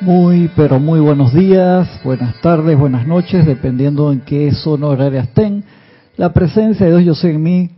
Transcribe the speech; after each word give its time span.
Muy, 0.00 0.50
pero 0.56 0.80
muy 0.80 0.98
buenos 0.98 1.32
días, 1.32 1.88
buenas 2.02 2.40
tardes, 2.40 2.76
buenas 2.76 3.06
noches, 3.06 3.46
dependiendo 3.46 4.10
en 4.12 4.22
qué 4.22 4.52
zona 4.52 4.88
horaria 4.88 5.20
estén. 5.20 5.64
La 6.16 6.32
presencia 6.32 6.86
de 6.86 6.92
Dios 6.92 7.04
Yo 7.04 7.14
Soy 7.14 7.30
en 7.30 7.42
mí 7.42 7.70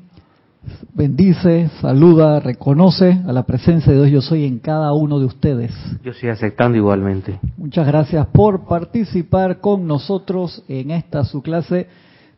bendice, 0.94 1.68
saluda, 1.80 2.40
reconoce 2.40 3.21
a 3.26 3.32
la 3.32 3.44
presencia 3.44 3.92
de 3.92 3.98
Dios 3.98 4.10
Yo 4.10 4.21
Soy 4.22 4.44
en 4.46 4.58
cada 4.60 4.94
uno 4.94 5.18
de 5.18 5.26
ustedes. 5.26 5.72
Yo 6.02 6.12
estoy 6.12 6.30
aceptando 6.30 6.79
igualmente. 6.79 7.38
Muchas 7.58 7.87
gracias 7.87 8.26
por 8.28 8.64
participar 8.64 9.60
con 9.60 9.87
nosotros 9.87 10.64
en 10.69 10.92
esta 10.92 11.22
su 11.24 11.42
clase 11.42 11.87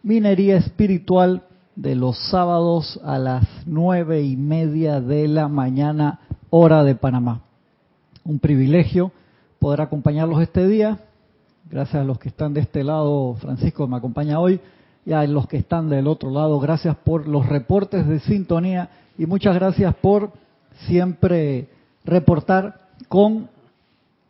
Minería 0.02 0.56
Espiritual 0.56 1.45
de 1.76 1.95
los 1.95 2.18
sábados 2.30 3.00
a 3.04 3.18
las 3.18 3.45
nueve 3.64 4.22
y 4.22 4.36
media 4.36 5.00
de 5.00 5.29
la 5.29 5.46
mañana, 5.46 6.18
hora 6.50 6.82
de 6.82 6.96
Panamá. 6.96 7.42
Un 8.24 8.40
privilegio 8.40 9.12
poder 9.59 9.80
acompañarlos 9.80 10.40
este 10.40 10.66
día. 10.66 10.98
Gracias 11.70 12.01
a 12.02 12.05
los 12.05 12.19
que 12.19 12.28
están 12.28 12.55
de 12.55 12.60
este 12.60 12.82
lado, 12.82 13.34
Francisco 13.41 13.87
me 13.87 13.96
acompaña 13.96 14.41
hoy, 14.41 14.60
y 15.05 15.12
a 15.12 15.27
los 15.27 15.46
que 15.46 15.59
están 15.59 15.88
del 15.88 16.06
otro 16.06 16.30
lado, 16.30 16.59
gracias 16.60 16.96
por 16.96 17.28
los 17.28 17.46
reportes 17.46 18.06
de 18.06 18.20
sintonía 18.20 18.91
y 19.16 19.27
muchas 19.27 19.55
gracias 19.55 19.95
por 19.96 20.32
siempre 20.87 21.68
reportar 22.05 22.80
con 23.09 23.48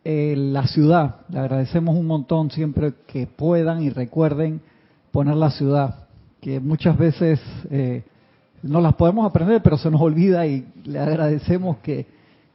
eh, 0.04 0.34
la 0.36 0.66
ciudad. 0.66 1.16
Le 1.28 1.38
agradecemos 1.38 1.96
un 1.96 2.06
montón 2.06 2.50
siempre 2.50 2.94
que 3.06 3.26
puedan 3.26 3.82
y 3.82 3.90
recuerden 3.90 4.60
poner 5.12 5.36
la 5.36 5.50
ciudad, 5.50 6.06
que 6.40 6.60
muchas 6.60 6.96
veces 6.96 7.40
eh, 7.70 8.04
no 8.62 8.80
las 8.80 8.94
podemos 8.94 9.26
aprender, 9.26 9.62
pero 9.62 9.78
se 9.78 9.90
nos 9.90 10.00
olvida 10.00 10.46
y 10.46 10.66
le 10.84 10.98
agradecemos 10.98 11.78
que, 11.78 12.06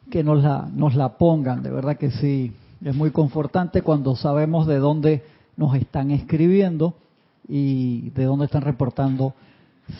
que 0.09 0.23
nos, 0.23 0.41
la, 0.44 0.67
nos 0.73 0.95
la 0.95 1.17
pongan. 1.17 1.61
De 1.61 1.69
verdad 1.69 1.97
que 1.97 2.11
sí, 2.11 2.53
es 2.83 2.95
muy 2.95 3.11
confortante 3.11 3.81
cuando 3.81 4.15
sabemos 4.15 4.67
de 4.67 4.77
dónde 4.77 5.23
nos 5.55 5.75
están 5.75 6.11
escribiendo 6.11 6.95
y 7.47 8.09
de 8.11 8.25
dónde 8.25 8.45
están 8.45 8.63
reportando 8.63 9.33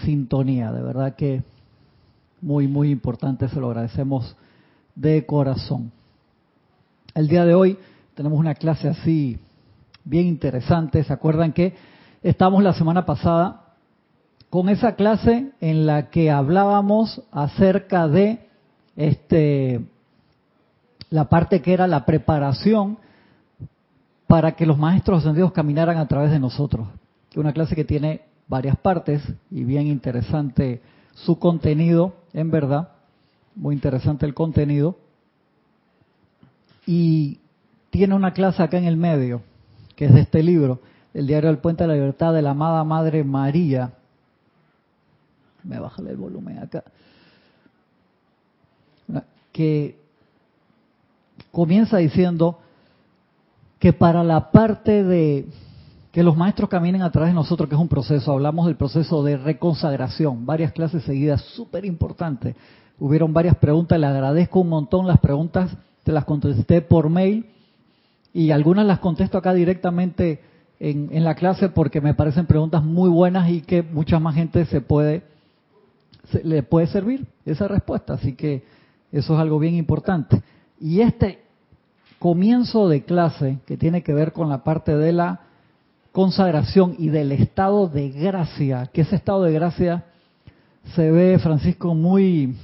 sintonía. 0.04 0.72
De 0.72 0.82
verdad 0.82 1.16
que 1.16 1.44
muy, 2.42 2.68
muy 2.68 2.92
importante, 2.92 3.48
se 3.48 3.60
lo 3.60 3.68
agradecemos 3.68 4.36
de 4.96 5.26
corazón. 5.26 5.92
El 7.16 7.28
día 7.28 7.46
de 7.46 7.56
hoy 7.56 7.78
tenemos 8.16 8.38
una 8.38 8.56
clase 8.56 8.90
así 8.90 9.40
bien 10.04 10.28
interesante. 10.28 11.04
¿Se 11.04 11.14
acuerdan 11.14 11.54
que 11.54 11.76
estamos 12.22 12.64
la 12.64 12.74
semana 12.74 13.06
pasada 13.06 13.76
con 14.50 14.68
esa 14.68 14.96
clase 14.96 15.52
en 15.62 15.86
la 15.86 16.10
que 16.10 16.32
hablábamos 16.32 17.22
acerca 17.32 18.08
de 18.08 18.48
este 18.96 19.86
la 21.14 21.30
parte 21.30 21.62
que 21.62 21.74
era 21.74 21.86
la 21.86 22.06
preparación 22.08 22.98
para 24.26 24.54
que 24.54 24.66
los 24.66 24.80
maestros 24.80 25.20
ascendidos 25.20 25.52
caminaran 25.52 25.98
a 25.98 26.08
través 26.08 26.32
de 26.32 26.40
nosotros. 26.40 26.88
Una 27.36 27.54
clase 27.54 27.76
que 27.76 27.84
tiene 27.84 28.22
varias 28.48 28.76
partes 28.78 29.22
y 29.52 29.64
bien 29.64 29.86
interesante 29.86 30.82
su 31.14 31.38
contenido, 31.38 32.16
en 32.34 32.50
verdad, 32.50 32.90
muy 33.56 33.76
interesante 33.76 34.26
el 34.26 34.34
contenido. 34.34 34.98
Y 36.88 37.38
tiene 37.92 38.16
una 38.16 38.34
clase 38.34 38.64
acá 38.64 38.80
en 38.80 38.86
el 38.86 38.98
medio, 38.98 39.44
que 39.96 40.06
es 40.06 40.14
de 40.16 40.22
este 40.22 40.42
libro, 40.42 40.80
el 41.14 41.28
diario 41.28 41.50
del 41.50 41.60
Puente 41.60 41.84
de 41.84 41.90
la 41.90 41.94
Libertad 41.94 42.34
de 42.34 42.42
la 42.42 42.52
amada 42.52 42.84
Madre 42.84 43.24
María. 43.24 43.94
Me 45.62 45.78
bájale 45.78 46.10
el 46.10 46.18
volumen 46.18 46.58
acá. 46.58 46.84
Que 49.52 50.02
comienza 51.54 51.98
diciendo 51.98 52.58
que 53.78 53.94
para 53.94 54.24
la 54.24 54.50
parte 54.50 55.04
de 55.04 55.46
que 56.12 56.24
los 56.24 56.36
maestros 56.36 56.68
caminen 56.68 57.04
a 57.04 57.12
través 57.12 57.30
de 57.30 57.36
nosotros, 57.36 57.70
que 57.70 57.76
es 57.76 57.82
un 57.82 57.88
proceso, 57.88 58.32
hablamos 58.32 58.66
del 58.66 58.76
proceso 58.76 59.24
de 59.24 59.38
reconsagración, 59.38 60.48
varias 60.48 60.72
clases 60.72 61.04
seguidas, 61.04 61.42
súper 61.42 61.86
importante. 61.86 62.56
Hubieron 63.00 63.34
varias 63.34 63.56
preguntas, 63.58 64.00
le 64.00 64.08
agradezco 64.08 64.62
un 64.62 64.70
montón 64.70 65.06
las 65.06 65.20
preguntas, 65.20 65.78
te 66.04 66.12
las 66.12 66.26
contesté 66.26 66.82
por 66.82 67.10
mail 67.10 67.46
y 68.34 68.50
algunas 68.50 68.88
las 68.88 68.98
contesto 68.98 69.38
acá 69.38 69.54
directamente 69.54 70.42
en, 70.80 71.10
en 71.12 71.24
la 71.24 71.36
clase 71.36 71.70
porque 71.70 72.02
me 72.02 72.16
parecen 72.16 72.48
preguntas 72.48 72.84
muy 72.84 73.12
buenas 73.12 73.48
y 73.52 73.62
que 73.62 73.84
mucha 73.84 74.18
más 74.18 74.34
gente 74.34 74.66
se 74.66 74.82
puede, 74.82 75.22
se, 76.32 76.44
le 76.44 76.64
puede 76.64 76.88
servir 76.88 77.28
esa 77.46 77.68
respuesta. 77.68 78.14
Así 78.16 78.34
que 78.34 78.64
eso 79.12 79.36
es 79.36 79.40
algo 79.40 79.60
bien 79.60 79.76
importante. 79.76 80.42
Y 80.80 81.02
este 81.02 81.43
comienzo 82.24 82.88
de 82.88 83.04
clase, 83.04 83.60
que 83.66 83.76
tiene 83.76 84.02
que 84.02 84.14
ver 84.14 84.32
con 84.32 84.48
la 84.48 84.64
parte 84.64 84.96
de 84.96 85.12
la 85.12 85.42
consagración 86.14 86.96
y 86.98 87.10
del 87.10 87.34
estado 87.34 87.90
de 87.90 88.12
gracia, 88.12 88.90
que 88.94 89.02
ese 89.02 89.18
estado 89.18 89.44
de 89.44 89.52
gracia 89.52 90.06
se 90.96 91.12
ve, 91.12 91.38
Francisco, 91.40 91.94
muy, 91.94 92.56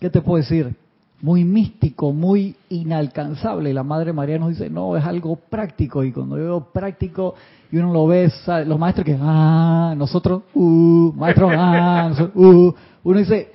¿qué 0.00 0.08
te 0.08 0.22
puedo 0.22 0.38
decir? 0.38 0.74
Muy 1.20 1.44
místico, 1.44 2.10
muy 2.14 2.56
inalcanzable. 2.70 3.68
Y 3.68 3.74
la 3.74 3.82
Madre 3.82 4.14
María 4.14 4.38
nos 4.38 4.48
dice, 4.48 4.70
no, 4.70 4.96
es 4.96 5.04
algo 5.04 5.36
práctico. 5.36 6.02
Y 6.02 6.10
cuando 6.10 6.38
yo 6.38 6.44
veo 6.44 6.60
práctico 6.72 7.34
y 7.70 7.76
uno 7.76 7.92
lo 7.92 8.06
ve, 8.06 8.32
los 8.64 8.78
maestros 8.78 9.04
que, 9.04 9.18
ah, 9.20 9.92
nosotros, 9.94 10.44
uh, 10.54 11.12
maestro, 11.14 11.50
ah, 11.50 12.06
nosotros, 12.08 12.34
uh, 12.34 12.74
uno 13.04 13.18
dice, 13.18 13.52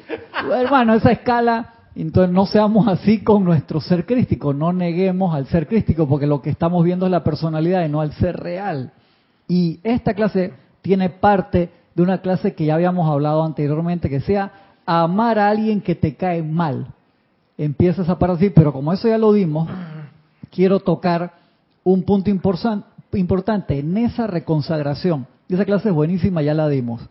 hermano, 0.54 0.94
esa 0.94 1.12
escala 1.12 1.81
entonces 1.96 2.34
no 2.34 2.46
seamos 2.46 2.88
así 2.88 3.24
con 3.24 3.44
nuestro 3.44 3.82
ser 3.82 4.06
crístico, 4.06 4.54
no 4.54 4.72
neguemos 4.72 5.36
al 5.36 5.48
ser 5.48 5.68
crístico, 5.68 6.08
porque 6.08 6.28
lo 6.28 6.42
que 6.42 6.50
estamos 6.50 6.84
viendo 6.84 7.06
es 7.06 7.12
la 7.12 7.24
personalidad 7.24 7.86
y 7.86 7.90
no 7.90 8.02
al 8.02 8.14
ser 8.14 8.38
real. 8.38 8.94
Y 9.48 9.80
esta 9.84 10.14
clase 10.14 10.54
tiene 10.82 11.10
parte 11.10 11.70
de 11.94 12.04
una 12.04 12.20
clase 12.20 12.54
que 12.54 12.66
ya 12.66 12.76
habíamos 12.76 13.10
hablado 13.10 13.44
anteriormente, 13.44 14.10
que 14.10 14.22
sea 14.22 14.52
amar 14.86 15.38
a 15.38 15.50
alguien 15.50 15.82
que 15.82 15.96
te 15.96 16.16
cae 16.16 16.42
mal. 16.42 16.88
Empieza 17.58 18.04
esa 18.04 18.18
parte 18.18 18.38
así, 18.38 18.50
pero 18.50 18.72
como 18.72 18.94
eso 18.94 19.08
ya 19.08 19.18
lo 19.18 19.34
dimos, 19.34 19.68
quiero 20.50 20.80
tocar 20.80 21.34
un 21.84 22.04
punto 22.04 22.30
importante 22.30 23.80
en 23.80 23.98
esa 23.98 24.28
reconsagración. 24.28 25.28
Esa 25.50 25.66
clase 25.66 25.90
es 25.90 25.94
buenísima, 25.94 26.42
ya 26.42 26.54
la 26.54 26.70
dimos. 26.70 27.02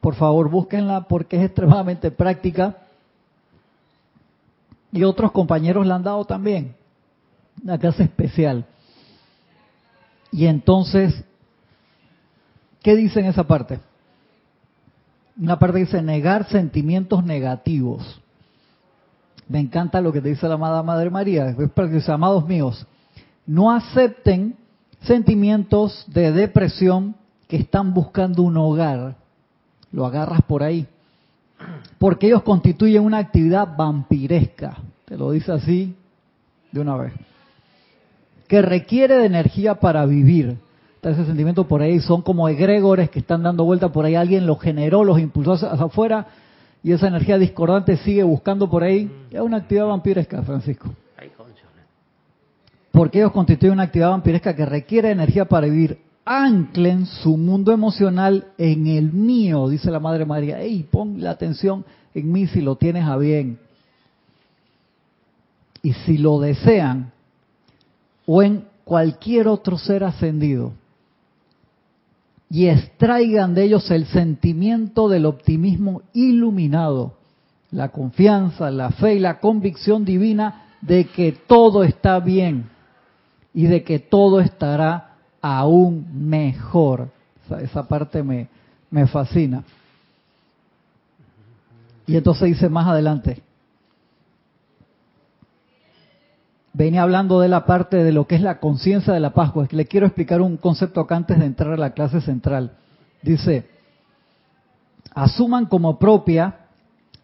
Por 0.00 0.14
favor, 0.14 0.48
búsquenla 0.48 1.02
porque 1.02 1.36
es 1.36 1.44
extremadamente 1.44 2.10
práctica 2.10 2.78
y 4.94 5.02
otros 5.02 5.32
compañeros 5.32 5.84
la 5.88 5.96
han 5.96 6.04
dado 6.04 6.24
también. 6.24 6.76
Una 7.62 7.76
clase 7.78 8.04
especial. 8.04 8.64
Y 10.30 10.46
entonces, 10.46 11.24
¿qué 12.80 12.94
dice 12.94 13.18
en 13.18 13.26
esa 13.26 13.42
parte? 13.42 13.80
Una 15.36 15.58
parte 15.58 15.80
dice 15.80 16.00
negar 16.00 16.48
sentimientos 16.48 17.24
negativos. 17.24 18.20
Me 19.48 19.58
encanta 19.58 20.00
lo 20.00 20.12
que 20.12 20.20
te 20.20 20.28
dice 20.28 20.46
la 20.46 20.54
amada 20.54 20.84
Madre 20.84 21.10
María. 21.10 21.48
Es 21.48 21.70
para 21.70 21.88
dice, 21.88 22.12
amados 22.12 22.46
míos, 22.46 22.86
no 23.46 23.72
acepten 23.72 24.56
sentimientos 25.00 26.04
de 26.06 26.30
depresión 26.30 27.16
que 27.48 27.56
están 27.56 27.92
buscando 27.92 28.42
un 28.42 28.56
hogar. 28.56 29.16
Lo 29.90 30.06
agarras 30.06 30.42
por 30.42 30.62
ahí 30.62 30.86
porque 32.04 32.26
ellos 32.26 32.42
constituyen 32.42 33.02
una 33.02 33.16
actividad 33.16 33.78
vampiresca, 33.78 34.76
te 35.06 35.16
lo 35.16 35.30
dice 35.30 35.52
así 35.52 35.96
de 36.70 36.80
una 36.80 36.98
vez, 36.98 37.14
que 38.46 38.60
requiere 38.60 39.16
de 39.16 39.24
energía 39.24 39.76
para 39.76 40.04
vivir. 40.04 40.58
Está 40.96 41.12
ese 41.12 41.24
sentimiento 41.24 41.66
por 41.66 41.80
ahí, 41.80 42.00
son 42.00 42.20
como 42.20 42.46
egregores 42.46 43.08
que 43.08 43.20
están 43.20 43.42
dando 43.42 43.64
vuelta 43.64 43.90
por 43.90 44.04
ahí, 44.04 44.16
alguien 44.16 44.46
los 44.46 44.60
generó, 44.60 45.02
los 45.02 45.18
impulsó 45.18 45.52
hacia 45.52 45.70
afuera 45.70 46.26
y 46.82 46.92
esa 46.92 47.08
energía 47.08 47.38
discordante 47.38 47.96
sigue 47.96 48.22
buscando 48.22 48.68
por 48.68 48.82
ahí. 48.84 49.10
Es 49.30 49.40
una 49.40 49.56
actividad 49.56 49.86
vampiresca, 49.86 50.42
Francisco. 50.42 50.90
Porque 52.92 53.20
ellos 53.20 53.32
constituyen 53.32 53.72
una 53.72 53.84
actividad 53.84 54.10
vampiresca 54.10 54.54
que 54.54 54.66
requiere 54.66 55.10
energía 55.10 55.46
para 55.46 55.68
vivir 55.68 56.00
anclen 56.24 57.06
su 57.06 57.36
mundo 57.36 57.72
emocional 57.72 58.46
en 58.56 58.86
el 58.86 59.12
mío, 59.12 59.68
dice 59.68 59.90
la 59.90 60.00
Madre 60.00 60.24
María. 60.24 60.60
Ey, 60.60 60.82
pon 60.82 61.20
la 61.22 61.30
atención 61.30 61.84
en 62.14 62.32
mí 62.32 62.46
si 62.46 62.60
lo 62.60 62.76
tienes 62.76 63.04
a 63.04 63.16
bien. 63.16 63.58
Y 65.82 65.92
si 65.92 66.16
lo 66.16 66.40
desean, 66.40 67.12
o 68.26 68.42
en 68.42 68.64
cualquier 68.84 69.48
otro 69.48 69.76
ser 69.76 70.02
ascendido, 70.02 70.72
y 72.48 72.68
extraigan 72.68 73.54
de 73.54 73.64
ellos 73.64 73.90
el 73.90 74.06
sentimiento 74.06 75.08
del 75.08 75.26
optimismo 75.26 76.02
iluminado, 76.14 77.14
la 77.70 77.90
confianza, 77.90 78.70
la 78.70 78.90
fe 78.90 79.16
y 79.16 79.18
la 79.18 79.40
convicción 79.40 80.04
divina 80.04 80.68
de 80.80 81.06
que 81.06 81.32
todo 81.32 81.82
está 81.82 82.20
bien 82.20 82.70
y 83.52 83.64
de 83.66 83.82
que 83.82 83.98
todo 83.98 84.40
estará 84.40 85.13
aún 85.44 86.06
mejor. 86.30 87.10
Esa, 87.60 87.86
parte 87.86 88.22
me, 88.22 88.48
me 88.90 89.06
fascina. 89.06 89.62
Y 92.06 92.16
entonces 92.16 92.48
dice 92.48 92.70
más 92.70 92.86
adelante, 92.86 93.42
venía 96.72 97.02
hablando 97.02 97.40
de 97.40 97.48
la 97.48 97.66
parte 97.66 98.02
de 98.02 98.12
lo 98.12 98.26
que 98.26 98.36
es 98.36 98.40
la 98.40 98.58
conciencia 98.58 99.12
de 99.12 99.20
la. 99.20 99.34
Pues 99.34 99.70
le 99.74 99.84
quiero 99.84 100.06
explicar 100.06 100.40
un 100.40 100.56
concepto 100.56 101.00
acá 101.00 101.16
antes 101.16 101.38
de 101.38 101.44
entrar 101.44 101.74
a 101.74 101.76
la 101.76 101.92
clase 101.92 102.22
central. 102.22 102.72
Dice, 103.20 103.68
asuman 105.14 105.66
como 105.66 105.98
propia 105.98 106.60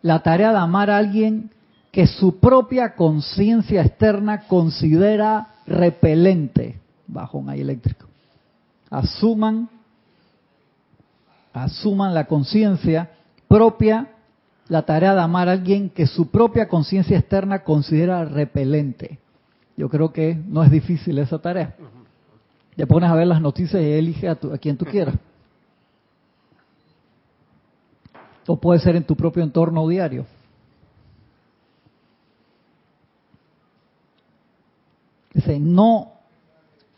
la 0.02 0.22
tarea 0.22 0.50
de 0.50 0.58
amar 0.58 0.90
a 0.90 0.98
alguien 0.98 1.50
que 1.90 2.06
su 2.06 2.38
propia 2.38 2.96
conciencia 2.96 3.80
externa 3.80 4.46
considera 4.46 5.54
repelente 5.66 6.78
bajo 7.06 7.38
un 7.38 7.48
aire 7.48 7.62
eléctrico. 7.62 8.09
Asuman, 8.90 9.68
asuman 11.52 12.12
la 12.12 12.26
conciencia 12.26 13.10
propia, 13.48 14.08
la 14.68 14.82
tarea 14.82 15.14
de 15.14 15.20
amar 15.20 15.48
a 15.48 15.52
alguien 15.52 15.90
que 15.90 16.06
su 16.06 16.30
propia 16.30 16.68
conciencia 16.68 17.18
externa 17.18 17.62
considera 17.62 18.24
repelente. 18.24 19.18
Yo 19.76 19.88
creo 19.88 20.12
que 20.12 20.34
no 20.34 20.62
es 20.62 20.70
difícil 20.70 21.18
esa 21.18 21.38
tarea. 21.38 21.74
Te 22.76 22.86
pones 22.86 23.10
a 23.10 23.14
ver 23.14 23.26
las 23.26 23.40
noticias 23.40 23.82
y 23.82 23.92
elige 23.92 24.28
a, 24.28 24.32
a 24.32 24.58
quien 24.58 24.76
tú 24.76 24.84
quieras. 24.84 25.14
O 28.46 28.56
puede 28.56 28.80
ser 28.80 28.96
en 28.96 29.04
tu 29.04 29.14
propio 29.16 29.42
entorno 29.42 29.86
diario. 29.86 30.26
No, 35.58 36.12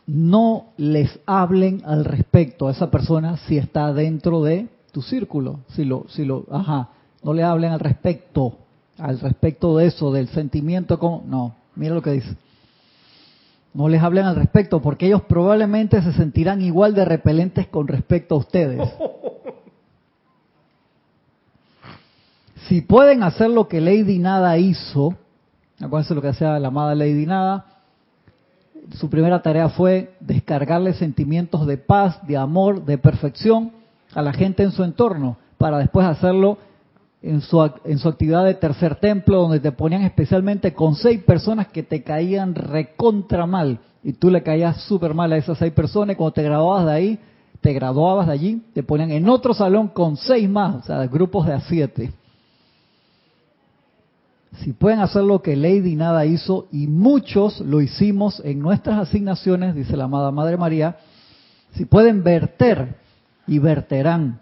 no 0.05 0.73
les 0.77 1.19
hablen 1.25 1.81
al 1.85 2.05
respecto 2.05 2.67
a 2.67 2.71
esa 2.71 2.91
persona 2.91 3.37
si 3.37 3.57
está 3.57 3.93
dentro 3.93 4.43
de 4.43 4.67
tu 4.91 5.01
círculo. 5.01 5.61
Si 5.69 5.85
lo, 5.85 6.05
si 6.09 6.25
lo, 6.25 6.45
ajá, 6.51 6.89
no 7.23 7.33
le 7.33 7.43
hablen 7.43 7.71
al 7.71 7.79
respecto, 7.79 8.57
al 8.97 9.19
respecto 9.19 9.77
de 9.77 9.87
eso, 9.87 10.11
del 10.11 10.27
sentimiento 10.29 10.99
como, 10.99 11.23
no, 11.25 11.55
mira 11.75 11.95
lo 11.95 12.01
que 12.01 12.11
dice. 12.11 12.35
No 13.73 13.89
les 13.89 14.03
hablen 14.03 14.25
al 14.25 14.35
respecto 14.35 14.81
porque 14.81 15.07
ellos 15.07 15.23
probablemente 15.23 16.01
se 16.01 16.13
sentirán 16.13 16.61
igual 16.61 16.93
de 16.93 17.05
repelentes 17.05 17.67
con 17.67 17.87
respecto 17.87 18.35
a 18.35 18.39
ustedes. 18.39 18.89
Si 22.67 22.79
pueden 22.79 23.23
hacer 23.23 23.49
lo 23.49 23.67
que 23.67 23.81
Lady 23.81 24.19
Nada 24.19 24.57
hizo, 24.57 25.15
acuérdense 25.81 26.15
lo 26.15 26.21
que 26.21 26.29
hacía 26.29 26.57
la 26.59 26.69
amada 26.69 26.95
Lady 26.95 27.25
Nada, 27.25 27.72
su 28.91 29.09
primera 29.09 29.41
tarea 29.41 29.69
fue 29.69 30.15
descargarle 30.19 30.93
sentimientos 30.93 31.65
de 31.65 31.77
paz, 31.77 32.25
de 32.27 32.37
amor, 32.37 32.85
de 32.85 32.97
perfección 32.97 33.71
a 34.13 34.21
la 34.21 34.33
gente 34.33 34.63
en 34.63 34.71
su 34.71 34.83
entorno, 34.83 35.37
para 35.57 35.77
después 35.77 36.05
hacerlo 36.05 36.57
en 37.21 37.41
su, 37.41 37.67
en 37.85 37.97
su 37.97 38.09
actividad 38.09 38.43
de 38.45 38.53
tercer 38.53 38.95
templo, 38.95 39.41
donde 39.41 39.59
te 39.59 39.71
ponían 39.71 40.03
especialmente 40.03 40.73
con 40.73 40.95
seis 40.95 41.23
personas 41.23 41.67
que 41.67 41.83
te 41.83 42.03
caían 42.03 42.53
recontra 42.53 43.45
mal, 43.45 43.79
y 44.03 44.13
tú 44.13 44.29
le 44.29 44.43
caías 44.43 44.81
súper 44.81 45.13
mal 45.13 45.31
a 45.31 45.37
esas 45.37 45.57
seis 45.57 45.71
personas, 45.73 46.13
y 46.13 46.17
cuando 46.17 46.33
te 46.33 46.43
graduabas 46.43 46.85
de 46.85 46.91
ahí, 46.91 47.19
te 47.61 47.71
graduabas 47.71 48.27
de 48.27 48.33
allí, 48.33 48.61
te 48.73 48.83
ponían 48.83 49.11
en 49.11 49.29
otro 49.29 49.53
salón 49.53 49.87
con 49.87 50.17
seis 50.17 50.49
más, 50.49 50.75
o 50.75 50.81
sea, 50.83 51.07
grupos 51.07 51.47
de 51.47 51.53
a 51.53 51.61
siete. 51.61 52.11
Si 54.57 54.73
pueden 54.73 54.99
hacer 54.99 55.23
lo 55.23 55.41
que 55.41 55.55
Lady 55.55 55.95
Nada 55.95 56.25
hizo, 56.25 56.67
y 56.71 56.87
muchos 56.87 57.59
lo 57.61 57.81
hicimos 57.81 58.41
en 58.45 58.59
nuestras 58.59 58.99
asignaciones, 58.99 59.73
dice 59.73 59.97
la 59.97 60.03
amada 60.05 60.31
Madre 60.31 60.57
María, 60.57 60.97
si 61.71 61.85
pueden 61.85 62.23
verter 62.23 62.97
y 63.47 63.59
verterán 63.59 64.39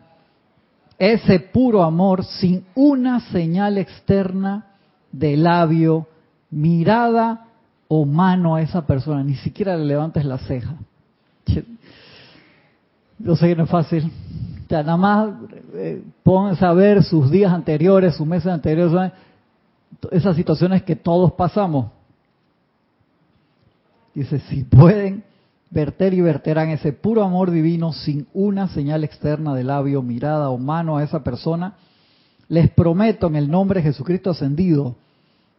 ese 1.00 1.40
puro 1.40 1.84
amor 1.84 2.25
sin 2.25 2.66
una 2.75 3.22
señal 3.31 3.78
externa 3.78 4.68
de 5.12 5.36
labio, 5.38 6.08
mirada 6.52 7.48
o 7.88 8.06
mano 8.06 8.56
a 8.56 8.62
esa 8.62 8.86
persona, 8.86 9.24
ni 9.24 9.36
siquiera 9.36 9.75
le 9.78 9.86
levantes 9.86 10.25
la 10.25 10.38
ceja. 10.38 10.75
Yo 13.18 13.36
sé 13.36 13.48
que 13.48 13.56
no 13.56 13.64
es 13.64 13.69
fácil. 13.69 14.12
O 14.69 14.74
nada 14.74 14.98
más 14.98 15.34
eh, 15.74 16.04
a 16.62 16.74
ver 16.74 17.04
sus 17.04 17.30
días 17.30 17.52
anteriores, 17.52 18.16
sus 18.16 18.28
meses 18.28 18.52
anteriores, 18.52 19.12
esas 20.12 20.36
situaciones 20.36 20.84
que 20.84 20.96
todos 20.96 21.32
pasamos. 21.34 21.88
Dice, 24.14 24.40
si 24.50 24.64
pueden 24.64 25.24
verter 25.70 26.14
y 26.14 26.22
verterán 26.22 26.70
ese 26.70 26.94
puro 26.94 27.24
amor 27.24 27.52
divino 27.52 27.94
sin 27.94 28.28
una 28.34 28.68
señal 28.68 29.04
externa 29.04 29.56
de 29.56 29.64
labio, 29.64 30.02
mirada 30.02 30.50
o 30.50 30.58
mano 30.58 30.98
a 30.98 31.04
esa 31.04 31.24
persona, 31.24 31.76
les 32.50 32.70
prometo 32.70 33.28
en 33.28 33.38
el 33.38 33.50
nombre 33.50 33.80
de 33.80 33.86
Jesucristo 33.88 34.32
ascendido 34.32 34.98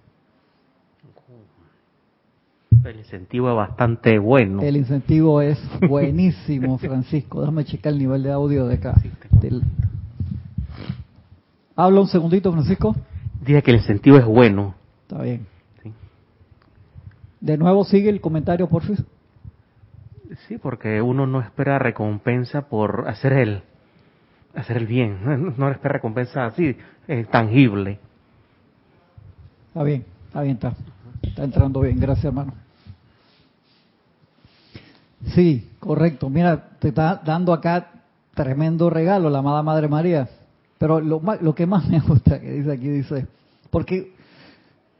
El 2.85 2.99
incentivo 2.99 3.51
es 3.51 3.57
bastante 3.57 4.19
bueno. 4.19 4.61
El 4.63 4.77
incentivo 4.77 5.41
es 5.41 5.59
buenísimo, 5.89 6.79
Francisco. 6.79 7.41
Déjame 7.41 7.65
checar 7.65 7.93
el 7.93 7.99
nivel 8.01 8.23
de 8.23 8.33
audio 8.33 8.67
de 8.67 8.75
acá. 8.75 8.95
Habla 11.77 12.01
un 12.01 12.09
segundito, 12.09 12.53
Francisco. 12.53 12.97
Dice 13.41 13.63
que 13.63 13.71
el 13.71 13.77
incentivo 13.79 14.17
es 14.17 14.25
bueno. 14.25 14.75
Está 15.03 15.23
bien. 15.23 15.47
De 17.41 17.57
nuevo 17.57 17.85
sigue 17.85 18.09
el 18.09 18.21
comentario, 18.21 18.69
por 18.69 18.83
fin. 18.83 18.97
Sí, 20.47 20.59
porque 20.59 21.03
uno 21.03 21.27
no 21.27 21.41
espera 21.41 21.79
recompensa 21.79 22.69
por 22.69 23.09
hacer 23.09 23.33
el, 23.33 23.63
hacer 24.55 24.77
el 24.77 24.87
bien. 24.87 25.55
No 25.59 25.71
espera 25.71 25.95
recompensa 25.95 26.47
así, 26.47 26.77
eh, 27.09 27.27
tangible. 27.31 27.99
Está 29.69 29.83
bien, 29.83 30.05
está 30.27 30.43
bien, 30.43 30.55
está. 30.55 30.75
Está 31.23 31.45
entrando 31.45 31.81
bien, 31.81 31.99
gracias 31.99 32.27
hermano. 32.27 32.55
Sí, 35.29 35.71
correcto. 35.79 36.29
Mira, 36.29 36.71
te 36.79 36.89
está 36.89 37.23
dando 37.25 37.53
acá 37.53 37.91
tremendo 38.35 38.91
regalo 38.91 39.31
la 39.31 39.39
amada 39.39 39.63
Madre 39.63 39.89
María. 39.89 40.29
Pero 40.79 41.01
lo, 41.01 41.23
lo 41.41 41.55
que 41.55 41.67
más 41.67 41.89
me 41.89 42.01
gusta 42.01 42.41
que 42.41 42.51
dice 42.51 42.73
aquí, 42.73 42.89
dice, 42.89 43.27
porque 43.71 44.13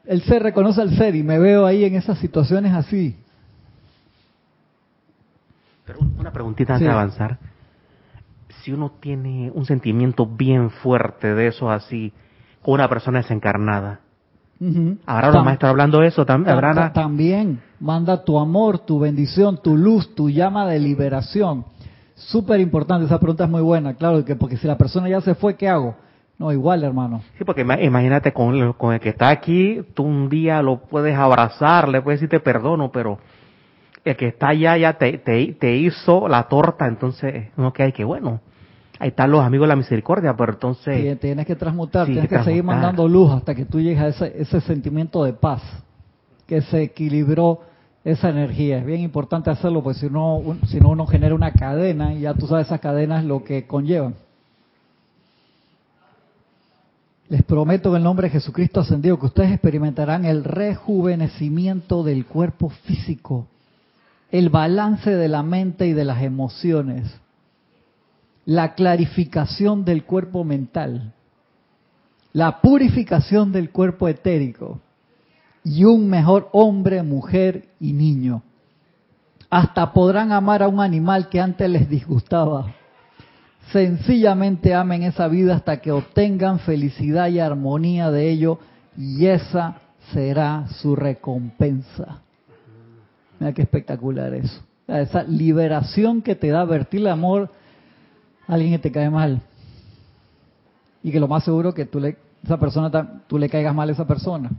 el 0.05 0.23
ser 0.23 0.43
reconoce 0.43 0.81
al 0.81 0.97
ser 0.97 1.15
y 1.15 1.23
me 1.23 1.39
veo 1.39 1.67
ahí 1.67 1.85
en 1.85 1.95
esas 1.95 2.19
situaciones 2.19 2.73
así. 2.73 3.17
Pero 5.85 6.01
una 6.19 6.33
preguntita 6.33 6.75
antes 6.75 6.87
de 6.87 6.93
avanzar. 6.93 7.39
Si 8.63 8.73
uno 8.73 8.93
tiene 9.01 9.51
un 9.53 9.67
sentimiento 9.67 10.25
bien 10.25 10.71
fuerte 10.71 11.35
de 11.35 11.49
eso 11.49 11.71
así, 11.71 12.13
con 12.63 12.75
una 12.75 12.89
persona 12.89 13.19
desencarnada, 13.19 14.01
¿habrá 15.07 15.31
los 15.31 15.45
maestros 15.45 15.71
hablando 15.71 16.01
de 16.01 16.09
eso? 16.09 16.25
también 16.25 16.93
También 16.93 17.61
manda 17.81 18.25
tu 18.25 18.39
amor, 18.39 18.79
tu 18.81 18.99
bendición, 18.99 19.59
tu 19.63 19.77
luz, 19.77 20.15
tu 20.15 20.31
llama 20.31 20.67
de 20.67 20.79
liberación. 20.79 21.65
Súper 22.15 22.61
importante, 22.61 23.07
esa 23.07 23.19
pregunta 23.19 23.45
es 23.45 23.51
muy 23.51 23.63
buena, 23.63 23.95
claro, 23.95 24.25
que 24.25 24.37
porque 24.37 24.57
si 24.57 24.67
la 24.67 24.79
persona 24.79 25.09
ya 25.09 25.21
se 25.21 25.35
fue, 25.35 25.57
¿qué 25.57 25.69
hago? 25.69 25.97
No, 26.39 26.53
igual, 26.53 26.83
hermano. 26.83 27.23
Sí, 27.39 27.45
porque 27.45 27.63
imagínate 27.63 28.33
con, 28.33 28.73
con 28.75 28.95
el 28.95 29.01
que 29.01 29.11
está 29.11 29.29
aquí, 29.29 29.81
tú 29.95 30.05
un 30.05 30.29
día 30.29 30.63
lo 30.63 30.79
puedes 30.79 31.17
abrazar, 31.17 31.89
le 31.89 32.01
puedes 32.01 32.21
decir 32.21 32.31
te 32.31 32.41
perdono, 32.41 32.91
pero 32.91 33.19
el 34.05 34.17
que 34.17 34.29
está 34.29 34.49
allá 34.49 34.77
ya 34.77 34.95
te, 34.95 35.19
te, 35.19 35.77
hizo 35.77 36.29
la 36.29 36.45
torta, 36.45 36.87
entonces 36.87 37.51
uno 37.57 37.73
que 37.73 37.85
hay 37.85 37.93
que, 37.93 38.05
bueno, 38.05 38.41
ahí 39.03 39.09
están 39.09 39.33
los 39.33 39.43
amigos 39.43 39.65
de 39.65 39.69
la 39.71 39.77
misericordia, 39.77 40.37
pero 40.37 40.53
entonces... 40.53 40.97
Sí, 40.97 41.17
tienes 41.17 41.45
que 41.45 41.57
transmutar, 41.57 42.07
tienes 42.07 42.29
que, 42.29 42.41
seguir 42.45 42.63
mandando 42.63 43.09
luz 43.09 43.33
hasta 43.33 43.53
que 43.53 43.65
tú 43.65 43.81
llegues 43.81 44.01
a 44.01 44.07
ese, 44.07 44.41
ese 44.41 44.61
sentimiento 44.61 45.25
de 45.25 45.33
paz, 45.33 45.61
que 46.47 46.61
se 46.63 46.83
equilibró 46.83 47.63
esa 48.05 48.31
energía. 48.31 48.79
Es 48.79 48.87
bien 48.87 49.01
importante 49.01 49.51
hacerlo, 49.51 49.83
porque 49.83 49.99
si 49.99 50.09
no, 50.09 50.41
si 50.69 50.79
no 50.79 50.91
uno 50.91 51.05
genera 51.07 51.35
una 51.35 51.51
cadena 51.51 52.15
y 52.15 52.21
ya 52.21 52.35
tú 52.35 52.47
sabes 52.47 52.67
esas 52.67 52.79
cadenas 52.79 53.25
lo 53.25 53.43
que 53.43 53.67
conllevan. 53.67 54.15
Les 57.29 57.43
prometo 57.43 57.91
en 57.91 57.97
el 57.97 58.03
nombre 58.05 58.29
de 58.29 58.35
Jesucristo 58.35 58.79
ascendido 58.79 59.19
que 59.19 59.27
ustedes 59.27 59.51
experimentarán 59.51 60.27
el 60.27 60.45
rejuvenecimiento 60.45 62.05
del 62.05 62.25
cuerpo 62.25 62.69
físico, 62.69 63.49
el 64.31 64.49
balance 64.49 65.11
de 65.11 65.27
la 65.27 65.43
mente 65.43 65.89
y 65.89 65.93
de 65.93 66.05
las 66.05 66.23
emociones, 66.23 67.13
la 68.45 68.75
clarificación 68.75 69.85
del 69.85 70.05
cuerpo 70.05 70.45
mental, 70.45 71.13
la 72.33 72.61
purificación 72.61 73.53
del 73.53 73.71
cuerpo 73.71 74.09
etérico, 74.09 74.81
y 75.65 75.85
un 75.85 76.09
mejor 76.09 76.49
hombre, 76.53 77.03
mujer 77.03 77.69
y 77.79 77.93
niño. 77.93 78.43
Hasta 79.49 79.93
podrán 79.93 80.33
amar 80.33 80.63
a 80.63 80.69
un 80.69 80.81
animal 80.81 81.29
que 81.29 81.41
antes 81.41 81.69
les 81.69 81.89
disgustaba. 81.89 82.75
Sencillamente 83.71 84.75
amen 84.75 85.03
esa 85.05 85.29
vida 85.29 85.55
hasta 85.55 85.81
que 85.81 85.93
obtengan 85.93 86.59
felicidad 86.59 87.29
y 87.29 87.39
armonía 87.39 88.11
de 88.11 88.31
ello 88.31 88.59
y 88.97 89.27
esa 89.27 89.77
será 90.13 90.67
su 90.81 90.97
recompensa. 90.97 92.23
Mira 93.39 93.53
qué 93.53 93.63
espectacular 93.63 94.35
eso. 94.35 94.61
Esa 94.89 95.23
liberación 95.23 96.23
que 96.23 96.35
te 96.35 96.49
da 96.49 96.65
vertir 96.65 97.01
el 97.01 97.09
amor 97.09 97.51
alguien 98.47 98.73
que 98.73 98.79
te 98.79 98.93
cae 98.93 99.11
mal. 99.11 99.41
y 101.03 101.11
que 101.11 101.19
lo 101.19 101.27
más 101.29 101.45
seguro 101.45 101.75
que 101.75 101.85
tú 101.85 101.99
le, 101.99 102.17
esa 102.45 102.59
persona, 102.59 103.23
tú 103.27 103.39
le 103.39 103.49
caigas 103.49 103.75
mal 103.75 103.89
a 103.89 103.93
esa 103.93 104.07
persona. 104.07 104.51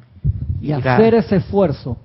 Y, 0.59 0.73
Mira. 0.73 0.95
hacer 0.95 1.15
ese 1.15 1.37
esfuerzo. 1.37 1.97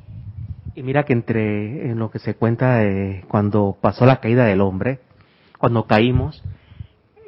Y 0.75 0.83
mira 0.83 1.03
que 1.05 1.13
entre 1.13 1.91
en 1.91 1.99
lo 1.99 2.11
que 2.11 2.21
se 2.21 2.35
cuenta 2.35 2.77
de 2.77 3.25
cuando 3.27 3.77
pasó 3.81 4.07
la 4.07 4.21
caída 4.21 4.45
del 4.45 4.61
hombre, 4.61 5.01
cuando 5.59 5.87
caímos, 5.87 6.43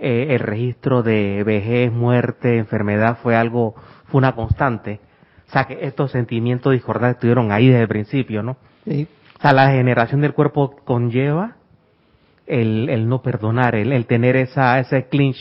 eh, 0.01 0.29
el 0.31 0.39
registro 0.39 1.03
de 1.03 1.43
vejez, 1.45 1.93
muerte, 1.93 2.59
enfermedad 2.59 3.19
fue 3.23 3.35
algo, 3.35 3.75
fue 4.07 4.19
una 4.19 4.37
constante. 4.37 5.01
O 5.49 5.53
sea 5.53 5.65
que 5.65 5.85
estos 5.85 6.13
sentimientos 6.13 6.73
discordantes 6.73 7.17
estuvieron 7.17 7.51
ahí 7.51 7.67
desde 7.67 7.83
el 7.83 7.89
principio, 7.89 8.45
¿no? 8.45 8.57
Sí. 8.85 9.09
O 9.37 9.43
sea, 9.43 9.53
la 9.53 9.71
generación 9.73 10.21
del 10.21 10.33
cuerpo 10.33 10.77
conlleva 10.85 11.57
el, 12.51 12.89
el 12.91 13.09
no 13.09 13.23
perdonar, 13.23 13.75
el, 13.75 13.93
el 13.93 14.07
tener 14.07 14.37
esa, 14.37 14.79
ese 14.79 15.09
clinch 15.09 15.39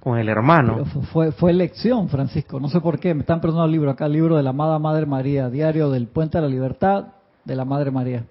con 0.00 0.18
el 0.18 0.28
hermano. 0.28 0.84
Fue, 1.12 1.32
fue 1.32 1.50
elección, 1.50 2.08
Francisco. 2.08 2.58
No 2.60 2.68
sé 2.68 2.80
por 2.80 2.98
qué. 2.98 3.14
Me 3.14 3.20
están 3.20 3.40
preguntando 3.40 3.66
el 3.66 3.72
libro 3.72 3.90
acá, 3.90 4.06
el 4.06 4.12
libro 4.12 4.36
de 4.36 4.42
la 4.42 4.50
amada 4.50 4.78
Madre 4.78 5.06
María, 5.06 5.50
Diario 5.50 5.90
del 5.90 6.06
Puente 6.06 6.38
de 6.38 6.42
la 6.42 6.48
Libertad 6.48 7.06
de 7.44 7.56
la 7.56 7.64
Madre 7.64 7.90
María. 7.90 8.24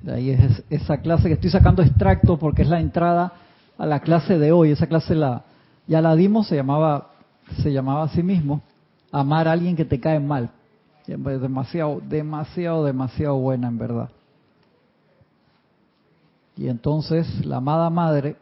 De 0.00 0.14
ahí 0.14 0.30
es 0.30 0.40
es- 0.42 0.64
esa 0.70 0.98
clase 0.98 1.28
que 1.28 1.34
estoy 1.34 1.50
sacando 1.50 1.82
extracto 1.82 2.36
porque 2.38 2.62
es 2.62 2.68
la 2.68 2.80
entrada 2.80 3.32
a 3.78 3.86
la 3.86 4.00
clase 4.00 4.38
de 4.38 4.52
hoy. 4.52 4.70
Esa 4.72 4.86
clase 4.86 5.14
la 5.14 5.42
ya 5.86 6.00
la 6.00 6.14
dimos, 6.16 6.46
se 6.48 6.56
llamaba 6.56 7.08
se 7.62 7.72
llamaba 7.72 8.04
a 8.04 8.08
sí 8.08 8.22
mismo 8.22 8.62
amar 9.10 9.48
a 9.48 9.52
alguien 9.52 9.76
que 9.76 9.84
te 9.84 10.00
cae 10.00 10.20
mal. 10.20 10.50
Demasiado, 11.06 12.00
demasiado, 12.08 12.84
demasiado 12.84 13.36
buena 13.36 13.68
en 13.68 13.78
verdad. 13.78 14.08
Y 16.62 16.68
entonces 16.68 17.44
la 17.44 17.56
amada 17.56 17.90
madre 17.90 18.36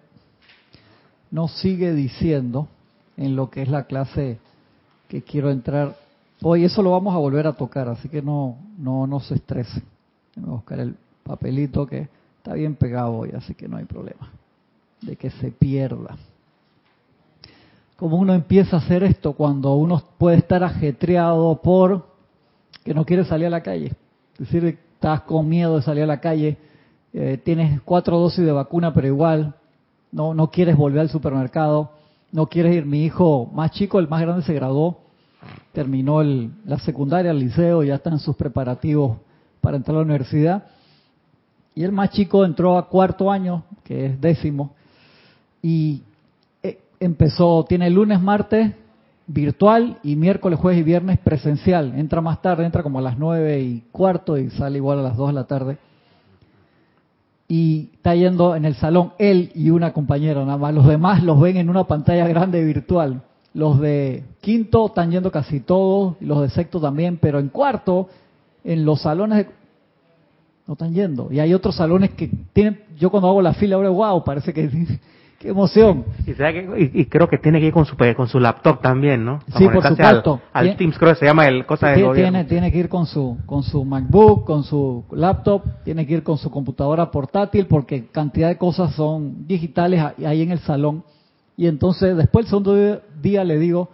nos 1.30 1.58
sigue 1.58 1.94
diciendo 1.94 2.68
en 3.16 3.34
lo 3.34 3.48
que 3.48 3.62
es 3.62 3.70
la 3.70 3.84
clase 3.84 4.38
que 5.08 5.22
quiero 5.22 5.50
entrar 5.50 5.96
hoy. 6.42 6.64
Eso 6.64 6.82
lo 6.82 6.90
vamos 6.90 7.14
a 7.14 7.18
volver 7.18 7.46
a 7.46 7.54
tocar, 7.54 7.88
así 7.88 8.10
que 8.10 8.20
no, 8.20 8.58
no, 8.76 9.06
no 9.06 9.20
se 9.20 9.36
estrese. 9.36 9.82
Voy 10.36 10.50
a 10.50 10.52
buscar 10.52 10.80
el 10.80 10.96
papelito 11.22 11.86
que 11.86 12.10
está 12.36 12.52
bien 12.52 12.74
pegado 12.74 13.14
hoy, 13.14 13.30
así 13.34 13.54
que 13.54 13.66
no 13.66 13.78
hay 13.78 13.86
problema 13.86 14.30
de 15.00 15.16
que 15.16 15.30
se 15.30 15.50
pierda. 15.50 16.18
Como 17.96 18.18
uno 18.18 18.34
empieza 18.34 18.76
a 18.76 18.80
hacer 18.80 19.02
esto 19.02 19.32
cuando 19.32 19.76
uno 19.76 20.02
puede 20.18 20.36
estar 20.36 20.62
ajetreado 20.62 21.58
por 21.62 22.04
que 22.84 22.92
no 22.92 23.06
quiere 23.06 23.24
salir 23.24 23.46
a 23.46 23.50
la 23.50 23.62
calle. 23.62 23.94
Es 24.34 24.40
decir, 24.40 24.78
estás 24.92 25.22
con 25.22 25.48
miedo 25.48 25.76
de 25.76 25.82
salir 25.82 26.02
a 26.02 26.06
la 26.06 26.20
calle, 26.20 26.58
eh, 27.12 27.40
tienes 27.44 27.80
cuatro 27.82 28.18
dosis 28.18 28.44
de 28.44 28.52
vacuna, 28.52 28.94
pero 28.94 29.06
igual 29.06 29.54
no, 30.12 30.34
no 30.34 30.50
quieres 30.50 30.76
volver 30.76 31.00
al 31.00 31.08
supermercado, 31.10 31.90
no 32.32 32.46
quieres 32.46 32.74
ir. 32.76 32.86
Mi 32.86 33.04
hijo 33.04 33.50
más 33.52 33.72
chico, 33.72 33.98
el 33.98 34.08
más 34.08 34.20
grande, 34.20 34.42
se 34.42 34.54
graduó, 34.54 35.00
terminó 35.72 36.20
el- 36.20 36.50
la 36.64 36.78
secundaria, 36.78 37.30
el 37.30 37.38
liceo, 37.38 37.82
ya 37.82 37.96
está 37.96 38.10
en 38.10 38.18
sus 38.18 38.36
preparativos 38.36 39.18
para 39.60 39.76
entrar 39.76 39.96
a 39.96 40.00
la 40.00 40.04
universidad. 40.04 40.64
Y 41.74 41.84
el 41.84 41.92
más 41.92 42.10
chico 42.10 42.44
entró 42.44 42.76
a 42.76 42.88
cuarto 42.88 43.30
año, 43.30 43.64
que 43.84 44.06
es 44.06 44.20
décimo, 44.20 44.72
y 45.62 46.02
eh, 46.62 46.78
empezó, 46.98 47.64
tiene 47.68 47.90
lunes, 47.90 48.20
martes 48.20 48.72
virtual 49.26 49.98
y 50.02 50.16
miércoles, 50.16 50.58
jueves 50.58 50.80
y 50.80 50.82
viernes 50.82 51.18
presencial. 51.20 51.92
Entra 51.96 52.20
más 52.20 52.42
tarde, 52.42 52.64
entra 52.64 52.82
como 52.82 52.98
a 52.98 53.02
las 53.02 53.16
nueve 53.16 53.60
y 53.60 53.84
cuarto 53.92 54.36
y 54.36 54.50
sale 54.50 54.78
igual 54.78 54.98
a 54.98 55.02
las 55.02 55.16
dos 55.16 55.28
de 55.28 55.34
la 55.34 55.44
tarde. 55.44 55.78
Y 57.50 57.90
está 57.95 58.14
yendo 58.14 58.54
en 58.54 58.64
el 58.64 58.76
salón 58.76 59.12
él 59.19 59.50
y 59.57 59.71
una 59.71 59.92
compañera 59.92 60.45
nada 60.45 60.57
más. 60.57 60.73
Los 60.73 60.87
demás 60.87 61.25
los 61.25 61.40
ven 61.40 61.57
en 61.57 61.69
una 61.69 61.83
pantalla 61.83 62.28
grande 62.28 62.64
virtual. 62.64 63.23
Los 63.54 63.80
de 63.80 64.23
quinto 64.40 64.87
están 64.87 65.11
yendo 65.11 65.33
casi 65.33 65.59
todos, 65.59 66.14
los 66.21 66.42
de 66.42 66.50
sexto 66.50 66.80
también, 66.80 67.19
pero 67.21 67.40
en 67.40 67.49
cuarto, 67.49 68.09
en 68.62 68.85
los 68.85 69.02
salones 69.02 69.47
no 70.69 70.75
están 70.75 70.95
yendo. 70.95 71.26
Y 71.33 71.40
hay 71.40 71.52
otros 71.52 71.75
salones 71.75 72.11
que 72.11 72.30
tienen, 72.52 72.85
yo 72.97 73.11
cuando 73.11 73.28
hago 73.28 73.42
la 73.42 73.54
fila 73.54 73.75
ahora, 73.75 73.88
wow, 73.90 74.23
parece 74.23 74.54
que, 74.54 74.71
qué 75.40 75.49
emoción. 75.49 76.04
Y, 76.26 77.06
creo 77.06 77.26
que 77.26 77.38
tiene 77.38 77.61
que 77.61 77.66
ir 77.68 77.73
con 77.73 77.87
su, 77.87 77.97
con 78.14 78.28
su 78.28 78.38
laptop 78.38 78.82
también, 78.82 79.25
¿no? 79.25 79.38
Para 79.40 79.59
Sí, 79.59 79.64
por 79.64 79.87
al- 79.87 79.97
supuesto. 79.97 80.40
Al, 80.52 80.66
Tien- 80.66 80.76
Teams, 80.76 80.99
creo 80.99 81.12
que 81.14 81.18
se 81.18 81.25
llama 81.25 81.49
el 81.49 81.64
cosa 81.64 81.88
del 81.88 82.00
Tie- 82.00 82.06
gobierno. 82.06 82.30
tiene, 82.32 82.44
tiene 82.44 82.70
que 82.70 82.78
ir 82.78 82.88
con 82.90 83.06
su, 83.06 83.38
con 83.47 83.62
su 83.62 83.82
MacBook, 83.85 84.44
con 84.44 84.62
su 84.64 85.04
laptop, 85.12 85.62
tiene 85.82 86.06
que 86.06 86.12
ir 86.12 86.23
con 86.23 86.37
su 86.37 86.50
computadora 86.50 87.11
portátil 87.11 87.66
porque 87.66 88.06
cantidad 88.09 88.49
de 88.49 88.59
cosas 88.59 88.94
son 88.94 89.47
digitales 89.47 90.04
ahí 90.25 90.42
en 90.42 90.50
el 90.52 90.59
salón. 90.61 91.02
Y 91.56 91.66
entonces 91.66 92.16
después 92.18 92.44
el 92.44 92.50
segundo 92.50 92.75
día- 92.75 93.00
día 93.23 93.42
le 93.42 93.59
digo, 93.59 93.88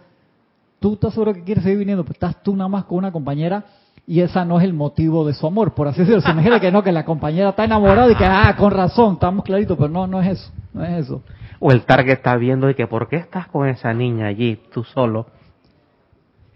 ¿tú 0.81 0.95
estás 0.95 1.13
seguro 1.13 1.33
que 1.33 1.43
quieres 1.45 1.63
seguir 1.63 1.79
viniendo? 1.79 2.03
Pues 2.03 2.15
estás 2.15 2.43
tú 2.43 2.55
nada 2.57 2.67
más 2.67 2.83
con 2.83 2.97
una 2.97 3.13
compañera 3.13 3.63
y 4.05 4.19
esa 4.21 4.43
no 4.45 4.57
es 4.57 4.65
el 4.65 4.73
motivo 4.73 5.25
de 5.25 5.33
su 5.33 5.47
amor, 5.47 5.73
por 5.73 5.87
así 5.87 5.99
decirlo. 6.01 6.19
Se 6.21 6.31
imagina 6.31 6.59
que 6.59 6.71
no, 6.73 6.83
que 6.83 6.91
la 6.91 7.05
compañera 7.05 7.49
está 7.49 7.63
enamorada 7.65 8.11
y 8.11 8.15
que, 8.15 8.25
ah, 8.25 8.53
con 8.57 8.71
razón, 8.71 9.13
estamos 9.13 9.43
claritos, 9.45 9.77
pero 9.77 9.89
no, 9.89 10.07
no 10.07 10.21
es 10.21 10.29
eso, 10.39 10.51
no 10.73 10.83
es 10.83 11.05
eso. 11.05 11.23
O 11.59 11.71
el 11.71 11.83
target 11.83 12.17
está 12.17 12.35
viendo 12.35 12.69
y 12.69 12.75
que 12.75 12.87
¿por 12.87 13.07
qué 13.07 13.17
estás 13.17 13.47
con 13.47 13.67
esa 13.67 13.93
niña 13.93 14.27
allí, 14.27 14.59
tú 14.73 14.83
solo? 14.83 15.27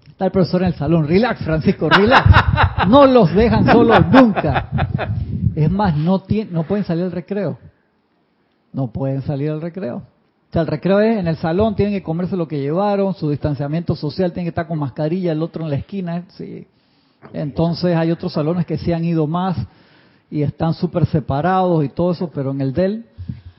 Está 0.07 0.25
el 0.25 0.31
profesor 0.31 0.61
en 0.61 0.67
el 0.67 0.75
salón. 0.75 1.07
Relax, 1.07 1.43
Francisco, 1.43 1.89
relax. 1.89 2.87
No 2.87 3.07
los 3.07 3.33
dejan 3.33 3.65
solos 3.65 4.05
nunca. 4.07 4.69
Es 5.55 5.71
más, 5.71 5.95
no, 5.97 6.23
no 6.51 6.63
pueden 6.63 6.85
salir 6.85 7.05
al 7.05 7.11
recreo. 7.11 7.57
No 8.71 8.91
pueden 8.91 9.21
salir 9.23 9.49
al 9.49 9.61
recreo. 9.61 9.97
O 9.97 10.53
sea, 10.53 10.61
el 10.61 10.67
recreo 10.67 10.99
es 10.99 11.17
en 11.17 11.27
el 11.27 11.37
salón, 11.37 11.75
tienen 11.75 11.93
que 11.93 12.03
comerse 12.03 12.35
lo 12.35 12.47
que 12.47 12.59
llevaron, 12.59 13.13
su 13.13 13.29
distanciamiento 13.29 13.95
social, 13.95 14.33
tienen 14.33 14.45
que 14.45 14.49
estar 14.49 14.67
con 14.67 14.79
mascarilla, 14.79 15.31
el 15.31 15.41
otro 15.41 15.63
en 15.63 15.69
la 15.69 15.77
esquina. 15.77 16.25
Sí. 16.29 16.67
Entonces 17.33 17.95
hay 17.95 18.11
otros 18.11 18.33
salones 18.33 18.65
que 18.65 18.77
se 18.77 18.93
han 18.93 19.03
ido 19.03 19.27
más 19.27 19.57
y 20.29 20.41
están 20.43 20.73
súper 20.73 21.05
separados 21.05 21.83
y 21.85 21.89
todo 21.89 22.11
eso, 22.11 22.29
pero 22.33 22.51
en 22.51 22.61
el 22.61 22.73
del 22.73 23.05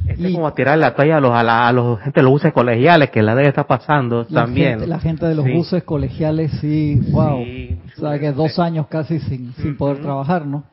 Este 0.06 0.28
es 0.28 0.34
como 0.34 0.52
tirar 0.52 0.78
la 0.78 0.94
toalla 0.94 1.18
a 1.18 1.20
los, 1.20 1.30
a 1.32 1.42
la, 1.42 1.68
a 1.68 1.72
los 1.72 2.00
gente 2.00 2.20
de 2.20 2.24
los 2.24 2.32
buses 2.32 2.52
colegiales 2.52 3.10
que 3.10 3.22
la 3.22 3.34
debe 3.34 3.48
estar 3.48 3.66
pasando 3.66 4.26
la 4.28 4.42
también. 4.42 4.70
gente, 4.72 4.86
la 4.88 4.98
gente 4.98 5.26
de 5.26 5.34
los 5.34 5.44
Sí. 5.44 5.52
buses 5.52 5.82
colegiales, 5.84 6.50
sí, 6.60 7.00
wow. 7.12 7.44
Sí. 7.44 7.78
O 7.96 8.00
sea, 8.00 8.18
que 8.18 8.32
dos 8.32 8.58
años 8.58 8.86
casi 8.88 9.20
sin, 9.20 9.52
sin 9.54 9.76
poder 9.76 10.00
trabajar, 10.00 10.44
¿no? 10.46 10.64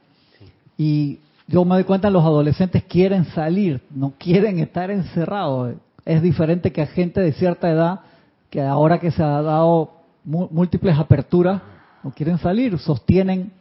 Y 0.78 1.20
yo 1.48 1.64
me 1.66 1.76
doy 1.76 1.84
cuenta, 1.84 2.10
los 2.10 2.24
adolescentes 2.24 2.84
quieren 2.84 3.26
salir, 3.26 3.82
no 3.94 4.14
quieren 4.18 4.60
estar 4.60 4.90
encerrados. 4.90 5.76
Es 6.06 6.22
diferente 6.22 6.72
que 6.72 6.82
a 6.82 6.88
gente 6.88 7.22
de 7.22 7.32
cierta 7.34 7.70
edad, 7.70 8.00
que 8.50 8.62
ahora 8.62 9.00
que 9.00 9.12
se 9.12 9.22
ha 9.22 9.42
dado 9.44 9.92
múltiples 10.24 10.98
aperturas, 10.98 11.62
no 12.04 12.12
quieren 12.12 12.38
salir, 12.40 12.78
sostienen 12.80 13.52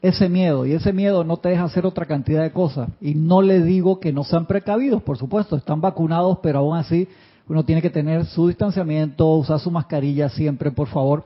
ese 0.00 0.28
miedo 0.28 0.64
y 0.64 0.72
ese 0.72 0.92
miedo 0.92 1.24
no 1.24 1.38
te 1.38 1.48
deja 1.50 1.64
hacer 1.64 1.84
otra 1.84 2.06
cantidad 2.06 2.42
de 2.42 2.52
cosas. 2.52 2.88
Y 3.00 3.14
no 3.14 3.42
le 3.42 3.62
digo 3.62 3.98
que 4.00 4.12
no 4.12 4.24
sean 4.24 4.46
precavidos, 4.46 5.02
por 5.02 5.18
supuesto, 5.18 5.56
están 5.56 5.80
vacunados, 5.80 6.38
pero 6.42 6.60
aún 6.60 6.76
así 6.76 7.08
uno 7.48 7.64
tiene 7.64 7.82
que 7.82 7.90
tener 7.90 8.26
su 8.26 8.48
distanciamiento, 8.48 9.26
usar 9.34 9.58
su 9.58 9.70
mascarilla 9.70 10.28
siempre, 10.28 10.70
por 10.70 10.88
favor, 10.88 11.24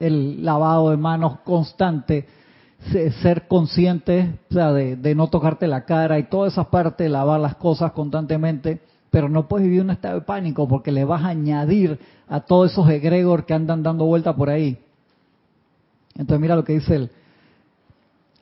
el 0.00 0.44
lavado 0.44 0.90
de 0.90 0.96
manos 0.96 1.38
constante, 1.44 2.26
se- 2.92 3.10
ser 3.12 3.46
consciente 3.48 4.38
o 4.50 4.54
sea, 4.54 4.72
de, 4.72 5.14
no 5.14 5.28
tocarte 5.28 5.66
la 5.66 5.84
cara 5.84 6.18
y 6.18 6.24
toda 6.24 6.48
esa 6.48 6.64
parte, 6.70 7.08
lavar 7.08 7.40
las 7.40 7.56
cosas 7.56 7.92
constantemente, 7.92 8.80
pero 9.10 9.28
no 9.28 9.48
puedes 9.48 9.66
vivir 9.66 9.82
un 9.82 9.90
estado 9.90 10.16
de 10.16 10.20
pánico 10.22 10.68
porque 10.68 10.92
le 10.92 11.04
vas 11.04 11.22
a 11.24 11.28
añadir 11.28 11.98
a 12.28 12.40
todos 12.40 12.72
esos 12.72 12.88
egregor 12.90 13.46
que 13.46 13.54
andan 13.54 13.82
dando 13.82 14.04
vuelta 14.04 14.34
por 14.36 14.50
ahí. 14.50 14.78
Entonces 16.14 16.40
mira 16.40 16.56
lo 16.56 16.64
que 16.64 16.74
dice 16.74 16.94
el, 16.96 17.10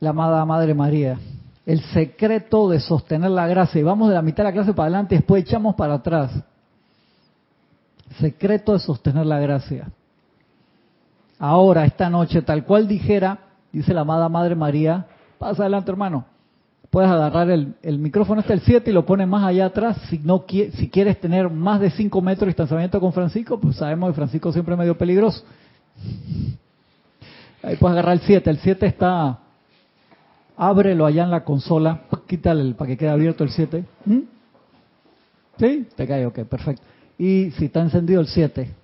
la 0.00 0.10
amada 0.10 0.44
Madre 0.44 0.74
María. 0.74 1.18
El 1.64 1.80
secreto 1.80 2.68
de 2.68 2.80
sostener 2.80 3.30
la 3.30 3.46
gracia. 3.46 3.80
Y 3.80 3.84
vamos 3.84 4.08
de 4.08 4.14
la 4.14 4.22
mitad 4.22 4.44
de 4.44 4.50
la 4.50 4.52
clase 4.52 4.72
para 4.72 4.84
adelante 4.84 5.14
y 5.14 5.18
después 5.18 5.42
echamos 5.42 5.74
para 5.74 5.94
atrás. 5.94 6.32
Secreto 8.20 8.72
de 8.72 8.78
sostener 8.78 9.26
la 9.26 9.40
gracia. 9.40 9.88
Ahora, 11.38 11.84
esta 11.84 12.08
noche, 12.08 12.40
tal 12.42 12.64
cual 12.64 12.88
dijera, 12.88 13.38
dice 13.72 13.92
la 13.92 14.02
amada 14.02 14.28
Madre 14.28 14.54
María, 14.54 15.06
pasa 15.38 15.62
adelante 15.62 15.90
hermano. 15.90 16.24
Puedes 16.88 17.10
agarrar 17.10 17.50
el, 17.50 17.74
el 17.82 17.98
micrófono 17.98 18.40
este 18.40 18.52
el 18.52 18.60
7 18.60 18.90
y 18.90 18.94
lo 18.94 19.04
pones 19.04 19.26
más 19.26 19.44
allá 19.44 19.66
atrás. 19.66 19.98
Si 20.08 20.22
si 20.72 20.88
quieres 20.88 21.20
tener 21.20 21.50
más 21.50 21.80
de 21.80 21.90
5 21.90 22.22
metros 22.22 22.42
de 22.42 22.46
distanciamiento 22.46 23.00
con 23.00 23.12
Francisco, 23.12 23.58
pues 23.58 23.76
sabemos 23.76 24.10
que 24.10 24.14
Francisco 24.14 24.52
siempre 24.52 24.74
es 24.74 24.78
medio 24.78 24.96
peligroso. 24.96 25.44
Ahí 27.62 27.76
puedes 27.76 27.92
agarrar 27.92 28.14
el 28.14 28.20
7. 28.20 28.48
El 28.48 28.58
7 28.58 28.86
está 28.86 29.40
ábrelo 30.56 31.06
allá 31.06 31.24
en 31.24 31.30
la 31.30 31.44
consola, 31.44 32.02
quítale 32.26 32.62
el, 32.62 32.74
para 32.74 32.88
que 32.88 32.96
quede 32.96 33.10
abierto 33.10 33.44
el 33.44 33.50
7. 33.50 33.84
¿Mm? 34.04 34.18
¿Sí? 35.58 35.88
Te 35.94 36.06
cae, 36.06 36.26
ok, 36.26 36.40
perfecto. 36.40 36.82
Y 37.18 37.50
si 37.52 37.66
está 37.66 37.80
encendido 37.80 38.20
el 38.20 38.26
7, 38.26 38.74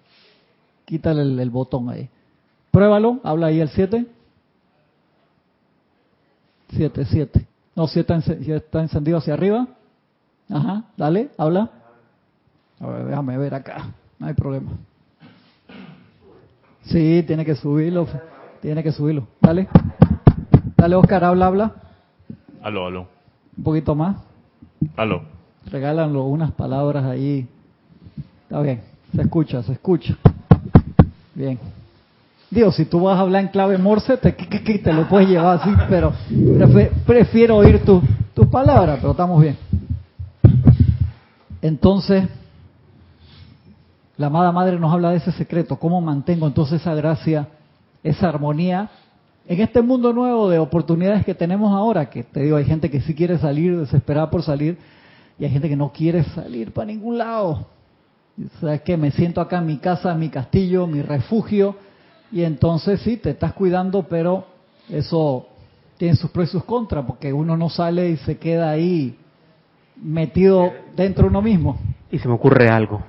quítale 0.84 1.22
el, 1.22 1.50
botón 1.50 1.90
ahí. 1.90 2.08
Pruébalo, 2.70 3.20
habla 3.22 3.48
ahí 3.48 3.60
el 3.60 3.68
7. 3.68 4.06
7, 6.70 7.04
7. 7.04 7.46
No, 7.74 7.86
si 7.86 8.00
está, 8.00 8.20
si 8.20 8.52
está 8.52 8.80
encendido 8.80 9.18
hacia 9.18 9.34
arriba. 9.34 9.68
Ajá, 10.48 10.84
dale, 10.96 11.30
habla. 11.36 11.70
A 12.80 12.86
ver, 12.86 13.06
déjame 13.06 13.38
ver 13.38 13.54
acá. 13.54 13.90
no 14.18 14.26
hay 14.26 14.34
problema. 14.34 14.72
Sí, 16.84 17.22
tiene 17.26 17.44
que 17.44 17.54
subirlo, 17.54 18.08
tiene 18.60 18.82
que 18.82 18.92
subirlo. 18.92 19.28
Dale, 19.40 19.68
dale 20.82 20.96
Oscar, 20.96 21.22
habla, 21.22 21.46
habla. 21.46 21.72
Aló, 22.60 22.86
aló. 22.86 23.06
Un 23.56 23.62
poquito 23.62 23.94
más. 23.94 24.16
Aló. 24.96 25.22
Regálanlo 25.70 26.24
unas 26.24 26.50
palabras 26.50 27.04
ahí. 27.04 27.46
Está 28.42 28.60
bien, 28.62 28.80
se 29.14 29.22
escucha, 29.22 29.62
se 29.62 29.72
escucha. 29.74 30.16
Bien. 31.36 31.56
Digo, 32.50 32.72
si 32.72 32.84
tú 32.84 33.00
vas 33.00 33.16
a 33.16 33.20
hablar 33.20 33.42
en 33.42 33.48
clave 33.50 33.78
morse, 33.78 34.16
te, 34.16 34.32
te 34.32 34.92
lo 34.92 35.08
puedes 35.08 35.28
llevar 35.28 35.60
así, 35.60 35.70
pero 35.88 36.12
prefiero 37.06 37.58
oír 37.58 37.84
tus 37.84 38.02
tu 38.34 38.50
palabras, 38.50 38.98
pero 38.98 39.12
estamos 39.12 39.40
bien. 39.40 39.56
Entonces, 41.62 42.28
la 44.16 44.26
amada 44.26 44.50
madre 44.50 44.80
nos 44.80 44.92
habla 44.92 45.10
de 45.10 45.18
ese 45.18 45.30
secreto, 45.30 45.76
cómo 45.76 46.00
mantengo 46.00 46.48
entonces 46.48 46.80
esa 46.80 46.94
gracia, 46.94 47.46
esa 48.02 48.28
armonía 48.28 48.90
en 49.46 49.60
este 49.60 49.82
mundo 49.82 50.12
nuevo 50.12 50.48
de 50.48 50.58
oportunidades 50.58 51.24
que 51.24 51.34
tenemos 51.34 51.72
ahora, 51.72 52.08
que 52.08 52.22
te 52.22 52.40
digo, 52.40 52.56
hay 52.56 52.64
gente 52.64 52.90
que 52.90 53.00
sí 53.00 53.14
quiere 53.14 53.38
salir, 53.38 53.76
desesperada 53.76 54.30
por 54.30 54.42
salir, 54.42 54.78
y 55.38 55.44
hay 55.44 55.50
gente 55.50 55.68
que 55.68 55.76
no 55.76 55.92
quiere 55.92 56.22
salir 56.24 56.72
para 56.72 56.86
ningún 56.86 57.18
lado. 57.18 57.66
O 58.38 58.60
sea, 58.60 58.78
que 58.78 58.96
me 58.96 59.10
siento 59.10 59.40
acá 59.40 59.58
en 59.58 59.66
mi 59.66 59.78
casa, 59.78 60.12
en 60.12 60.20
mi 60.20 60.28
castillo, 60.28 60.86
mi 60.86 61.02
refugio, 61.02 61.76
y 62.30 62.44
entonces 62.44 63.00
sí, 63.00 63.16
te 63.16 63.30
estás 63.30 63.52
cuidando, 63.52 64.04
pero 64.08 64.46
eso 64.88 65.48
tiene 65.98 66.16
sus 66.16 66.30
pros 66.30 66.48
y 66.48 66.52
sus 66.52 66.64
contras, 66.64 67.04
porque 67.04 67.32
uno 67.32 67.56
no 67.56 67.68
sale 67.68 68.10
y 68.10 68.16
se 68.18 68.38
queda 68.38 68.70
ahí 68.70 69.16
metido 70.00 70.72
dentro 70.96 71.24
de 71.24 71.30
uno 71.30 71.42
mismo. 71.42 71.78
Y 72.10 72.18
se 72.18 72.28
me 72.28 72.34
ocurre 72.34 72.68
algo. 72.68 73.02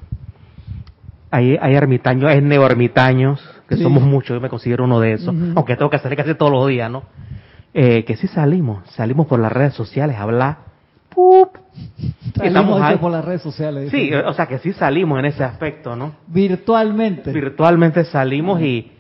Hay, 1.32 1.58
hay 1.60 1.76
ermitaños, 1.76 2.30
hay 2.30 2.42
neoermitaños, 2.42 3.40
que 3.76 3.84
somos 3.84 4.04
muchos, 4.04 4.36
yo 4.36 4.42
me 4.42 4.50
considero 4.50 4.84
uno 4.84 5.00
de 5.00 5.14
esos, 5.14 5.34
aunque 5.56 5.76
tengo 5.76 5.90
que 5.90 6.00
salir 6.00 6.18
casi 6.18 6.36
todos 6.36 6.52
los 6.52 6.68
días, 6.68 6.90
¿no? 6.90 7.04
Eh, 7.74 8.04
que 8.06 8.16
sí 8.16 8.28
salimos, 8.28 8.88
salimos 8.92 9.26
por 9.28 9.40
las 9.40 9.52
redes 9.52 9.74
sociales 9.74 10.16
a 10.18 10.22
hablar. 10.22 10.58
¡pup! 11.10 11.58
Ahí. 12.40 12.98
por 12.98 13.12
las 13.12 13.26
redes 13.26 13.42
sociales. 13.42 13.90
Sí, 13.92 14.14
o 14.14 14.34
sea 14.34 14.48
que 14.48 14.60
sí 14.60 14.74
salimos 14.74 15.20
en 15.20 15.26
ese 15.26 15.44
aspecto, 15.44 15.96
¿no? 15.96 16.14
Virtualmente. 16.28 17.32
Virtualmente 17.32 18.04
salimos 18.06 18.62
y 18.62 18.92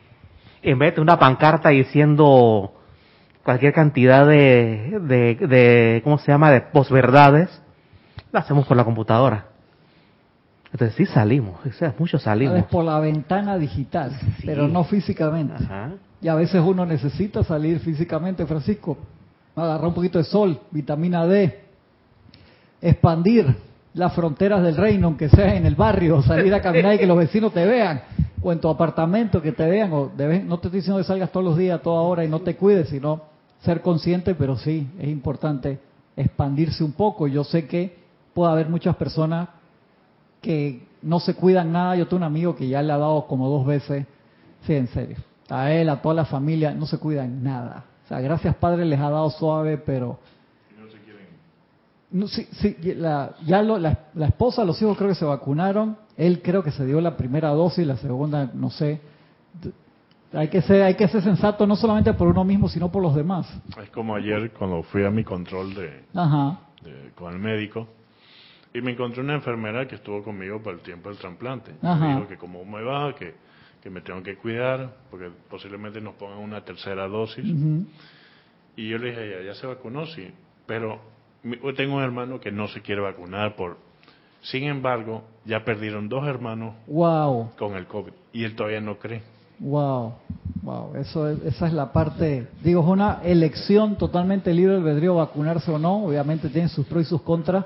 en 0.61 0.79
vez 0.79 0.95
de 0.95 1.01
una 1.01 1.19
pancarta 1.19 1.69
diciendo 1.69 2.73
cualquier 3.43 3.73
cantidad 3.73 4.25
de, 4.25 4.99
de, 5.01 5.35
de 5.47 6.01
¿cómo 6.03 6.17
se 6.17 6.31
llama?, 6.31 6.51
de 6.51 6.61
posverdades, 6.61 7.61
la 8.31 8.39
hacemos 8.39 8.65
por 8.65 8.77
la 8.77 8.85
computadora. 8.85 9.52
Entonces 10.73 10.97
sí 10.97 11.05
salimos, 11.05 11.63
o 11.63 11.71
sea, 11.71 11.93
muchos 11.99 12.23
salimos. 12.23 12.63
por 12.65 12.83
la 12.83 12.99
ventana 12.99 13.59
digital, 13.59 14.11
pero 14.43 14.67
no 14.67 14.83
físicamente. 14.83 15.63
Y 16.19 16.27
a 16.27 16.33
veces 16.33 16.63
uno 16.65 16.83
necesita 16.83 17.43
salir 17.43 17.79
físicamente, 17.79 18.43
Francisco, 18.47 18.97
agarrar 19.55 19.87
un 19.87 19.93
poquito 19.93 20.17
de 20.17 20.23
sol, 20.23 20.59
vitamina 20.71 21.27
D, 21.27 21.61
expandir 22.81 23.55
las 23.93 24.13
fronteras 24.13 24.63
del 24.63 24.75
reino, 24.75 25.07
aunque 25.07 25.29
sea 25.29 25.55
en 25.55 25.67
el 25.67 25.75
barrio, 25.75 26.23
salir 26.23 26.51
a 26.55 26.61
caminar 26.61 26.95
y 26.95 26.97
que 26.97 27.05
los 27.05 27.17
vecinos 27.19 27.53
te 27.53 27.63
vean, 27.67 28.01
o 28.41 28.51
en 28.51 28.59
tu 28.59 28.67
apartamento 28.67 29.43
que 29.43 29.51
te 29.51 29.69
vean, 29.69 29.93
o 29.93 30.11
debes, 30.17 30.43
no 30.43 30.57
te 30.57 30.69
estoy 30.69 30.79
diciendo 30.79 30.97
que 30.97 31.03
salgas 31.03 31.31
todos 31.31 31.45
los 31.45 31.55
días, 31.55 31.83
toda 31.83 32.01
hora 32.01 32.25
y 32.25 32.27
no 32.27 32.39
te 32.39 32.55
cuides, 32.55 32.89
sino 32.89 33.21
ser 33.61 33.81
consciente, 33.81 34.33
pero 34.33 34.57
sí, 34.57 34.89
es 34.97 35.07
importante 35.07 35.77
expandirse 36.17 36.83
un 36.83 36.93
poco. 36.93 37.27
Yo 37.27 37.43
sé 37.43 37.67
que 37.67 37.95
puede 38.33 38.51
haber 38.51 38.69
muchas 38.69 38.95
personas 38.95 39.49
que 40.43 40.83
no 41.01 41.19
se 41.19 41.33
cuidan 41.33 41.71
nada. 41.71 41.95
Yo 41.95 42.05
tengo 42.05 42.17
un 42.17 42.23
amigo 42.23 42.55
que 42.55 42.67
ya 42.67 42.83
le 42.83 42.93
ha 42.93 42.97
dado 42.97 43.25
como 43.25 43.49
dos 43.49 43.65
veces, 43.65 44.05
sí, 44.67 44.73
en 44.75 44.87
serio. 44.89 45.17
A 45.49 45.71
él, 45.71 45.89
a 45.89 46.01
toda 46.01 46.13
la 46.13 46.25
familia, 46.25 46.71
no 46.73 46.85
se 46.85 46.99
cuidan 46.99 47.43
nada. 47.43 47.85
O 48.05 48.07
sea, 48.07 48.19
gracias 48.19 48.55
Padre 48.57 48.85
les 48.85 48.99
ha 48.99 49.09
dado 49.09 49.29
suave, 49.31 49.77
pero... 49.77 50.19
No 50.77 50.87
se 50.91 50.99
quieren. 50.99 51.27
No, 52.11 52.27
sí, 52.27 52.47
sí, 52.51 52.77
la, 52.95 53.35
ya 53.45 53.63
lo, 53.63 53.79
la, 53.79 53.97
la, 54.13 54.27
esposa, 54.27 54.63
los 54.63 54.79
hijos 54.81 54.97
creo 54.97 55.09
que 55.09 55.15
se 55.15 55.25
vacunaron. 55.25 55.97
Él 56.17 56.41
creo 56.43 56.61
que 56.61 56.71
se 56.71 56.85
dio 56.85 57.01
la 57.01 57.17
primera 57.17 57.49
dosis, 57.49 57.87
la 57.87 57.97
segunda, 57.97 58.51
no 58.53 58.69
sé. 58.69 59.01
Hay 60.33 60.49
que 60.49 60.61
ser, 60.61 60.81
hay 60.81 60.95
que 60.95 61.07
ser 61.07 61.21
sensato 61.23 61.65
no 61.65 61.75
solamente 61.75 62.13
por 62.13 62.27
uno 62.27 62.43
mismo, 62.43 62.67
sino 62.67 62.91
por 62.91 63.01
los 63.01 63.15
demás. 63.15 63.47
Es 63.81 63.89
como 63.91 64.15
ayer 64.15 64.51
cuando 64.51 64.83
fui 64.83 65.05
a 65.05 65.11
mi 65.11 65.23
control 65.23 65.73
de, 65.75 66.03
de 66.83 67.11
con 67.15 67.33
el 67.33 67.39
médico 67.39 67.87
y 68.73 68.81
me 68.81 68.91
encontré 68.91 69.21
una 69.21 69.35
enfermera 69.35 69.87
que 69.87 69.95
estuvo 69.95 70.23
conmigo 70.23 70.61
por 70.61 70.73
el 70.73 70.79
tiempo 70.79 71.09
del 71.09 71.17
trasplante. 71.17 71.73
Me 71.81 72.15
dijo 72.15 72.27
que 72.27 72.37
como 72.37 72.65
me 72.65 72.81
va, 72.81 73.13
que, 73.13 73.35
que, 73.81 73.89
me 73.89 74.01
tengo 74.01 74.23
que 74.23 74.35
cuidar, 74.35 74.95
porque 75.11 75.29
posiblemente 75.49 76.01
nos 76.01 76.15
pongan 76.15 76.39
una 76.39 76.61
tercera 76.65 77.07
dosis. 77.07 77.45
Y 78.75 78.89
yo 78.89 78.97
le 78.97 79.11
dije, 79.11 79.29
ya, 79.29 79.45
ya 79.45 79.53
se 79.53 79.67
vacunó, 79.67 80.07
sí. 80.07 80.27
Pero 80.65 80.99
tengo 81.75 81.97
un 81.97 82.03
hermano 82.03 82.39
que 82.39 82.51
no 82.51 82.67
se 82.67 82.81
quiere 82.81 83.01
vacunar 83.01 83.55
por... 83.55 83.77
Sin 84.41 84.63
embargo, 84.63 85.23
ya 85.45 85.63
perdieron 85.63 86.09
dos 86.09 86.27
hermanos 86.27 86.75
wow. 86.87 87.51
con 87.57 87.75
el 87.75 87.85
COVID 87.85 88.11
y 88.33 88.43
él 88.43 88.55
todavía 88.55 88.81
no 88.81 88.97
cree. 88.97 89.21
Wow, 89.59 90.15
wow, 90.61 90.95
eso 90.95 91.29
esa 91.29 91.67
es 91.67 91.73
la 91.73 91.93
parte, 91.93 92.47
digo, 92.61 92.81
es 92.81 92.87
una 92.87 93.21
elección 93.23 93.97
totalmente 93.97 94.53
libre 94.53 94.73
del 94.73 94.81
albedrío 94.81 95.15
vacunarse 95.15 95.71
o 95.71 95.79
no, 95.79 96.03
obviamente 96.03 96.49
tiene 96.49 96.67
sus 96.67 96.85
pros 96.85 97.03
y 97.03 97.05
sus 97.05 97.21
contras, 97.21 97.63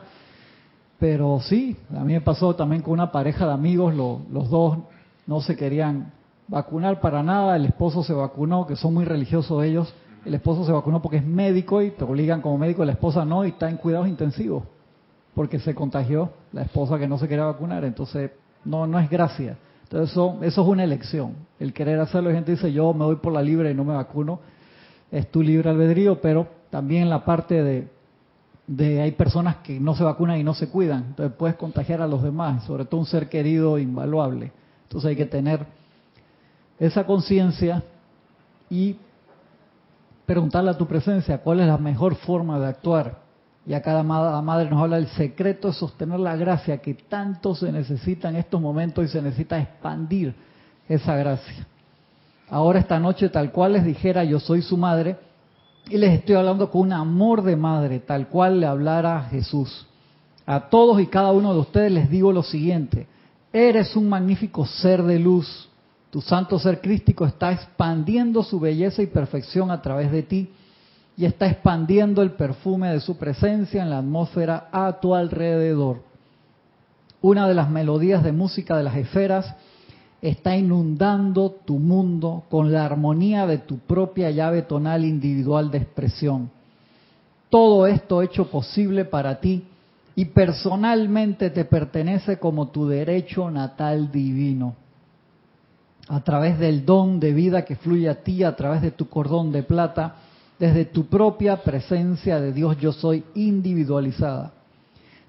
pero 0.99 1.39
sí, 1.41 1.77
a 1.95 2.03
mí 2.03 2.13
me 2.13 2.21
pasó 2.21 2.55
también 2.55 2.81
con 2.81 2.93
una 2.93 3.11
pareja 3.11 3.45
de 3.45 3.53
amigos, 3.53 3.93
los 3.95 4.49
dos 4.49 4.79
no 5.27 5.41
se 5.41 5.55
querían 5.55 6.11
vacunar 6.47 6.99
para 6.99 7.21
nada, 7.21 7.55
el 7.55 7.65
esposo 7.65 8.03
se 8.03 8.13
vacunó, 8.13 8.65
que 8.65 8.75
son 8.75 8.93
muy 8.93 9.05
religiosos 9.05 9.63
ellos, 9.63 9.93
el 10.25 10.33
esposo 10.33 10.65
se 10.65 10.71
vacunó 10.71 11.01
porque 11.01 11.17
es 11.17 11.25
médico 11.25 11.81
y 11.81 11.91
te 11.91 12.03
obligan 12.03 12.41
como 12.41 12.57
médico, 12.57 12.83
la 12.83 12.93
esposa 12.93 13.25
no, 13.25 13.45
y 13.45 13.49
está 13.49 13.69
en 13.69 13.77
cuidados 13.77 14.07
intensivos, 14.07 14.63
porque 15.35 15.59
se 15.59 15.75
contagió 15.75 16.31
la 16.51 16.63
esposa 16.63 16.97
que 16.97 17.07
no 17.07 17.17
se 17.17 17.27
quería 17.27 17.45
vacunar, 17.45 17.83
entonces 17.83 18.31
no, 18.65 18.87
no 18.87 18.99
es 18.99 19.09
gracia. 19.09 19.57
Entonces 19.83 20.11
eso, 20.11 20.39
eso 20.41 20.61
es 20.61 20.67
una 20.67 20.83
elección, 20.83 21.33
el 21.59 21.73
querer 21.73 21.99
hacerlo, 21.99 22.31
gente 22.31 22.51
dice 22.51 22.73
yo 22.73 22.93
me 22.93 23.05
voy 23.05 23.17
por 23.17 23.31
la 23.31 23.41
libre 23.41 23.71
y 23.71 23.73
no 23.75 23.85
me 23.85 23.93
vacuno, 23.93 24.39
es 25.11 25.29
tu 25.31 25.41
libre 25.41 25.69
albedrío, 25.69 26.19
pero 26.19 26.47
también 26.69 27.09
la 27.09 27.23
parte 27.23 27.63
de 27.63 27.87
de 28.67 29.01
hay 29.01 29.13
personas 29.13 29.57
que 29.57 29.79
no 29.79 29.95
se 29.95 30.03
vacunan 30.03 30.37
y 30.37 30.43
no 30.43 30.53
se 30.53 30.69
cuidan, 30.69 31.05
entonces 31.07 31.35
puedes 31.37 31.55
contagiar 31.55 32.01
a 32.01 32.07
los 32.07 32.21
demás, 32.21 32.65
sobre 32.65 32.83
todo 32.85 32.99
un 32.99 33.05
ser 33.05 33.29
querido 33.29 33.79
invaluable. 33.79 34.51
Entonces 34.83 35.09
hay 35.09 35.15
que 35.15 35.25
tener 35.25 35.65
esa 36.77 37.05
conciencia 37.05 37.81
y 38.69 38.97
preguntarle 40.25 40.71
a 40.71 40.77
tu 40.77 40.85
presencia 40.85 41.37
cuál 41.37 41.61
es 41.61 41.67
la 41.67 41.77
mejor 41.77 42.15
forma 42.15 42.59
de 42.59 42.67
actuar. 42.67 43.25
Y 43.65 43.73
a 43.73 43.81
cada 43.81 44.03
madre 44.03 44.69
nos 44.69 44.81
habla 44.81 44.97
del 44.97 45.07
secreto 45.07 45.69
de 45.69 45.73
sostener 45.73 46.19
la 46.19 46.35
gracia 46.35 46.77
que 46.77 46.93
tanto 46.93 47.55
se 47.55 47.71
necesita 47.71 48.29
en 48.29 48.37
estos 48.37 48.61
momentos 48.61 49.03
y 49.03 49.07
se 49.07 49.21
necesita 49.21 49.59
expandir 49.59 50.35
esa 50.87 51.15
gracia. 51.15 51.67
Ahora 52.49 52.79
esta 52.79 52.99
noche, 52.99 53.27
tal 53.27 53.51
cual 53.51 53.73
les 53.73 53.83
dijera, 53.83 54.23
yo 54.23 54.39
soy 54.39 54.61
su 54.61 54.77
madre, 54.77 55.17
y 55.89 55.97
les 55.97 56.13
estoy 56.19 56.35
hablando 56.35 56.69
con 56.69 56.81
un 56.81 56.93
amor 56.93 57.43
de 57.43 57.55
madre, 57.55 57.99
tal 57.99 58.27
cual 58.27 58.59
le 58.59 58.65
hablara 58.65 59.27
Jesús. 59.29 59.85
A 60.45 60.69
todos 60.69 61.01
y 61.01 61.07
cada 61.07 61.31
uno 61.31 61.53
de 61.53 61.59
ustedes 61.59 61.91
les 61.91 62.09
digo 62.09 62.31
lo 62.31 62.43
siguiente, 62.43 63.07
eres 63.51 63.95
un 63.95 64.09
magnífico 64.09 64.65
ser 64.65 65.03
de 65.03 65.19
luz, 65.19 65.69
tu 66.09 66.21
santo 66.21 66.57
ser 66.57 66.79
crístico 66.79 67.25
está 67.25 67.51
expandiendo 67.51 68.43
su 68.43 68.59
belleza 68.59 69.01
y 69.01 69.07
perfección 69.07 69.71
a 69.71 69.81
través 69.81 70.11
de 70.11 70.23
ti 70.23 70.49
y 71.17 71.25
está 71.25 71.47
expandiendo 71.47 72.21
el 72.21 72.31
perfume 72.31 72.91
de 72.91 73.01
su 73.01 73.17
presencia 73.17 73.81
en 73.81 73.89
la 73.89 73.99
atmósfera 73.99 74.69
a 74.71 74.99
tu 75.01 75.15
alrededor. 75.15 76.01
Una 77.21 77.47
de 77.47 77.55
las 77.55 77.69
melodías 77.69 78.23
de 78.23 78.31
música 78.31 78.77
de 78.77 78.83
las 78.83 78.95
esferas 78.95 79.55
está 80.21 80.55
inundando 80.55 81.51
tu 81.65 81.77
mundo 81.77 82.43
con 82.49 82.71
la 82.71 82.85
armonía 82.85 83.45
de 83.45 83.59
tu 83.59 83.77
propia 83.79 84.31
llave 84.31 84.63
tonal 84.63 85.05
individual 85.05 85.69
de 85.69 85.77
expresión. 85.79 86.49
Todo 87.49 87.87
esto 87.87 88.21
hecho 88.21 88.49
posible 88.49 89.05
para 89.05 89.39
ti 89.39 89.63
y 90.15 90.25
personalmente 90.25 91.49
te 91.51 91.65
pertenece 91.65 92.37
como 92.39 92.69
tu 92.69 92.87
derecho 92.87 93.51
natal 93.51 94.11
divino. 94.11 94.75
A 96.09 96.21
través 96.21 96.57
del 96.57 96.85
don 96.85 97.19
de 97.19 97.33
vida 97.33 97.63
que 97.63 97.75
fluye 97.75 98.09
a 98.09 98.23
ti, 98.23 98.43
a 98.43 98.55
través 98.55 98.81
de 98.81 98.91
tu 98.91 99.09
cordón 99.09 99.51
de 99.51 99.63
plata, 99.63 100.15
desde 100.57 100.85
tu 100.85 101.05
propia 101.05 101.57
presencia 101.57 102.39
de 102.39 102.51
Dios 102.51 102.77
yo 102.79 102.91
soy 102.91 103.23
individualizada. 103.35 104.53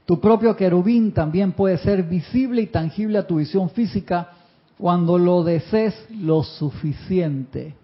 Tu 0.07 0.19
propio 0.19 0.57
querubín 0.57 1.13
también 1.13 1.53
puede 1.53 1.77
ser 1.77 2.05
visible 2.05 2.63
y 2.63 2.69
tangible 2.69 3.19
a 3.19 3.27
tu 3.27 3.37
visión 3.37 3.69
física 3.69 4.38
cuando 4.79 5.19
lo 5.19 5.43
desees 5.43 5.95
lo 6.11 6.45
suficiente. 6.45 7.75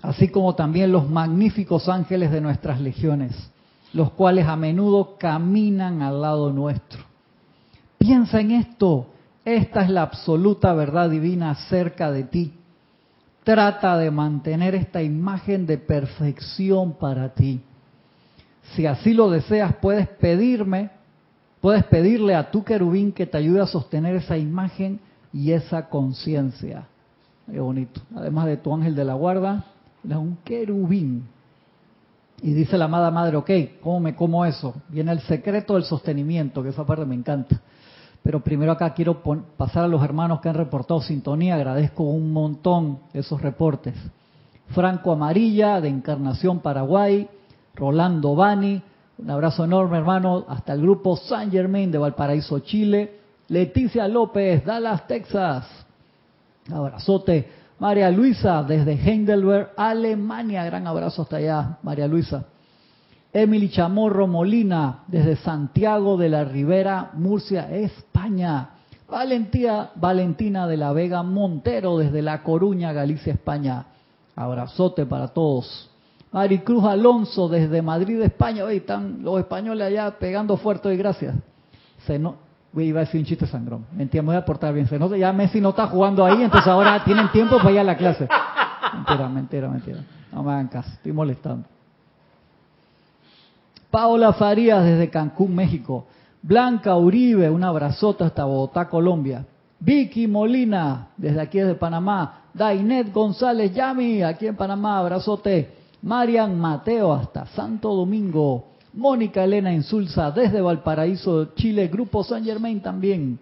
Así 0.00 0.28
como 0.28 0.54
también 0.54 0.90
los 0.90 1.08
magníficos 1.08 1.88
ángeles 1.88 2.30
de 2.30 2.40
nuestras 2.40 2.80
legiones, 2.80 3.34
los 3.92 4.12
cuales 4.12 4.46
a 4.46 4.56
menudo 4.56 5.16
caminan 5.18 6.02
al 6.02 6.22
lado 6.22 6.52
nuestro. 6.52 7.02
Piensa 7.98 8.40
en 8.40 8.52
esto, 8.52 9.06
Esta 9.44 9.80
es 9.82 9.88
la 9.88 10.02
absoluta 10.02 10.74
verdad 10.74 11.08
divina 11.08 11.54
cerca 11.54 12.10
de 12.12 12.24
ti. 12.24 12.52
Trata 13.44 13.96
de 13.96 14.10
mantener 14.10 14.74
esta 14.74 15.02
imagen 15.02 15.64
de 15.64 15.78
perfección 15.78 16.92
para 16.92 17.30
ti. 17.30 17.62
Si 18.74 18.84
así 18.84 19.14
lo 19.14 19.30
deseas, 19.30 19.76
puedes 19.76 20.06
pedirme, 20.06 20.90
puedes 21.60 21.84
pedirle 21.84 22.34
a 22.34 22.50
tu 22.50 22.64
querubín 22.64 23.12
que 23.12 23.26
te 23.26 23.38
ayude 23.38 23.60
a 23.60 23.66
sostener 23.66 24.16
esa 24.16 24.36
imagen 24.36 25.00
y 25.32 25.52
esa 25.52 25.88
conciencia. 25.88 26.86
Qué 27.50 27.60
bonito. 27.60 28.00
Además 28.14 28.46
de 28.46 28.56
tu 28.56 28.74
ángel 28.74 28.94
de 28.94 29.04
la 29.04 29.14
guarda, 29.14 29.64
es 30.08 30.16
un 30.16 30.36
querubín. 30.44 31.26
Y 32.42 32.52
dice 32.52 32.78
la 32.78 32.84
amada 32.84 33.10
madre, 33.10 33.36
ok, 33.36 33.50
¿cómo 33.82 34.00
me 34.00 34.14
como 34.14 34.44
eso? 34.44 34.74
Viene 34.88 35.12
el 35.12 35.20
secreto 35.20 35.74
del 35.74 35.84
sostenimiento, 35.84 36.62
que 36.62 36.68
esa 36.68 36.86
parte 36.86 37.04
me 37.04 37.14
encanta. 37.14 37.60
Pero 38.22 38.40
primero 38.40 38.72
acá 38.72 38.94
quiero 38.94 39.22
pasar 39.56 39.84
a 39.84 39.88
los 39.88 40.02
hermanos 40.02 40.40
que 40.40 40.48
han 40.48 40.54
reportado 40.54 41.00
sintonía. 41.00 41.54
Agradezco 41.54 42.04
un 42.04 42.32
montón 42.32 42.98
esos 43.12 43.40
reportes. 43.40 43.94
Franco 44.68 45.12
Amarilla, 45.12 45.80
de 45.80 45.88
Encarnación 45.88 46.60
Paraguay. 46.60 47.28
Rolando 47.74 48.34
Bani, 48.34 48.82
un 49.18 49.30
abrazo 49.30 49.64
enorme 49.64 49.98
hermano. 49.98 50.44
Hasta 50.48 50.72
el 50.72 50.80
grupo 50.80 51.16
San 51.16 51.50
Germain 51.50 51.90
de 51.90 51.98
Valparaíso, 51.98 52.60
Chile. 52.60 53.18
Leticia 53.48 54.06
López, 54.06 54.64
Dallas, 54.64 55.06
Texas. 55.06 55.66
Abrazote. 56.72 57.48
María 57.80 58.10
Luisa, 58.10 58.62
desde 58.62 58.92
Heidelberg, 58.92 59.70
Alemania. 59.76 60.64
Gran 60.64 60.86
abrazo 60.86 61.22
hasta 61.22 61.36
allá, 61.36 61.78
María 61.82 62.08
Luisa. 62.08 62.44
Emily 63.32 63.68
Chamorro 63.68 64.26
Molina, 64.26 65.04
desde 65.06 65.36
Santiago 65.36 66.16
de 66.16 66.28
la 66.28 66.44
Ribera, 66.44 67.10
Murcia, 67.14 67.70
España. 67.70 68.70
Valentía, 69.08 69.90
Valentina 69.94 70.66
de 70.66 70.76
la 70.76 70.92
Vega 70.92 71.22
Montero, 71.22 71.98
desde 71.98 72.20
La 72.20 72.42
Coruña, 72.42 72.92
Galicia, 72.92 73.32
España. 73.32 73.86
Abrazote 74.36 75.06
para 75.06 75.28
todos. 75.28 75.90
Maricruz 76.30 76.84
Alonso, 76.84 77.48
desde 77.48 77.80
Madrid, 77.80 78.20
España. 78.20 78.64
Hoy 78.64 78.76
están 78.76 79.22
los 79.22 79.38
españoles 79.38 79.86
allá 79.86 80.10
pegando 80.18 80.56
fuerte 80.56 80.88
hoy, 80.88 80.96
gracias. 80.96 81.34
Se 82.06 82.18
no, 82.18 82.36
iba 82.74 83.00
a 83.00 83.04
decir 83.04 83.20
un 83.20 83.26
chiste 83.26 83.46
sangrón. 83.46 83.86
Mentira, 83.92 84.22
me 84.22 84.28
voy 84.28 84.36
a 84.36 84.44
portar 84.44 84.74
bien. 84.74 84.86
Se 84.86 84.98
no, 84.98 85.14
ya 85.16 85.32
Messi 85.32 85.60
no 85.60 85.70
está 85.70 85.86
jugando 85.86 86.24
ahí, 86.24 86.42
entonces 86.42 86.68
ahora 86.68 87.02
tienen 87.04 87.30
tiempo 87.32 87.56
para 87.58 87.72
ir 87.72 87.78
a 87.80 87.84
la 87.84 87.96
clase. 87.96 88.28
Mentira, 88.94 89.28
mentira, 89.28 89.68
mentira. 89.68 90.04
No 90.32 90.42
me 90.42 90.52
hagan 90.52 90.68
caso, 90.68 90.90
estoy 90.92 91.12
molestando. 91.12 91.66
Paola 93.90 94.34
Farías 94.34 94.84
desde 94.84 95.08
Cancún, 95.08 95.54
México. 95.54 96.06
Blanca 96.42 96.94
Uribe, 96.94 97.48
un 97.50 97.64
abrazote 97.64 98.24
hasta 98.24 98.44
Bogotá, 98.44 98.88
Colombia. 98.88 99.46
Vicky 99.80 100.26
Molina, 100.26 101.08
desde 101.16 101.40
aquí 101.40 101.58
desde 101.58 101.74
Panamá. 101.74 102.42
Dainet 102.52 103.12
González 103.12 103.72
Yami, 103.72 104.22
aquí 104.22 104.46
en 104.46 104.56
Panamá, 104.56 104.98
abrazote. 104.98 105.77
Marian 106.02 106.58
Mateo 106.58 107.12
hasta 107.12 107.46
Santo 107.46 107.94
Domingo. 107.94 108.66
Mónica 108.94 109.44
Elena 109.44 109.72
Insulza 109.72 110.30
desde 110.30 110.60
Valparaíso, 110.60 111.54
Chile. 111.54 111.88
Grupo 111.88 112.24
San 112.24 112.44
Germain 112.44 112.80
también. 112.80 113.38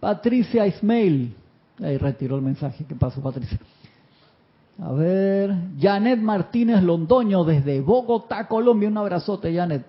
Patricia 0.00 0.66
Ismail. 0.66 1.34
Ahí 1.82 1.96
retiró 1.98 2.36
el 2.36 2.42
mensaje. 2.42 2.84
¿Qué 2.88 2.94
pasó, 2.94 3.20
Patricia? 3.20 3.58
A 4.80 4.92
ver, 4.92 5.54
Janet 5.78 6.20
Martínez 6.20 6.82
Londoño 6.82 7.44
desde 7.44 7.80
Bogotá, 7.80 8.46
Colombia. 8.46 8.88
Un 8.88 8.98
abrazote, 8.98 9.54
Janet. 9.54 9.84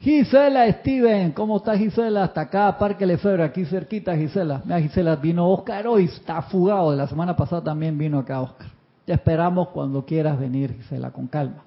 Gisela 0.00 0.70
Steven, 0.72 1.32
¿cómo 1.32 1.56
está 1.56 1.76
Gisela? 1.76 2.24
Hasta 2.24 2.42
acá, 2.42 2.76
Parque 2.78 3.06
Lefebvre, 3.06 3.44
aquí 3.44 3.64
cerquita, 3.64 4.16
Gisela. 4.16 4.60
Mira, 4.64 4.80
Gisela, 4.80 5.16
vino 5.16 5.48
Oscar 5.48 5.86
hoy, 5.86 6.04
está 6.04 6.42
fugado. 6.42 6.94
La 6.94 7.06
semana 7.06 7.34
pasada 7.34 7.64
también 7.64 7.96
vino 7.96 8.18
acá 8.18 8.40
Oscar. 8.40 8.75
Te 9.06 9.12
esperamos 9.12 9.68
cuando 9.68 10.04
quieras 10.04 10.38
venir, 10.38 10.74
Gisela, 10.74 11.12
con 11.12 11.28
calma. 11.28 11.62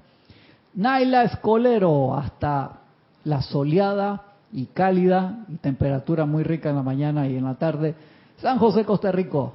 Naila 0.76 1.24
Escolero, 1.24 2.14
hasta 2.14 2.82
la 3.24 3.42
soleada 3.42 4.24
y 4.52 4.66
cálida 4.66 5.46
y 5.48 5.56
temperatura 5.56 6.26
muy 6.26 6.44
rica 6.44 6.70
en 6.70 6.76
la 6.76 6.84
mañana 6.84 7.28
y 7.28 7.38
en 7.38 7.46
la 7.46 7.56
tarde. 7.56 7.96
San 8.42 8.60
José, 8.60 8.84
Costa 8.84 9.12
Rico. 9.12 9.54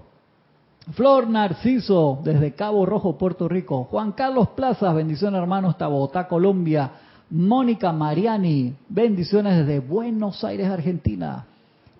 Flor 0.92 1.28
Narciso, 1.28 2.20
desde 2.24 2.54
Cabo 2.54 2.86
Rojo, 2.86 3.18
Puerto 3.18 3.48
Rico. 3.48 3.84
Juan 3.90 4.12
Carlos 4.12 4.48
Plazas, 4.56 4.94
bendiciones 4.94 5.38
hermanos, 5.38 5.72
hasta 5.72 5.86
Bogotá, 5.86 6.26
Colombia. 6.26 6.90
Mónica 7.30 7.92
Mariani, 7.92 8.74
bendiciones 8.88 9.58
desde 9.58 9.80
Buenos 9.80 10.42
Aires, 10.42 10.68
Argentina. 10.68 11.44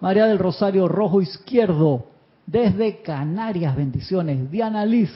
María 0.01 0.27
del 0.27 0.38
Rosario 0.38 0.88
Rojo 0.88 1.20
Izquierdo, 1.20 2.07
desde 2.47 3.03
Canarias, 3.03 3.75
bendiciones. 3.75 4.51
Diana 4.51 4.85
Liz, 4.85 5.11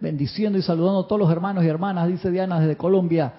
bendiciendo 0.00 0.58
y 0.58 0.62
saludando 0.62 1.00
a 1.00 1.06
todos 1.06 1.20
los 1.20 1.30
hermanos 1.30 1.64
y 1.64 1.68
hermanas, 1.68 2.08
dice 2.08 2.30
Diana 2.30 2.60
desde 2.60 2.76
Colombia. 2.76 3.32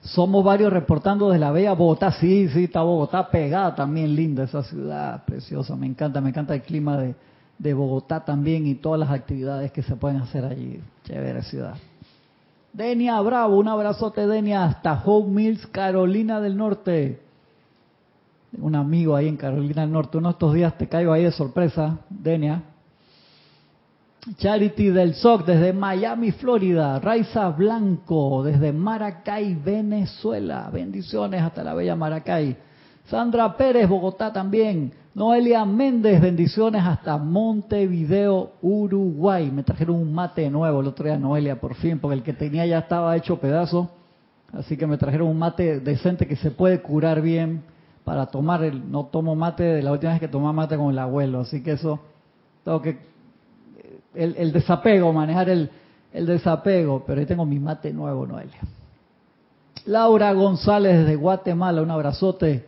Somos 0.00 0.44
varios 0.44 0.72
reportando 0.72 1.28
desde 1.28 1.38
la 1.38 1.52
bella 1.52 1.74
Bogotá. 1.74 2.10
Sí, 2.12 2.48
sí, 2.48 2.64
está 2.64 2.82
Bogotá 2.82 3.30
pegada 3.30 3.74
también, 3.74 4.14
linda 4.16 4.44
esa 4.44 4.62
ciudad, 4.64 5.24
preciosa. 5.24 5.76
Me 5.76 5.86
encanta, 5.86 6.20
me 6.20 6.30
encanta 6.30 6.54
el 6.54 6.62
clima 6.62 6.96
de, 6.96 7.14
de 7.58 7.74
Bogotá 7.74 8.24
también 8.24 8.66
y 8.66 8.74
todas 8.74 8.98
las 8.98 9.10
actividades 9.10 9.70
que 9.70 9.82
se 9.82 9.94
pueden 9.94 10.16
hacer 10.18 10.44
allí. 10.44 10.80
Chévere 11.04 11.42
ciudad. 11.42 11.74
Denia 12.72 13.20
Bravo, 13.20 13.58
un 13.58 13.68
abrazote 13.68 14.26
Denia 14.26 14.64
hasta 14.64 15.02
Hope 15.04 15.30
Mills, 15.30 15.66
Carolina 15.68 16.40
del 16.40 16.56
Norte. 16.56 17.20
Un 18.58 18.74
amigo 18.74 19.14
ahí 19.14 19.28
en 19.28 19.36
Carolina 19.36 19.82
del 19.82 19.92
Norte. 19.92 20.18
Uno 20.18 20.30
de 20.30 20.32
estos 20.32 20.54
días 20.54 20.76
te 20.76 20.88
caigo 20.88 21.12
ahí 21.12 21.22
de 21.22 21.30
sorpresa, 21.30 21.98
Denia. 22.10 22.62
Charity 24.36 24.90
del 24.90 25.14
SOC 25.14 25.46
desde 25.46 25.72
Miami, 25.72 26.30
Florida. 26.30 27.00
Raiza 27.00 27.48
Blanco 27.48 28.44
desde 28.44 28.72
Maracay, 28.72 29.56
Venezuela. 29.56 30.70
Bendiciones 30.72 31.42
hasta 31.42 31.64
la 31.64 31.74
bella 31.74 31.96
Maracay. 31.96 32.56
Sandra 33.06 33.56
Pérez, 33.56 33.88
Bogotá 33.88 34.32
también. 34.32 34.92
Noelia 35.12 35.64
Méndez, 35.64 36.20
bendiciones 36.20 36.84
hasta 36.84 37.18
Montevideo, 37.18 38.52
Uruguay. 38.62 39.50
Me 39.50 39.64
trajeron 39.64 39.96
un 39.96 40.14
mate 40.14 40.48
nuevo 40.48 40.80
el 40.80 40.86
otro 40.86 41.06
día, 41.06 41.18
Noelia, 41.18 41.60
por 41.60 41.74
fin, 41.74 41.98
porque 41.98 42.14
el 42.14 42.22
que 42.22 42.32
tenía 42.32 42.64
ya 42.64 42.78
estaba 42.78 43.16
hecho 43.16 43.40
pedazo. 43.40 43.90
Así 44.52 44.76
que 44.76 44.86
me 44.86 44.98
trajeron 44.98 45.26
un 45.26 45.38
mate 45.38 45.80
decente 45.80 46.28
que 46.28 46.36
se 46.36 46.52
puede 46.52 46.80
curar 46.80 47.22
bien 47.22 47.64
para 48.04 48.26
tomar. 48.26 48.62
El, 48.62 48.88
no 48.88 49.06
tomo 49.06 49.34
mate 49.34 49.64
de 49.64 49.82
la 49.82 49.90
última 49.90 50.12
vez 50.12 50.20
que 50.20 50.28
tomé 50.28 50.52
mate 50.52 50.76
con 50.76 50.92
el 50.92 50.98
abuelo, 51.00 51.40
así 51.40 51.60
que 51.60 51.72
eso 51.72 51.98
tengo 52.64 52.80
que 52.80 53.11
el, 54.14 54.52
desapego, 54.52 55.12
manejar 55.12 55.48
el, 55.48 55.70
el 56.12 56.26
desapego, 56.26 57.02
pero 57.06 57.20
ahí 57.20 57.26
tengo 57.26 57.44
mi 57.44 57.58
mate 57.58 57.92
nuevo, 57.92 58.26
Noelia. 58.26 58.60
Laura 59.86 60.32
González 60.32 61.06
de 61.06 61.16
Guatemala, 61.16 61.82
un 61.82 61.90
abrazote. 61.90 62.66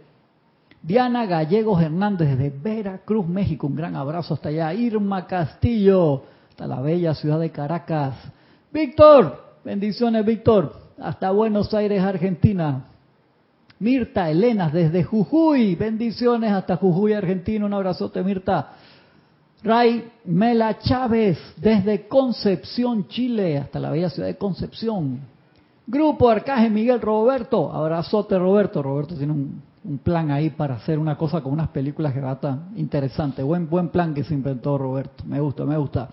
Diana 0.83 1.25
Gallegos 1.27 1.83
Hernández 1.83 2.37
de 2.37 2.51
Veracruz, 2.51 3.27
México, 3.27 3.67
un 3.67 3.77
gran 3.77 3.97
abrazo 3.97 4.35
hasta 4.35 4.51
allá. 4.51 4.75
Irma 4.75 5.27
Castillo, 5.27 6.25
hasta 6.51 6.67
la 6.67 6.81
bella 6.81 7.15
ciudad 7.15 7.41
de 7.41 7.51
Caracas. 7.51 8.17
Víctor, 8.73 9.43
bendiciones 9.65 10.27
Víctor, 10.27 10.75
hasta 11.01 11.31
Buenos 11.31 11.73
Aires, 11.73 12.03
Argentina. 12.03 12.85
Mirta 13.79 14.31
Elena 14.31 14.69
desde 14.69 15.05
Jujuy, 15.05 15.75
bendiciones 15.75 16.53
hasta 16.53 16.77
Jujuy, 16.77 17.13
Argentina, 17.13 17.65
un 17.65 17.75
abrazote 17.75 18.23
Mirta. 18.23 18.73
Ray 19.65 20.13
Mela 20.27 20.79
Chávez, 20.79 21.39
desde 21.57 22.07
Concepción, 22.07 23.09
Chile, 23.09 23.57
hasta 23.57 23.81
la 23.81 23.91
bella 23.91 24.11
ciudad 24.11 24.29
de 24.29 24.37
Concepción. 24.37 25.21
Grupo 25.87 26.29
Arcaje 26.29 26.69
Miguel 26.69 27.01
Roberto, 27.01 27.73
abrazote 27.73 28.39
Roberto. 28.39 28.83
Roberto 28.83 29.15
tiene 29.15 29.33
un, 29.33 29.75
plan 30.03 30.31
ahí 30.31 30.51
para 30.51 30.75
hacer 30.75 30.99
una 30.99 31.17
cosa 31.17 31.41
con 31.41 31.53
unas 31.53 31.69
películas 31.69 32.15
va 32.15 32.59
interesante. 32.77 33.43
Buen, 33.43 33.69
buen 33.69 33.89
plan 33.89 34.13
que 34.13 34.23
se 34.23 34.35
inventó 34.35 34.77
Roberto. 34.77 35.25
Me 35.25 35.41
gusta, 35.41 35.65
me 35.65 35.79
gusta. 35.79 36.11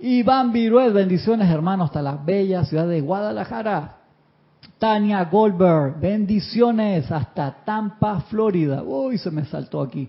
Iván 0.00 0.50
Viruel, 0.50 0.94
bendiciones 0.94 1.50
hermanos, 1.50 1.86
hasta 1.86 2.00
la 2.00 2.16
bella 2.16 2.64
ciudad 2.64 2.88
de 2.88 3.02
Guadalajara. 3.02 3.98
Tania 4.78 5.24
Goldberg, 5.24 6.00
bendiciones 6.00 7.10
hasta 7.12 7.64
Tampa, 7.64 8.20
Florida. 8.22 8.82
Uy, 8.82 9.18
se 9.18 9.30
me 9.30 9.44
saltó 9.44 9.82
aquí. 9.82 10.08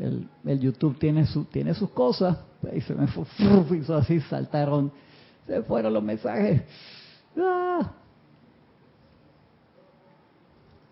El, 0.00 0.60
YouTube 0.60 0.98
tiene, 0.98 1.26
su, 1.26 1.44
tiene 1.44 1.74
sus 1.74 1.90
cosas. 1.90 2.38
Ahí 2.70 2.80
se 2.80 2.94
me 2.94 3.06
fue, 3.06 3.24
hizo 3.78 3.94
así, 3.94 4.20
saltaron, 4.20 4.90
se 5.46 5.62
fueron 5.62 5.92
los 5.92 6.02
mensajes. 6.02 6.62
Ah. 7.38 7.92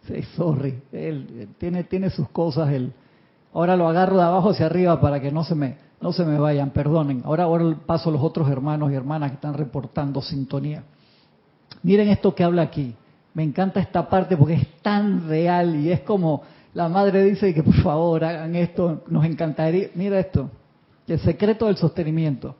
Sí, 0.06 0.22
sorry. 0.36 0.82
Él, 0.92 1.48
tiene, 1.58 1.84
tiene 1.84 2.10
sus 2.10 2.28
cosas. 2.28 2.70
Él. 2.70 2.92
Ahora 3.52 3.76
lo 3.76 3.88
agarro 3.88 4.16
de 4.16 4.22
abajo 4.22 4.50
hacia 4.50 4.66
arriba 4.66 5.00
para 5.00 5.20
que 5.20 5.30
no 5.30 5.44
se 5.44 5.54
me, 5.54 5.76
no 6.00 6.12
se 6.12 6.24
me 6.24 6.38
vayan, 6.38 6.70
perdonen. 6.70 7.22
Ahora, 7.24 7.44
ahora 7.44 7.76
paso 7.86 8.10
a 8.10 8.12
los 8.12 8.22
otros 8.22 8.48
hermanos 8.48 8.90
y 8.90 8.94
hermanas 8.94 9.30
que 9.30 9.34
están 9.36 9.54
reportando 9.54 10.20
sintonía. 10.22 10.84
Miren 11.82 12.08
esto 12.08 12.34
que 12.34 12.44
habla 12.44 12.62
aquí. 12.62 12.94
Me 13.34 13.42
encanta 13.42 13.80
esta 13.80 14.08
parte 14.08 14.36
porque 14.36 14.54
es 14.54 14.68
tan 14.82 15.28
real 15.28 15.76
y 15.76 15.90
es 15.90 16.00
como 16.00 16.42
La 16.74 16.88
madre 16.88 17.24
dice 17.24 17.52
que 17.52 17.62
por 17.62 17.74
favor 17.74 18.24
hagan 18.24 18.56
esto, 18.56 19.02
nos 19.08 19.24
encantaría. 19.24 19.90
Mira 19.94 20.18
esto, 20.18 20.50
el 21.06 21.18
secreto 21.20 21.66
del 21.66 21.76
sostenimiento. 21.76 22.56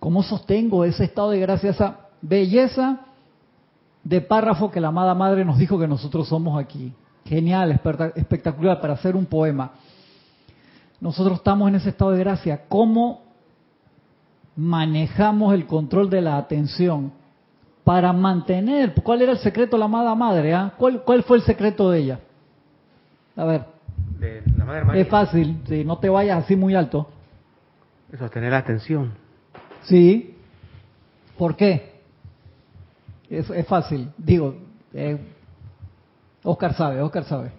¿Cómo 0.00 0.22
sostengo 0.22 0.84
ese 0.84 1.04
estado 1.04 1.30
de 1.30 1.40
gracia, 1.40 1.70
esa 1.70 1.98
belleza 2.22 3.00
de 4.02 4.20
párrafo 4.20 4.70
que 4.70 4.80
la 4.80 4.88
amada 4.88 5.14
madre 5.14 5.44
nos 5.44 5.58
dijo 5.58 5.78
que 5.78 5.88
nosotros 5.88 6.28
somos 6.28 6.62
aquí? 6.62 6.92
Genial, 7.26 7.80
espectacular 8.16 8.80
para 8.80 8.94
hacer 8.94 9.16
un 9.16 9.26
poema. 9.26 9.72
Nosotros 11.00 11.38
estamos 11.38 11.68
en 11.68 11.76
ese 11.76 11.90
estado 11.90 12.12
de 12.12 12.20
gracia. 12.20 12.62
¿Cómo 12.68 13.22
manejamos 14.56 15.52
el 15.54 15.66
control 15.66 16.08
de 16.08 16.22
la 16.22 16.38
atención 16.38 17.12
para 17.82 18.12
mantener? 18.12 18.94
¿Cuál 19.02 19.22
era 19.22 19.32
el 19.32 19.38
secreto 19.38 19.76
de 19.76 19.80
la 19.80 19.86
amada 19.86 20.14
madre? 20.14 20.54
Ah? 20.54 20.72
¿Cuál, 20.78 21.02
¿Cuál 21.02 21.22
fue 21.24 21.38
el 21.38 21.42
secreto 21.42 21.90
de 21.90 21.98
ella? 22.00 22.20
A 23.36 23.44
ver. 23.44 23.64
Es 24.94 25.08
fácil, 25.08 25.62
si 25.66 25.84
no 25.84 25.98
te 25.98 26.08
vayas 26.08 26.44
así 26.44 26.56
muy 26.56 26.74
alto. 26.74 27.08
Sostener 28.18 28.52
la 28.52 28.58
atención. 28.58 29.12
Sí. 29.82 30.36
¿Por 31.36 31.56
qué? 31.56 32.00
Es, 33.28 33.50
es 33.50 33.66
fácil. 33.66 34.10
Digo, 34.16 34.56
eh, 34.92 35.18
Oscar 36.44 36.74
sabe, 36.74 37.00
Oscar 37.00 37.24
sabe. 37.24 37.52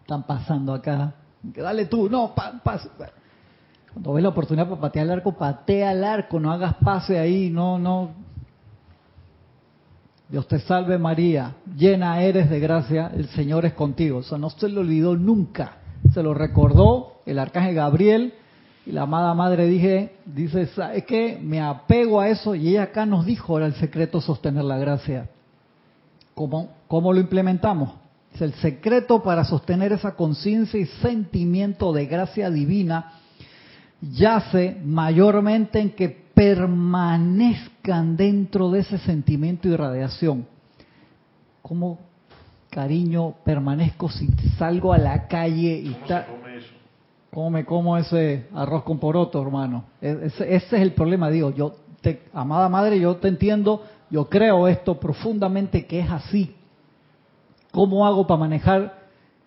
Están 0.00 0.24
pasando 0.24 0.74
acá. 0.74 1.14
Dale 1.42 1.86
tú, 1.86 2.08
no, 2.10 2.34
pa, 2.34 2.60
Cuando 3.92 4.12
ves 4.12 4.22
la 4.22 4.30
oportunidad 4.30 4.68
para 4.68 4.80
patear 4.80 5.06
el 5.06 5.12
arco, 5.12 5.32
patea 5.32 5.92
el 5.92 6.02
arco, 6.02 6.40
no 6.40 6.50
hagas 6.50 6.74
pase 6.76 7.18
ahí, 7.18 7.50
no, 7.50 7.78
no. 7.78 8.10
Dios 10.28 10.46
te 10.46 10.58
salve 10.58 10.98
María, 10.98 11.54
llena 11.74 12.20
eres 12.20 12.50
de 12.50 12.60
gracia, 12.60 13.10
el 13.14 13.28
Señor 13.28 13.64
es 13.64 13.72
contigo. 13.72 14.20
Eso 14.20 14.36
no 14.36 14.50
se 14.50 14.68
lo 14.68 14.82
olvidó 14.82 15.16
nunca. 15.16 15.78
Se 16.12 16.22
lo 16.22 16.34
recordó 16.34 17.22
el 17.24 17.38
arcángel 17.38 17.74
Gabriel 17.74 18.34
y 18.84 18.92
la 18.92 19.02
amada 19.02 19.32
madre 19.32 19.66
dije, 19.66 20.16
dice, 20.26 20.68
es 20.94 21.04
que 21.04 21.38
Me 21.42 21.60
apego 21.60 22.20
a 22.20 22.28
eso 22.28 22.54
y 22.54 22.68
ella 22.68 22.84
acá 22.84 23.06
nos 23.06 23.24
dijo 23.24 23.54
ahora 23.54 23.66
el 23.66 23.74
secreto 23.74 24.20
sostener 24.20 24.64
la 24.64 24.76
gracia. 24.76 25.30
¿Cómo, 26.34 26.74
cómo 26.88 27.12
lo 27.12 27.20
implementamos? 27.20 27.94
Es 28.34 28.42
el 28.42 28.52
secreto 28.54 29.22
para 29.22 29.44
sostener 29.44 29.92
esa 29.92 30.14
conciencia 30.14 30.78
y 30.78 30.84
sentimiento 30.86 31.92
de 31.92 32.04
gracia 32.06 32.50
divina 32.50 33.12
yace 34.00 34.80
mayormente 34.84 35.80
en 35.80 35.90
que 35.90 36.08
permanezcan 36.08 38.16
dentro 38.16 38.70
de 38.70 38.80
ese 38.80 38.98
sentimiento 38.98 39.68
y 39.68 39.76
radiación. 39.76 40.46
¿Cómo, 41.62 41.98
cariño, 42.70 43.34
permanezco 43.44 44.08
si 44.08 44.28
salgo 44.56 44.92
a 44.92 44.98
la 44.98 45.26
calle 45.26 45.80
y 45.80 45.88
está... 45.88 46.26
¿Cómo 47.30 47.50
me 47.50 47.64
como 47.64 47.96
ese 47.98 48.46
arroz 48.54 48.84
con 48.84 48.98
poroto, 48.98 49.42
hermano? 49.42 49.84
E-, 50.00 50.18
ese, 50.24 50.54
es 50.54 50.72
el 50.72 50.92
problema, 50.92 51.28
digo, 51.28 51.50
yo, 51.50 51.74
te, 52.00 52.22
amada 52.32 52.68
madre, 52.68 52.98
yo 52.98 53.16
te 53.16 53.28
entiendo, 53.28 53.84
yo 54.10 54.28
creo 54.28 54.66
esto 54.66 54.98
profundamente 54.98 55.86
que 55.86 56.00
es 56.00 56.10
así. 56.10 56.54
¿Cómo 57.70 58.06
hago 58.06 58.26
para 58.26 58.40
manejar 58.40 58.97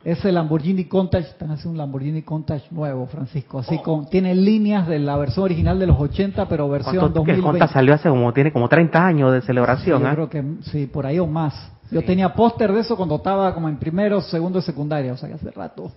ese 0.04 0.32
Lamborghini 0.32 0.86
Countach? 0.86 1.24
Están 1.24 1.52
haciendo 1.52 1.72
un 1.72 1.78
Lamborghini 1.78 2.22
Countach 2.24 2.64
nuevo, 2.72 3.08
Francisco. 3.08 3.60
Así 3.60 3.76
oh. 3.80 3.84
con, 3.84 4.10
tiene 4.10 4.36
líneas 4.36 4.88
de 4.88 5.00
la 5.00 5.18
versión 5.18 5.46
original 5.46 5.80
de 5.80 5.88
los 5.88 6.00
80, 6.00 6.48
pero 6.48 6.70
versión 6.70 7.14
2020. 7.14 7.64
El 7.64 7.70
salió 7.70 7.94
hace 7.94 8.10
como, 8.10 8.34
tiene 8.34 8.52
como 8.52 8.68
30 8.68 9.06
años 9.06 9.34
de 9.34 9.42
celebración, 9.42 10.02
sí, 10.02 10.08
¿eh? 10.08 10.12
creo 10.14 10.30
que 10.30 10.44
sí, 10.72 10.88
por 10.88 11.06
ahí 11.06 11.20
o 11.20 11.28
más. 11.28 11.72
Yo 11.92 12.04
tenía 12.04 12.34
póster 12.34 12.72
de 12.72 12.80
eso 12.80 12.96
cuando 12.96 13.18
estaba 13.18 13.54
como 13.54 13.68
en 13.68 13.78
primero, 13.78 14.22
segundo 14.22 14.60
de 14.60 14.66
secundaria, 14.66 15.12
o 15.12 15.18
sea 15.18 15.28
que 15.28 15.36
hace 15.36 15.52
rato 15.52 15.92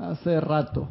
hace 0.00 0.40
rato. 0.40 0.88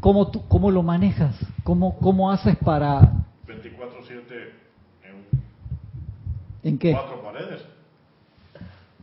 ¿Cómo, 0.00 0.30
tú, 0.30 0.46
cómo 0.48 0.70
lo 0.70 0.82
manejas? 0.82 1.36
¿Cómo, 1.62 1.96
cómo 1.98 2.30
haces 2.30 2.56
para...? 2.56 3.00
24-7 3.46 4.22
en, 5.04 6.70
¿En 6.70 6.78
qué? 6.78 6.92
cuatro 6.92 7.22
paredes. 7.22 7.64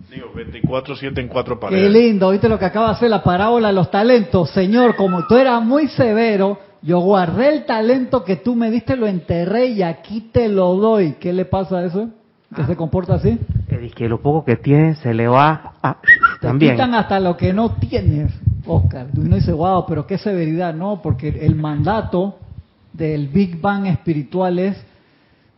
Digo, 0.10 0.32
24-7 0.34 1.20
en 1.20 1.28
cuatro 1.28 1.60
paredes. 1.60 1.84
Qué 1.84 1.90
lindo, 1.90 2.32
¿viste 2.32 2.50
lo 2.50 2.58
que 2.58 2.66
acaba 2.66 2.88
de 2.88 2.92
hacer 2.94 3.10
la 3.10 3.24
parábola 3.24 3.68
de 3.68 3.74
los 3.74 3.92
talentos? 3.92 4.50
Señor, 4.52 4.96
como 4.96 5.28
tú 5.28 5.36
eras 5.36 5.64
muy 5.64 5.88
severo, 5.88 6.60
yo 6.82 7.00
guardé 7.00 7.50
el 7.50 7.66
talento 7.66 8.24
que 8.24 8.38
tú 8.38 8.56
me 8.56 8.72
diste, 8.72 8.96
lo 8.96 9.06
enterré 9.06 9.68
y 9.68 9.84
aquí 9.84 10.30
te 10.32 10.48
lo 10.50 10.76
doy. 10.76 11.14
¿Qué 11.20 11.32
le 11.32 11.46
pasa 11.46 11.80
a 11.80 11.86
eso? 11.86 12.10
¿Que 12.56 12.64
se 12.64 12.76
comporta 12.76 13.16
así? 13.16 13.38
El 13.68 13.94
que 13.94 14.10
lo 14.10 14.22
poco 14.22 14.44
que 14.44 14.56
tiene 14.56 14.96
se 14.96 15.14
le 15.14 15.28
va 15.28 15.74
a... 15.84 16.02
Te 16.02 16.48
también. 16.48 16.72
quitan 16.74 16.96
hasta 16.96 17.20
lo 17.20 17.38
que 17.38 17.54
no 17.54 17.76
tienes. 17.76 18.32
Oscar. 18.66 19.08
Y 19.16 19.20
uno 19.20 19.36
dice, 19.36 19.52
wow, 19.52 19.86
pero 19.88 20.08
qué 20.08 20.18
severidad, 20.18 20.74
no, 20.74 21.02
porque 21.04 21.30
el 21.30 21.56
mandato 21.56 22.38
del 22.94 23.28
Big 23.28 23.62
Bang 23.62 23.86
espiritual 23.86 24.58
es 24.58 24.84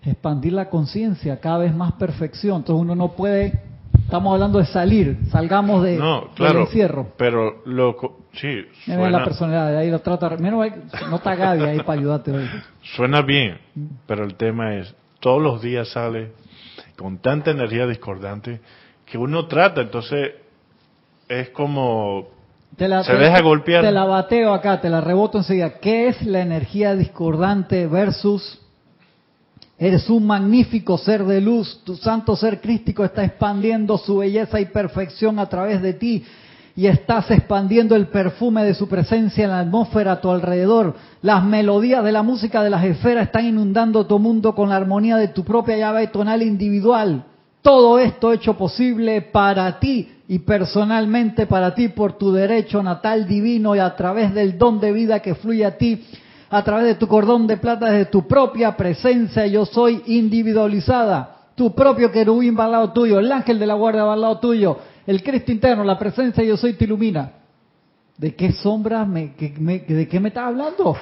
expandir 0.04 0.54
la 0.54 0.70
conciencia, 0.70 1.40
cada 1.40 1.60
vez 1.60 1.74
más 1.74 1.94
perfección. 1.94 2.58
Entonces 2.58 2.82
uno 2.82 2.96
no 2.96 3.14
puede, 3.14 3.62
estamos 4.12 4.34
hablando 4.34 4.60
de 4.60 4.66
salir, 4.66 5.18
salgamos 5.32 5.84
de, 5.84 5.96
no, 5.96 6.32
claro, 6.36 6.60
del 6.60 6.68
encierro. 6.68 7.08
Pero 7.16 7.62
lo, 7.64 7.96
sí, 8.34 8.66
suena, 8.84 9.10
la 9.10 9.24
personalidad, 9.24 9.78
ahí 9.78 9.90
lo 9.90 10.00
trata, 10.00 10.30
menos 10.32 10.68
no 11.10 11.16
está 11.16 11.34
Gaby 11.34 11.64
ahí 11.64 11.78
para 11.80 11.98
ayudarte 11.98 12.32
hoy. 12.32 12.46
Suena 12.82 13.22
bien, 13.22 13.58
pero 14.08 14.26
el 14.26 14.36
tema 14.36 14.76
es, 14.76 14.94
todos 15.22 15.42
los 15.42 15.62
días 15.62 15.88
sale 15.88 16.34
con 16.98 17.20
tanta 17.20 17.52
energía 17.52 17.88
discordante 17.88 18.60
que 19.06 19.18
uno 19.18 19.48
trata, 19.48 19.80
entonces 19.80 20.34
es 21.30 21.50
como 21.52 22.28
te 22.76 22.90
la, 22.90 23.06
se 23.06 23.14
deja 23.14 23.42
golpear. 23.42 23.82
Te 23.82 23.94
la 23.94 24.04
bateo 24.04 24.54
acá, 24.54 24.82
te 24.82 24.90
la 24.90 25.00
reboto 25.00 25.38
enseguida. 25.38 25.80
¿Qué 25.80 26.10
es 26.10 26.22
la 26.24 26.42
energía 26.42 26.96
discordante 26.96 27.88
versus 27.88 28.62
eres 29.82 30.08
un 30.12 30.28
magnífico 30.28 30.96
ser 31.00 31.26
de 31.26 31.42
luz? 31.42 31.82
Tu 31.84 31.96
santo 31.96 32.36
ser 32.36 32.62
crístico 32.62 33.04
está 33.04 33.24
expandiendo 33.24 33.98
su 33.98 34.18
belleza 34.18 34.62
y 34.62 34.66
perfección 34.66 35.40
a 35.40 35.48
través 35.48 35.82
de 35.82 35.94
ti 35.94 36.24
y 36.76 36.86
estás 36.86 37.32
expandiendo 37.32 37.96
el 37.96 38.08
perfume 38.08 38.64
de 38.64 38.76
su 38.76 38.88
presencia 38.88 39.44
en 39.44 39.50
la 39.50 39.62
atmósfera 39.62 40.14
a 40.14 40.22
tu 40.22 40.30
alrededor. 40.30 40.96
Las 41.24 41.44
melodías 41.44 42.04
de 42.04 42.12
la 42.12 42.22
música 42.22 42.62
de 42.62 42.70
las 42.70 42.86
esferas 42.86 43.26
están 43.26 43.48
inundando 43.48 44.06
tu 44.06 44.20
mundo 44.20 44.54
con 44.54 44.70
la 44.70 44.76
armonía 44.76 45.18
de 45.18 45.30
tu 45.30 45.44
propia 45.44 45.78
llave 45.78 46.08
tonal 46.08 46.44
individual. 46.44 47.26
Todo 47.64 47.98
esto 47.98 48.34
hecho 48.34 48.56
posible 48.56 49.24
para 49.24 49.80
ti 49.80 50.10
y 50.28 50.40
personalmente 50.40 51.48
para 51.48 51.74
ti 51.74 51.88
por 51.88 52.20
tu 52.20 52.32
derecho 52.32 52.84
natal 52.84 53.28
divino 53.28 53.76
y 53.76 53.80
a 53.80 53.96
través 53.96 54.32
del 54.36 54.60
don 54.60 54.80
de 54.80 54.92
vida 54.92 55.22
que 55.22 55.34
fluye 55.34 55.66
a 55.66 55.78
ti, 55.78 56.04
a 56.52 56.64
través 56.64 56.86
de 56.86 56.96
tu 56.96 57.08
cordón 57.08 57.48
de 57.48 57.56
plata 57.56 57.90
desde 57.90 58.12
tu 58.12 58.28
propia 58.28 58.76
presencia 58.76 59.48
yo 59.48 59.66
soy 59.66 60.04
individualizada, 60.06 61.38
tu 61.56 61.74
propio 61.74 62.12
querubín 62.12 62.58
va 62.60 62.66
al 62.66 62.72
lado 62.74 62.92
tuyo, 62.92 63.20
el 63.20 63.32
ángel 63.32 63.58
de 63.58 63.66
la 63.66 63.76
guardia 63.76 64.04
va 64.04 64.14
al 64.14 64.22
lado 64.22 64.40
tuyo, 64.40 64.78
el 65.08 65.24
Cristo 65.24 65.54
interno, 65.54 65.86
la 65.86 65.98
presencia 65.98 66.44
yo 66.44 66.58
soy 66.58 66.74
te 66.74 66.84
ilumina. 66.84 67.32
¿De 68.18 68.36
qué 68.36 68.52
sombra 68.52 69.04
me, 69.06 69.34
de 69.38 70.08
qué 70.08 70.20
me 70.20 70.28
estás 70.28 70.44
hablando? 70.44 70.96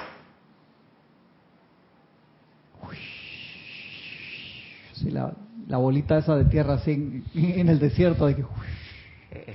la, 5.10 5.32
la, 5.66 5.78
bolita 5.78 6.18
esa 6.18 6.36
de 6.36 6.44
tierra 6.44 6.74
así 6.74 6.92
en, 7.34 7.68
el 7.68 7.78
desierto 7.78 8.26
de 8.26 8.36
que 8.36 8.42
eh, 8.42 9.54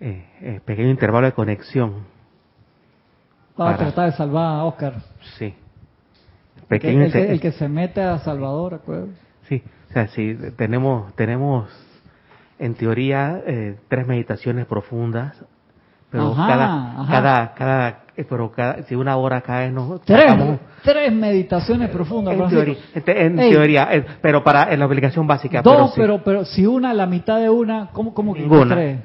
eh, 0.00 0.26
eh, 0.40 0.60
pequeño 0.64 0.90
intervalo 0.90 1.26
de 1.26 1.32
conexión. 1.32 2.11
Para, 3.56 3.76
tratar 3.76 4.10
de 4.10 4.16
salvar 4.16 4.44
a 4.44 4.64
Oscar. 4.64 4.94
Sí. 5.38 5.54
Pequeño 6.68 7.04
el, 7.04 7.12
que, 7.12 7.32
el, 7.32 7.40
que, 7.40 7.52
se 7.52 7.68
mete 7.68 8.02
a 8.02 8.18
Salvador, 8.20 8.80
Sí, 9.48 9.62
o 9.90 9.92
sea, 9.92 10.08
sí, 10.08 10.36
tenemos, 10.56 11.14
tenemos 11.16 11.68
en 12.58 12.74
teoría 12.74 13.42
tres 13.88 14.06
meditaciones 14.06 14.64
profundas, 14.64 15.36
pero 16.10 16.34
cada, 16.34 17.06
cada, 17.10 17.54
cada, 17.54 18.00
pero 18.28 18.52
cada, 18.52 18.82
si 18.84 18.94
una 18.94 19.16
hora 19.16 19.40
cae, 19.40 19.70
no. 19.70 19.98
Tres, 20.04 20.32
tres 20.82 21.12
meditaciones 21.12 21.90
profundas. 21.90 22.34
En 22.34 22.48
teoría, 22.48 22.76
en, 22.94 23.36
teoría 23.36 24.04
pero 24.20 24.44
para 24.44 24.72
en 24.72 24.78
la 24.78 24.84
aplicación 24.84 25.26
básica. 25.26 25.60
Dos, 25.60 25.92
pero, 25.96 26.22
pero, 26.22 26.44
si 26.44 26.66
una, 26.66 26.94
la 26.94 27.06
mitad 27.06 27.38
de 27.38 27.50
una, 27.50 27.88
¿cómo, 27.92 28.14
cómo 28.14 28.34
que 28.34 28.46
tres? 28.68 29.00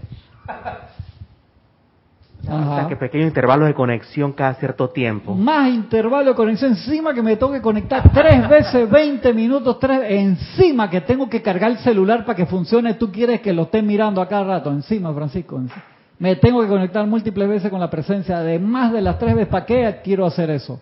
O 2.50 2.76
sea, 2.76 2.88
que 2.88 2.96
pequeño 2.96 3.26
intervalo 3.26 3.66
de 3.66 3.74
conexión 3.74 4.32
cada 4.32 4.54
cierto 4.56 4.90
tiempo. 4.90 5.36
Más 5.36 5.70
intervalo 5.70 6.30
de 6.30 6.36
conexión 6.36 6.72
encima 6.72 7.14
que 7.14 7.22
me 7.22 7.36
toque 7.36 7.62
conectar 7.62 8.10
tres 8.14 8.48
veces 8.48 8.90
20 8.90 9.34
minutos, 9.34 9.80
tres 9.80 10.02
encima 10.10 10.90
que 10.90 11.02
tengo 11.02 11.30
que 11.30 11.42
cargar 11.42 11.72
el 11.72 11.78
celular 11.80 12.26
para 12.26 12.36
que 12.36 12.46
funcione. 12.46 12.94
Tú 12.94 13.12
quieres 13.12 13.42
que 13.42 13.52
lo 13.52 13.64
esté 13.64 13.82
mirando 13.82 14.22
a 14.22 14.28
cada 14.28 14.44
rato. 14.44 14.72
Encima, 14.72 15.14
Francisco. 15.14 15.62
Me 16.20 16.36
tengo 16.38 16.62
que 16.62 16.68
conectar 16.68 17.06
múltiples 17.06 17.48
veces 17.48 17.70
con 17.70 17.80
la 17.80 17.90
presencia 17.90 18.40
de 18.40 18.58
más 18.60 18.92
de 18.94 19.02
las 19.02 19.20
tres 19.20 19.36
veces. 19.36 19.50
¿Para 19.50 19.66
qué 19.66 20.00
quiero 20.04 20.26
hacer 20.26 20.50
eso? 20.50 20.82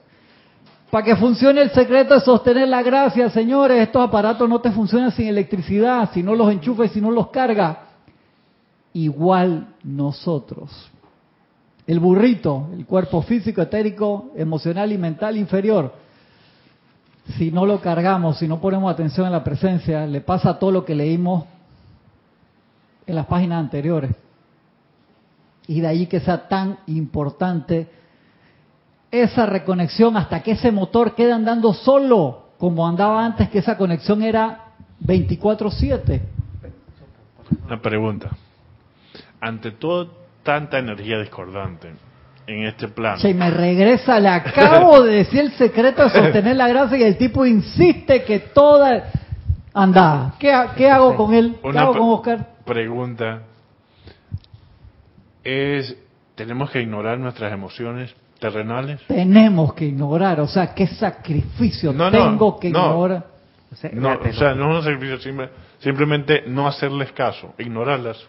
Para 0.91 1.03
que 1.03 1.15
funcione 1.15 1.61
el 1.61 1.71
secreto 1.71 2.13
de 2.13 2.21
sostener 2.21 2.67
la 2.67 2.83
gracia, 2.83 3.29
señores. 3.29 3.81
Estos 3.81 4.07
aparatos 4.07 4.47
no 4.47 4.61
te 4.61 4.71
funcionan 4.71 5.11
sin 5.11 5.27
electricidad, 5.27 6.09
si 6.13 6.23
no 6.23 6.35
los 6.35 6.51
enchufes, 6.51 6.91
si 6.91 7.01
no 7.01 7.11
los 7.11 7.29
cargas. 7.29 7.77
igual 8.93 9.67
nosotros. 9.83 10.71
El 11.87 11.99
burrito, 11.99 12.69
el 12.73 12.85
cuerpo 12.85 13.21
físico, 13.21 13.61
etérico, 13.61 14.31
emocional 14.35 14.91
y 14.91 14.97
mental 14.97 15.37
inferior, 15.37 15.93
si 17.37 17.51
no 17.51 17.65
lo 17.65 17.81
cargamos, 17.81 18.37
si 18.37 18.47
no 18.47 18.59
ponemos 18.59 18.91
atención 18.91 19.25
en 19.25 19.33
la 19.33 19.43
presencia, 19.43 20.05
le 20.05 20.21
pasa 20.21 20.57
todo 20.59 20.71
lo 20.71 20.85
que 20.85 20.95
leímos 20.95 21.45
en 23.07 23.15
las 23.15 23.25
páginas 23.25 23.59
anteriores. 23.59 24.11
Y 25.67 25.81
de 25.81 25.87
ahí 25.87 26.07
que 26.07 26.19
sea 26.19 26.47
tan 26.47 26.77
importante 26.87 27.87
esa 29.11 29.45
reconexión 29.45 30.17
hasta 30.17 30.41
que 30.41 30.51
ese 30.51 30.71
motor 30.71 31.15
quede 31.15 31.33
andando 31.33 31.73
solo, 31.73 32.45
como 32.57 32.87
andaba 32.87 33.25
antes, 33.25 33.49
que 33.49 33.59
esa 33.59 33.77
conexión 33.77 34.21
era 34.21 34.73
24/7. 34.99 36.21
Una 37.65 37.81
pregunta. 37.81 38.31
Ante 39.39 39.71
todo 39.71 40.24
tanta 40.45 40.77
energía 40.77 41.19
discordante 41.19 41.89
en 42.47 42.63
este 42.65 42.87
plano. 42.87 43.17
Y 43.27 43.33
me 43.33 43.49
regresa, 43.49 44.19
le 44.19 44.29
acabo 44.29 45.01
de 45.01 45.15
decir 45.15 45.41
el 45.41 45.51
secreto 45.53 46.03
de 46.03 46.09
sostener 46.11 46.55
la 46.55 46.67
gracia 46.67 46.97
y 46.97 47.03
el 47.03 47.17
tipo 47.17 47.45
insiste 47.45 48.23
que 48.23 48.39
toda... 48.39 49.11
Anda, 49.73 50.35
¿qué, 50.39 50.53
qué 50.77 50.89
hago 50.89 51.17
con 51.17 51.33
él? 51.33 51.57
¿Qué 51.61 51.77
hago 51.77 51.93
con 51.93 52.09
Oscar? 52.09 52.47
Pregunta. 52.63 53.41
Es, 55.43 55.97
¿tenemos 56.35 56.69
que 56.69 56.81
ignorar 56.81 57.17
nuestras 57.17 57.51
emociones 57.51 58.15
terrenales? 58.39 59.01
Tenemos 59.07 59.73
que 59.73 59.85
ignorar, 59.85 60.39
o 60.39 60.47
sea, 60.47 60.73
¿qué 60.73 60.87
sacrificio 60.87 61.93
tengo 62.11 62.59
que 62.59 62.69
ignorar? 62.69 63.25
No, 63.91 64.13
o 64.13 64.33
sea, 64.33 64.53
no 64.53 64.71
es 64.71 64.77
un 64.77 64.93
sacrificio, 64.93 65.49
simplemente 65.79 66.43
no 66.47 66.67
hacerles 66.67 67.11
caso, 67.11 67.53
ignorarlas. 67.57 68.25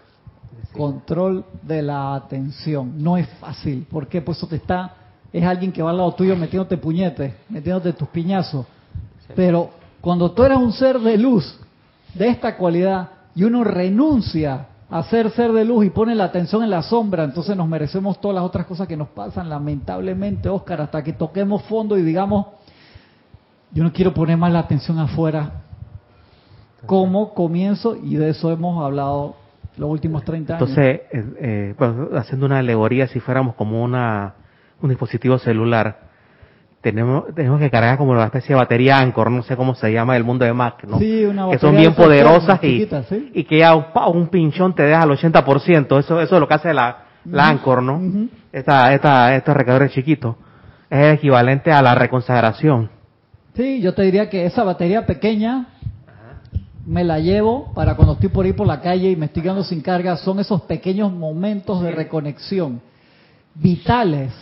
Control 0.73 1.45
de 1.63 1.83
la 1.83 2.15
atención. 2.15 3.03
No 3.03 3.17
es 3.17 3.29
fácil. 3.41 3.87
¿Por 3.91 4.09
qué? 4.09 4.21
Pues 4.21 4.39
eso 4.39 4.47
te 4.47 4.57
está, 4.57 4.95
es 5.33 5.45
alguien 5.45 5.73
que 5.73 5.83
va 5.83 5.91
al 5.91 5.97
lado 5.97 6.13
tuyo 6.13 6.37
metiéndote 6.37 6.77
puñetes, 6.77 7.35
metiéndote 7.49 7.93
tus 7.93 8.09
piñazos. 8.09 8.67
Pero 9.35 9.71
cuando 10.01 10.31
tú 10.31 10.43
eres 10.43 10.59
un 10.59 10.73
ser 10.73 10.99
de 11.01 11.17
luz, 11.17 11.59
de 12.15 12.29
esta 12.29 12.57
cualidad, 12.57 13.09
y 13.35 13.45
uno 13.45 13.65
renuncia 13.65 14.69
a 14.89 15.03
ser 15.03 15.31
ser 15.31 15.53
de 15.53 15.65
luz 15.65 15.85
y 15.85 15.91
pone 15.91 16.15
la 16.15 16.25
atención 16.25 16.63
en 16.63 16.71
la 16.71 16.83
sombra, 16.83 17.25
entonces 17.25 17.57
nos 17.57 17.69
merecemos 17.69 18.21
todas 18.21 18.37
las 18.37 18.45
otras 18.45 18.67
cosas 18.67 18.87
que 18.87 18.97
nos 18.97 19.09
pasan, 19.09 19.49
lamentablemente, 19.49 20.49
Oscar, 20.49 20.81
hasta 20.81 21.03
que 21.03 21.13
toquemos 21.13 21.63
fondo 21.63 21.99
y 21.99 22.03
digamos, 22.03 22.47
yo 23.73 23.83
no 23.83 23.93
quiero 23.93 24.15
poner 24.15 24.39
más 24.39 24.53
la 24.53 24.61
atención 24.61 24.99
afuera. 24.99 25.65
¿Cómo 26.87 27.35
comienzo? 27.35 27.97
Y 27.97 28.15
de 28.15 28.31
eso 28.31 28.51
hemos 28.51 28.83
hablado 28.83 29.35
los 29.77 29.91
últimos 29.91 30.25
30 30.25 30.57
años. 30.57 30.69
Entonces, 30.69 31.01
eh, 31.13 31.75
eh 31.81 32.17
haciendo 32.17 32.47
una 32.47 32.59
alegoría, 32.59 33.07
si 33.07 33.21
fuéramos 33.21 33.55
como 33.55 33.83
una, 33.83 34.35
un 34.81 34.89
dispositivo 34.89 35.39
celular, 35.39 36.07
tenemos, 36.81 37.35
tenemos 37.35 37.59
que 37.59 37.71
cargar 37.71 37.99
como 37.99 38.13
una 38.13 38.25
especie 38.25 38.55
de 38.55 38.61
batería 38.61 38.99
Anchor, 38.99 39.31
no 39.31 39.43
sé 39.43 39.57
cómo 39.57 39.75
se 39.75 39.93
llama 39.93 40.17
el 40.17 40.25
mundo 40.25 40.45
de 40.45 40.53
Mac, 40.53 40.85
¿no? 40.85 40.99
Sí, 40.99 41.25
una 41.25 41.51
que 41.51 41.59
son 41.59 41.77
bien 41.77 41.95
poderosas 41.95 42.63
y, 42.63 42.89
y 43.35 43.45
que 43.45 43.59
ya 43.59 43.75
un, 43.75 44.29
pinchón 44.29 44.75
te 44.75 44.85
deja 44.85 45.03
al 45.03 45.11
80%, 45.11 45.99
eso, 45.99 46.21
eso 46.21 46.35
es 46.35 46.41
lo 46.41 46.47
que 46.47 46.55
hace 46.55 46.73
la, 46.73 47.07
la 47.25 47.49
Anchor, 47.49 47.83
¿no? 47.83 48.29
esta, 48.53 48.95
esta, 48.95 49.35
estos 49.35 49.55
recargadores 49.55 49.93
chiquitos. 49.93 50.37
Es 50.89 51.15
equivalente 51.15 51.73
a 51.73 51.83
la 51.83 51.95
reconsagración. 51.95 52.89
Sí, 53.55 53.81
yo 53.81 53.95
te 53.95 54.03
diría 54.03 54.31
que 54.31 54.47
esa 54.47 54.63
batería 54.63 55.07
pequeña 55.07 55.67
me 56.87 57.03
la 57.03 57.19
llevo 57.19 57.73
para 57.75 57.97
cuando 57.97 58.15
estoy 58.15 58.29
por 58.29 58.47
ahí 58.47 58.53
por 58.53 58.67
la 58.67 58.81
calle 58.81 59.11
y 59.11 59.17
me 59.17 59.27
estoy 59.27 59.43
quedando 59.43 59.65
sin 59.65 59.81
carga, 59.81 60.17
son 60.17 60.39
esos 60.39 60.63
pequeños 60.63 61.13
momentos 61.13 61.83
de 61.83 61.91
reconexión 61.91 62.81
vitales. 63.55 64.33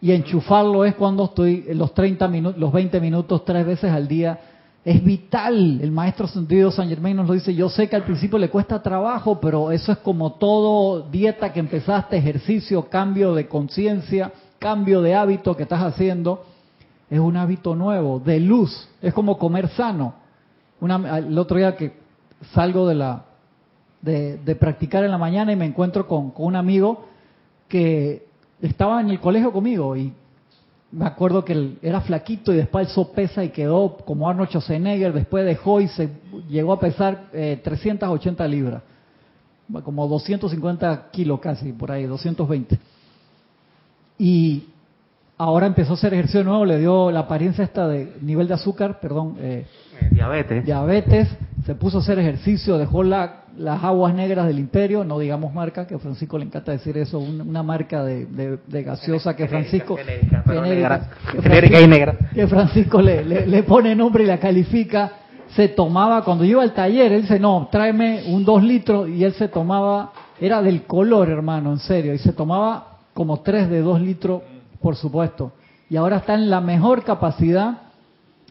Y 0.00 0.12
enchufarlo 0.12 0.86
es 0.86 0.94
cuando 0.94 1.24
estoy 1.24 1.66
los 1.74 1.92
30 1.92 2.26
minutos, 2.28 2.58
los 2.58 2.72
20 2.72 3.00
minutos 3.00 3.44
tres 3.44 3.66
veces 3.66 3.92
al 3.92 4.08
día. 4.08 4.40
Es 4.82 5.04
vital. 5.04 5.78
El 5.82 5.90
maestro 5.90 6.26
sentido 6.26 6.70
San 6.70 6.88
Germain 6.88 7.14
nos 7.14 7.28
lo 7.28 7.34
dice. 7.34 7.54
Yo 7.54 7.68
sé 7.68 7.86
que 7.86 7.96
al 7.96 8.04
principio 8.04 8.38
le 8.38 8.48
cuesta 8.48 8.82
trabajo, 8.82 9.38
pero 9.38 9.70
eso 9.70 9.92
es 9.92 9.98
como 9.98 10.32
todo 10.32 11.02
dieta 11.10 11.52
que 11.52 11.60
empezaste, 11.60 12.16
ejercicio, 12.16 12.88
cambio 12.88 13.34
de 13.34 13.46
conciencia, 13.46 14.32
cambio 14.58 15.02
de 15.02 15.14
hábito 15.14 15.54
que 15.54 15.64
estás 15.64 15.82
haciendo. 15.82 16.46
Es 17.10 17.18
un 17.18 17.36
hábito 17.36 17.74
nuevo, 17.74 18.20
de 18.20 18.40
luz. 18.40 18.88
Es 19.02 19.12
como 19.12 19.36
comer 19.36 19.68
sano 19.68 20.19
el 20.80 21.38
otro 21.38 21.58
día 21.58 21.76
que 21.76 21.92
salgo 22.52 22.88
de 22.88 22.94
la 22.94 23.24
de, 24.02 24.56
practicar 24.58 25.04
en 25.04 25.10
la 25.10 25.18
mañana 25.18 25.52
y 25.52 25.56
me 25.56 25.66
encuentro 25.66 26.06
con, 26.06 26.32
un 26.36 26.56
amigo 26.56 27.06
que 27.68 28.26
estaba 28.62 29.00
en 29.00 29.10
el 29.10 29.20
colegio 29.20 29.52
conmigo 29.52 29.96
y 29.96 30.12
me 30.92 31.06
acuerdo 31.06 31.44
que 31.44 31.52
él 31.52 31.78
era 31.82 32.00
flaquito 32.00 32.52
y 32.52 32.56
después 32.56 32.88
alzó 32.88 33.12
pesa 33.12 33.44
y 33.44 33.50
quedó 33.50 33.96
como 33.98 34.28
Arnold 34.28 34.48
Schwarzenegger, 34.50 35.12
después 35.12 35.44
dejó 35.44 35.80
y 35.80 35.88
se 35.88 36.08
llegó 36.48 36.72
a 36.72 36.80
pesar 36.80 37.28
380 37.30 38.44
eh, 38.44 38.48
libras, 38.48 38.82
como 39.84 40.08
250 40.08 41.10
kilos 41.12 41.38
casi, 41.38 41.72
por 41.72 41.92
ahí, 41.92 42.06
220. 42.06 42.78
Y 44.18 44.64
ahora 45.38 45.66
empezó 45.66 45.92
a 45.92 45.94
hacer 45.94 46.12
ejercicio 46.12 46.42
nuevo, 46.42 46.64
le 46.64 46.78
dio 46.78 47.10
la 47.12 47.20
apariencia 47.20 47.62
esta 47.62 47.86
de 47.86 48.16
nivel 48.20 48.48
de 48.48 48.54
azúcar, 48.54 48.98
perdón, 48.98 49.36
eh, 49.38 49.66
diabetes. 50.10 50.64
Diabetes, 50.64 51.28
se 51.64 51.74
puso 51.74 51.98
a 51.98 52.00
hacer 52.00 52.18
ejercicio, 52.18 52.78
dejó 52.78 53.02
la, 53.02 53.44
las 53.56 53.82
aguas 53.84 54.14
negras 54.14 54.46
del 54.46 54.58
imperio, 54.58 55.04
no 55.04 55.18
digamos 55.18 55.52
marca, 55.52 55.86
que 55.86 55.94
a 55.94 55.98
Francisco 55.98 56.38
le 56.38 56.46
encanta 56.46 56.72
decir 56.72 56.96
eso, 56.96 57.18
una, 57.18 57.62
marca 57.62 58.02
de, 58.04 58.58
gaseosa 58.68 59.36
que 59.36 59.46
Francisco... 59.46 59.96
Genérica, 59.96 61.80
y 61.80 61.86
negra. 61.86 62.14
Que 62.34 62.46
Francisco 62.46 63.00
le, 63.02 63.24
le, 63.24 63.62
pone 63.62 63.94
nombre 63.94 64.24
y 64.24 64.26
la 64.26 64.38
califica. 64.38 65.12
Se 65.54 65.68
tomaba, 65.68 66.24
cuando 66.24 66.44
iba 66.44 66.62
al 66.62 66.72
taller, 66.72 67.12
él 67.12 67.22
dice, 67.22 67.38
no, 67.38 67.68
tráeme 67.70 68.24
un 68.28 68.44
dos 68.44 68.62
litros, 68.62 69.08
y 69.08 69.24
él 69.24 69.32
se 69.34 69.48
tomaba, 69.48 70.12
era 70.40 70.62
del 70.62 70.84
color, 70.84 71.28
hermano, 71.28 71.72
en 71.72 71.78
serio, 71.78 72.14
y 72.14 72.18
se 72.18 72.32
tomaba 72.32 72.98
como 73.12 73.40
tres 73.40 73.68
de 73.68 73.80
dos 73.80 74.00
litros, 74.00 74.42
por 74.80 74.96
supuesto. 74.96 75.52
Y 75.90 75.96
ahora 75.96 76.18
está 76.18 76.34
en 76.34 76.48
la 76.48 76.60
mejor 76.60 77.02
capacidad 77.02 77.78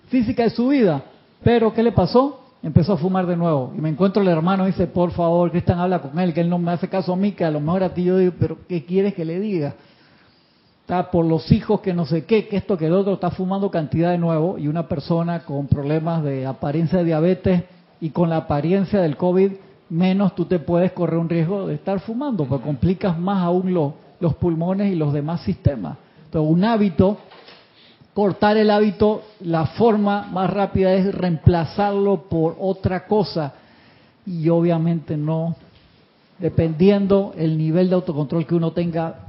física 0.09 0.43
de 0.43 0.49
su 0.49 0.67
vida 0.67 1.03
pero, 1.43 1.73
¿qué 1.73 1.83
le 1.83 1.91
pasó? 1.91 2.41
Empezó 2.61 2.93
a 2.93 2.97
fumar 2.97 3.25
de 3.25 3.37
nuevo. 3.37 3.71
Y 3.77 3.81
me 3.81 3.89
encuentro 3.89 4.21
el 4.21 4.27
hermano 4.27 4.63
y 4.63 4.71
dice, 4.71 4.87
por 4.87 5.11
favor, 5.11 5.49
Cristian, 5.51 5.79
habla 5.79 6.01
con 6.01 6.19
él, 6.19 6.33
que 6.33 6.41
él 6.41 6.49
no 6.49 6.57
me 6.59 6.71
hace 6.71 6.89
caso 6.89 7.13
a 7.13 7.15
mí, 7.15 7.31
que 7.31 7.45
a 7.45 7.51
lo 7.51 7.61
mejor 7.61 7.83
a 7.83 7.93
ti 7.93 8.03
yo 8.03 8.17
digo, 8.17 8.33
pero 8.37 8.57
¿qué 8.67 8.83
quieres 8.85 9.13
que 9.13 9.23
le 9.23 9.39
diga? 9.39 9.75
Está 10.81 11.11
por 11.11 11.23
los 11.25 11.51
hijos 11.51 11.79
que 11.81 11.93
no 11.93 12.05
sé 12.05 12.25
qué, 12.25 12.47
que 12.47 12.57
esto, 12.57 12.77
que 12.77 12.87
el 12.87 12.93
otro, 12.93 13.13
está 13.13 13.31
fumando 13.31 13.71
cantidad 13.71 14.11
de 14.11 14.17
nuevo. 14.17 14.57
Y 14.57 14.67
una 14.67 14.87
persona 14.87 15.45
con 15.45 15.67
problemas 15.67 16.23
de 16.23 16.45
apariencia 16.45 16.99
de 16.99 17.05
diabetes 17.05 17.63
y 18.01 18.09
con 18.09 18.29
la 18.29 18.37
apariencia 18.37 18.99
del 18.99 19.15
COVID, 19.15 19.51
menos 19.89 20.35
tú 20.35 20.45
te 20.45 20.59
puedes 20.59 20.91
correr 20.91 21.17
un 21.17 21.29
riesgo 21.29 21.67
de 21.67 21.75
estar 21.75 21.99
fumando, 21.99 22.45
porque 22.45 22.65
complicas 22.65 23.17
más 23.17 23.43
aún 23.43 23.73
los 23.73 24.35
pulmones 24.35 24.91
y 24.91 24.95
los 24.95 25.13
demás 25.13 25.41
sistemas. 25.41 25.97
Entonces, 26.25 26.51
un 26.51 26.63
hábito 26.63 27.17
cortar 28.19 28.57
el 28.57 28.69
hábito, 28.69 29.21
la 29.39 29.65
forma 29.65 30.23
más 30.23 30.49
rápida 30.49 30.91
es 30.91 31.15
reemplazarlo 31.15 32.23
por 32.23 32.57
otra 32.59 33.07
cosa. 33.07 33.53
Y 34.25 34.49
obviamente 34.49 35.15
no, 35.15 35.55
dependiendo 36.37 37.31
el 37.37 37.57
nivel 37.57 37.87
de 37.87 37.95
autocontrol 37.95 38.45
que 38.45 38.55
uno 38.55 38.73
tenga, 38.73 39.21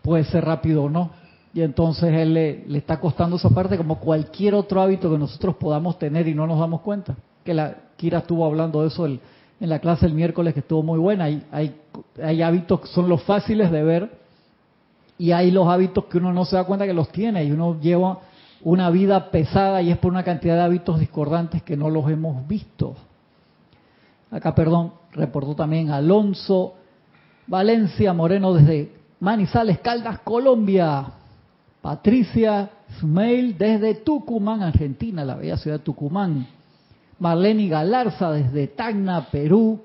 puede 0.00 0.24
ser 0.24 0.46
rápido 0.46 0.84
o 0.84 0.88
no. 0.88 1.10
Y 1.52 1.60
entonces 1.60 2.10
él 2.14 2.32
le, 2.32 2.78
está 2.78 2.98
costando 2.98 3.36
esa 3.36 3.50
parte 3.50 3.76
como 3.76 4.00
cualquier 4.00 4.54
otro 4.54 4.80
hábito 4.80 5.10
que 5.10 5.18
nosotros 5.18 5.56
podamos 5.56 5.98
tener 5.98 6.26
y 6.26 6.34
no 6.34 6.46
nos 6.46 6.58
damos 6.58 6.80
cuenta. 6.80 7.16
Que 7.44 7.52
la 7.52 7.76
Kira 7.98 8.20
estuvo 8.20 8.46
hablando 8.46 8.80
de 8.80 8.88
eso 8.88 9.04
en 9.04 9.20
la 9.60 9.78
clase 9.78 10.06
el 10.06 10.14
miércoles 10.14 10.54
que 10.54 10.60
estuvo 10.60 10.82
muy 10.82 10.98
buena. 10.98 11.24
Hay, 11.24 11.44
hay, 11.52 11.78
hay 12.22 12.40
hábitos 12.40 12.80
que 12.80 12.86
son 12.86 13.10
los 13.10 13.22
fáciles 13.24 13.70
de 13.70 13.82
ver 13.82 14.19
y 15.20 15.32
hay 15.32 15.50
los 15.50 15.68
hábitos 15.68 16.06
que 16.06 16.16
uno 16.16 16.32
no 16.32 16.46
se 16.46 16.56
da 16.56 16.64
cuenta 16.64 16.86
que 16.86 16.94
los 16.94 17.10
tiene 17.10 17.44
y 17.44 17.52
uno 17.52 17.78
lleva 17.78 18.20
una 18.62 18.88
vida 18.88 19.30
pesada 19.30 19.82
y 19.82 19.90
es 19.90 19.98
por 19.98 20.10
una 20.10 20.24
cantidad 20.24 20.54
de 20.54 20.62
hábitos 20.62 20.98
discordantes 20.98 21.62
que 21.62 21.76
no 21.76 21.90
los 21.90 22.08
hemos 22.10 22.48
visto. 22.48 22.94
Acá, 24.30 24.54
perdón, 24.54 24.94
reportó 25.12 25.54
también 25.54 25.90
Alonso 25.90 26.72
Valencia 27.46 28.14
Moreno 28.14 28.54
desde 28.54 28.94
Manizales, 29.20 29.80
Caldas, 29.80 30.20
Colombia. 30.20 31.04
Patricia 31.82 32.70
Smail 32.98 33.58
desde 33.58 33.96
Tucumán, 33.96 34.62
Argentina, 34.62 35.22
la 35.22 35.34
bella 35.34 35.58
ciudad 35.58 35.78
de 35.78 35.84
Tucumán. 35.84 36.46
Marlene 37.18 37.68
Galarza 37.68 38.30
desde 38.32 38.68
Tacna, 38.68 39.26
Perú. 39.30 39.80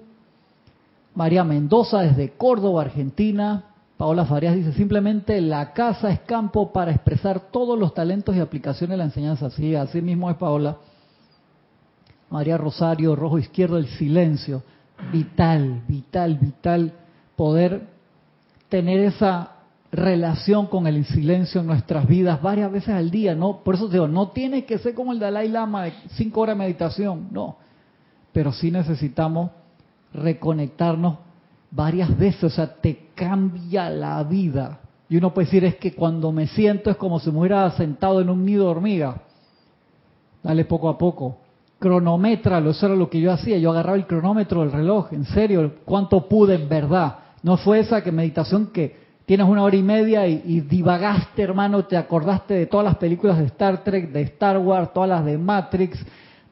María 1.13 1.43
Mendoza 1.43 1.99
desde 1.99 2.31
Córdoba, 2.31 2.83
Argentina. 2.83 3.74
Paola 3.97 4.25
Farias 4.25 4.55
dice, 4.55 4.73
simplemente 4.73 5.39
la 5.39 5.71
casa 5.71 6.09
es 6.11 6.19
campo 6.21 6.73
para 6.73 6.91
expresar 6.91 7.51
todos 7.51 7.79
los 7.79 7.93
talentos 7.93 8.35
y 8.35 8.39
aplicaciones 8.39 8.91
de 8.91 8.97
la 8.97 9.05
enseñanza. 9.05 9.49
Sí, 9.49 9.73
así 9.73 10.01
mismo 10.01 10.29
es 10.29 10.35
Paola. 10.35 10.77
María 12.29 12.57
Rosario, 12.57 13.15
rojo 13.15 13.39
izquierdo, 13.39 13.77
el 13.77 13.87
silencio. 13.87 14.63
Vital, 15.11 15.83
vital, 15.87 16.35
vital 16.35 16.93
poder 17.35 17.87
tener 18.67 18.99
esa 18.99 19.51
relación 19.91 20.67
con 20.67 20.87
el 20.87 21.05
silencio 21.05 21.61
en 21.61 21.67
nuestras 21.67 22.05
vidas 22.05 22.41
varias 22.41 22.69
veces 22.71 22.89
al 22.89 23.09
día, 23.09 23.33
¿no? 23.33 23.63
Por 23.63 23.75
eso 23.75 23.87
digo, 23.87 24.09
no 24.09 24.29
tiene 24.29 24.65
que 24.65 24.77
ser 24.77 24.93
como 24.93 25.13
el 25.13 25.19
Dalai 25.19 25.47
Lama 25.47 25.83
de 25.83 25.93
cinco 26.09 26.41
horas 26.41 26.57
de 26.57 26.63
meditación, 26.63 27.29
no. 27.31 27.57
Pero 28.33 28.51
sí 28.51 28.71
necesitamos 28.71 29.51
reconectarnos 30.13 31.19
varias 31.75 32.17
veces, 32.17 32.45
o 32.45 32.49
sea, 32.49 32.67
te 32.67 33.09
cambia 33.13 33.89
la 33.89 34.23
vida. 34.23 34.79
Y 35.09 35.17
uno 35.17 35.33
puede 35.33 35.45
decir, 35.45 35.65
es 35.65 35.75
que 35.75 35.93
cuando 35.93 36.31
me 36.31 36.47
siento 36.47 36.89
es 36.89 36.95
como 36.95 37.19
si 37.19 37.29
me 37.31 37.39
hubiera 37.39 37.69
sentado 37.71 38.21
en 38.21 38.29
un 38.29 38.45
nido 38.45 38.63
de 38.65 38.71
hormiga. 38.71 39.21
Dale 40.41 40.65
poco 40.65 40.89
a 40.89 40.97
poco. 40.97 41.37
Cronométralo, 41.77 42.71
eso 42.71 42.85
era 42.85 42.95
lo 42.95 43.09
que 43.09 43.19
yo 43.19 43.31
hacía. 43.31 43.57
Yo 43.57 43.71
agarraba 43.71 43.97
el 43.97 44.07
cronómetro 44.07 44.61
del 44.61 44.71
reloj, 44.71 45.11
en 45.11 45.25
serio, 45.25 45.73
cuánto 45.83 46.27
pude 46.27 46.55
en 46.55 46.69
verdad. 46.69 47.19
No 47.43 47.57
fue 47.57 47.79
esa 47.79 48.01
que 48.01 48.11
meditación 48.11 48.67
que 48.67 48.95
tienes 49.25 49.45
una 49.45 49.61
hora 49.61 49.75
y 49.75 49.83
media 49.83 50.27
y, 50.27 50.61
divagaste, 50.61 51.43
hermano, 51.43 51.85
te 51.85 51.97
acordaste 51.97 52.53
de 52.53 52.65
todas 52.67 52.85
las 52.85 52.95
películas 52.95 53.37
de 53.37 53.45
Star 53.45 53.83
Trek, 53.83 54.11
de 54.11 54.21
Star 54.21 54.57
Wars, 54.57 54.93
todas 54.93 55.09
las 55.09 55.25
de 55.25 55.37
Matrix, 55.37 55.99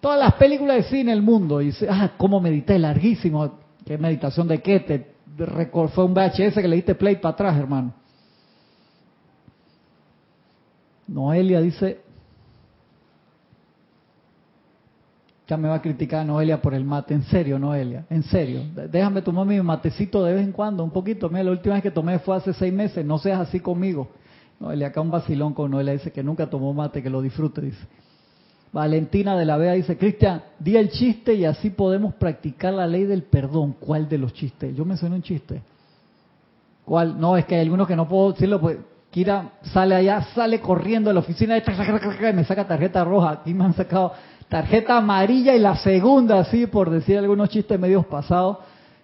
todas 0.01 0.19
las 0.19 0.34
películas 0.34 0.78
de 0.78 0.84
cine 0.84 1.13
el 1.13 1.21
mundo. 1.21 1.61
Y 1.61 1.67
dices, 1.67 1.88
ah, 1.89 2.11
cómo 2.17 2.41
medité, 2.41 2.78
larguísimo. 2.78 3.59
¿Qué 3.86 3.97
meditación 3.97 4.47
de 4.47 4.61
qué? 4.61 4.80
Te, 4.82 5.12
fue 5.93 6.05
un 6.05 6.13
VHS 6.13 6.55
que 6.55 6.67
le 6.67 6.75
diste 6.75 6.95
play 6.95 7.15
para 7.17 7.34
atrás, 7.34 7.57
hermano. 7.57 7.93
Noelia 11.07 11.61
dice, 11.61 12.01
ya 15.47 15.57
me 15.57 15.67
va 15.67 15.75
a 15.75 15.81
criticar 15.81 16.25
Noelia 16.25 16.61
por 16.61 16.73
el 16.73 16.86
mate, 16.86 17.13
en 17.13 17.23
serio, 17.23 17.59
Noelia, 17.59 18.05
en 18.09 18.23
serio. 18.23 18.61
Déjame 18.89 19.21
tomar 19.21 19.45
mi 19.45 19.61
matecito 19.61 20.23
de 20.23 20.34
vez 20.34 20.43
en 20.45 20.51
cuando, 20.51 20.84
un 20.84 20.91
poquito. 20.91 21.29
Mira, 21.29 21.43
la 21.43 21.51
última 21.51 21.75
vez 21.75 21.84
que 21.84 21.91
tomé 21.91 22.19
fue 22.19 22.38
hace 22.38 22.53
seis 22.53 22.73
meses, 22.73 23.05
no 23.05 23.17
seas 23.17 23.41
así 23.41 23.59
conmigo. 23.59 24.07
Noelia, 24.59 24.88
acá 24.88 25.01
un 25.01 25.11
vacilón 25.11 25.53
con 25.53 25.71
Noelia, 25.71 25.93
dice 25.93 26.11
que 26.11 26.23
nunca 26.23 26.49
tomó 26.49 26.73
mate, 26.73 27.03
que 27.03 27.09
lo 27.09 27.21
disfrute, 27.21 27.61
dice. 27.61 27.86
Valentina 28.74 29.38
de 29.38 29.45
la 29.45 29.55
Vega 29.55 29.74
dice, 29.74 29.97
Cristian, 29.97 30.41
di 30.59 30.76
el 30.76 30.89
chiste 30.89 31.36
y 31.36 31.45
así 31.45 31.69
podemos 31.69 32.15
practicar 32.15 32.74
la 32.74 32.88
ley 32.88 33.03
del 33.03 33.21
perdón. 33.21 33.76
¿Cuál 33.80 34.09
de 34.09 34.17
los 34.17 34.34
chistes? 34.34 34.76
Yo 34.76 34.84
mencioné 34.84 35.15
un 35.15 35.21
chiste. 35.21 35.61
¿Cuál? 36.84 37.19
No, 37.21 37.38
es 37.38 37.45
que 37.45 37.53
hay 37.55 37.61
algunos 37.61 37.88
que 37.88 37.95
no 37.95 38.07
puedo 38.07 38.32
decirlo, 38.32 38.59
pues 38.59 38.80
Kira 39.11 39.51
sale 39.61 39.93
allá, 39.93 40.24
sale 40.34 40.59
corriendo 40.59 41.11
a 41.11 41.13
la 41.13 41.19
oficina 41.19 41.55
y 41.55 41.61
me 42.34 42.43
saca 42.43 42.67
tarjeta 42.67 43.03
roja. 43.03 43.30
Aquí 43.30 43.53
me 43.53 43.63
han 43.63 43.76
sacado 43.76 44.11
tarjeta 44.49 44.97
amarilla 44.97 45.55
y 45.55 45.59
la 45.59 45.76
segunda, 45.76 46.39
así 46.39 46.65
por 46.65 46.89
decir 46.89 47.19
algunos 47.19 47.49
chistes 47.49 47.80
medios 47.80 48.07
pasados. 48.07 48.57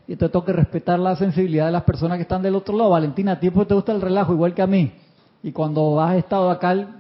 Y 0.08 0.16
te 0.16 0.28
tengo 0.30 0.44
que 0.44 0.54
respetar 0.54 0.98
la 0.98 1.16
sensibilidad 1.16 1.68
de 1.68 1.74
las 1.74 1.84
personas 1.84 2.18
que 2.18 2.24
están 2.24 2.42
del 2.42 2.56
otro 2.56 2.76
lado. 2.76 2.90
Valentina, 2.90 3.34
a 3.34 3.40
ti 3.40 3.52
pues 3.52 3.68
te 3.68 3.76
gusta 3.76 3.92
el 3.92 4.02
relajo 4.02 4.34
igual 4.34 4.56
que 4.56 4.64
a 4.64 4.68
mí. 4.68 4.92
Y 5.44 5.52
cuando 5.52 6.02
has 6.02 6.16
estado 6.16 6.50
acá, 6.50 6.99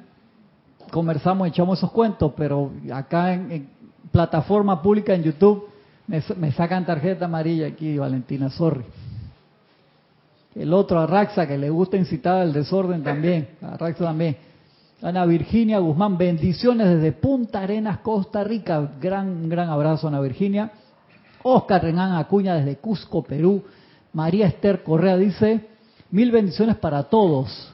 conversamos, 0.92 1.48
echamos 1.48 1.78
esos 1.80 1.92
cuentos, 1.92 2.34
pero 2.36 2.72
acá 2.94 3.34
en, 3.34 3.70
plataforma 4.12 4.82
pública 4.82 5.14
en 5.14 5.24
YouTube 5.24 5.68
me, 6.08 6.22
me 6.38 6.52
sacan 6.52 6.86
tarjeta 6.86 7.26
amarilla 7.26 7.68
aquí, 7.68 7.98
Valentina, 7.98 8.50
sorry. 8.50 8.84
El 10.56 10.74
otro, 10.74 11.00
a 11.00 11.06
Raxa, 11.06 11.48
que 11.48 11.58
le 11.58 11.70
gusta 11.70 11.98
incitar 11.98 12.38
al 12.42 12.54
desorden 12.54 13.04
también. 13.04 13.50
A 13.62 13.78
Raxa 13.78 14.06
también. 14.06 14.36
Ana 15.02 15.26
Virginia 15.26 15.80
Guzmán, 15.80 16.18
bendiciones 16.18 16.88
desde 16.88 17.14
Punta 17.14 17.62
Arenas, 17.62 18.00
Costa 18.00 18.44
Rica. 18.44 18.92
Gran, 19.00 19.48
gran 19.48 19.70
abrazo, 19.70 20.08
Ana 20.08 20.20
Virginia. 20.20 20.72
Oscar 21.44 21.84
Renan 21.84 22.16
Acuña 22.16 22.56
desde 22.56 22.78
Cusco, 22.78 23.24
Perú. 23.24 23.64
María 24.12 24.48
Esther 24.48 24.84
Correa 24.84 25.16
dice, 25.16 25.68
mil 26.12 26.32
bendiciones 26.32 26.76
para 26.78 27.04
todos. 27.04 27.74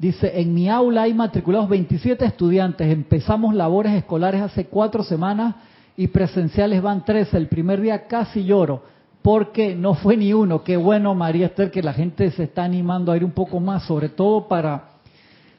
Dice, 0.00 0.40
en 0.40 0.54
mi 0.54 0.66
aula 0.70 1.02
hay 1.02 1.12
matriculados 1.12 1.68
27 1.68 2.24
estudiantes. 2.24 2.90
Empezamos 2.90 3.54
labores 3.54 3.92
escolares 3.92 4.40
hace 4.40 4.64
cuatro 4.64 5.02
semanas 5.02 5.56
y 5.94 6.06
presenciales 6.06 6.80
van 6.80 7.04
tres. 7.04 7.34
El 7.34 7.48
primer 7.48 7.82
día 7.82 8.06
casi 8.06 8.42
lloro 8.42 8.82
porque 9.20 9.74
no 9.74 9.92
fue 9.92 10.16
ni 10.16 10.32
uno. 10.32 10.64
Qué 10.64 10.78
bueno, 10.78 11.14
María 11.14 11.48
Esther, 11.48 11.70
que 11.70 11.82
la 11.82 11.92
gente 11.92 12.30
se 12.30 12.44
está 12.44 12.64
animando 12.64 13.12
a 13.12 13.16
ir 13.18 13.26
un 13.26 13.32
poco 13.32 13.60
más, 13.60 13.82
sobre 13.82 14.08
todo 14.08 14.48
para 14.48 14.84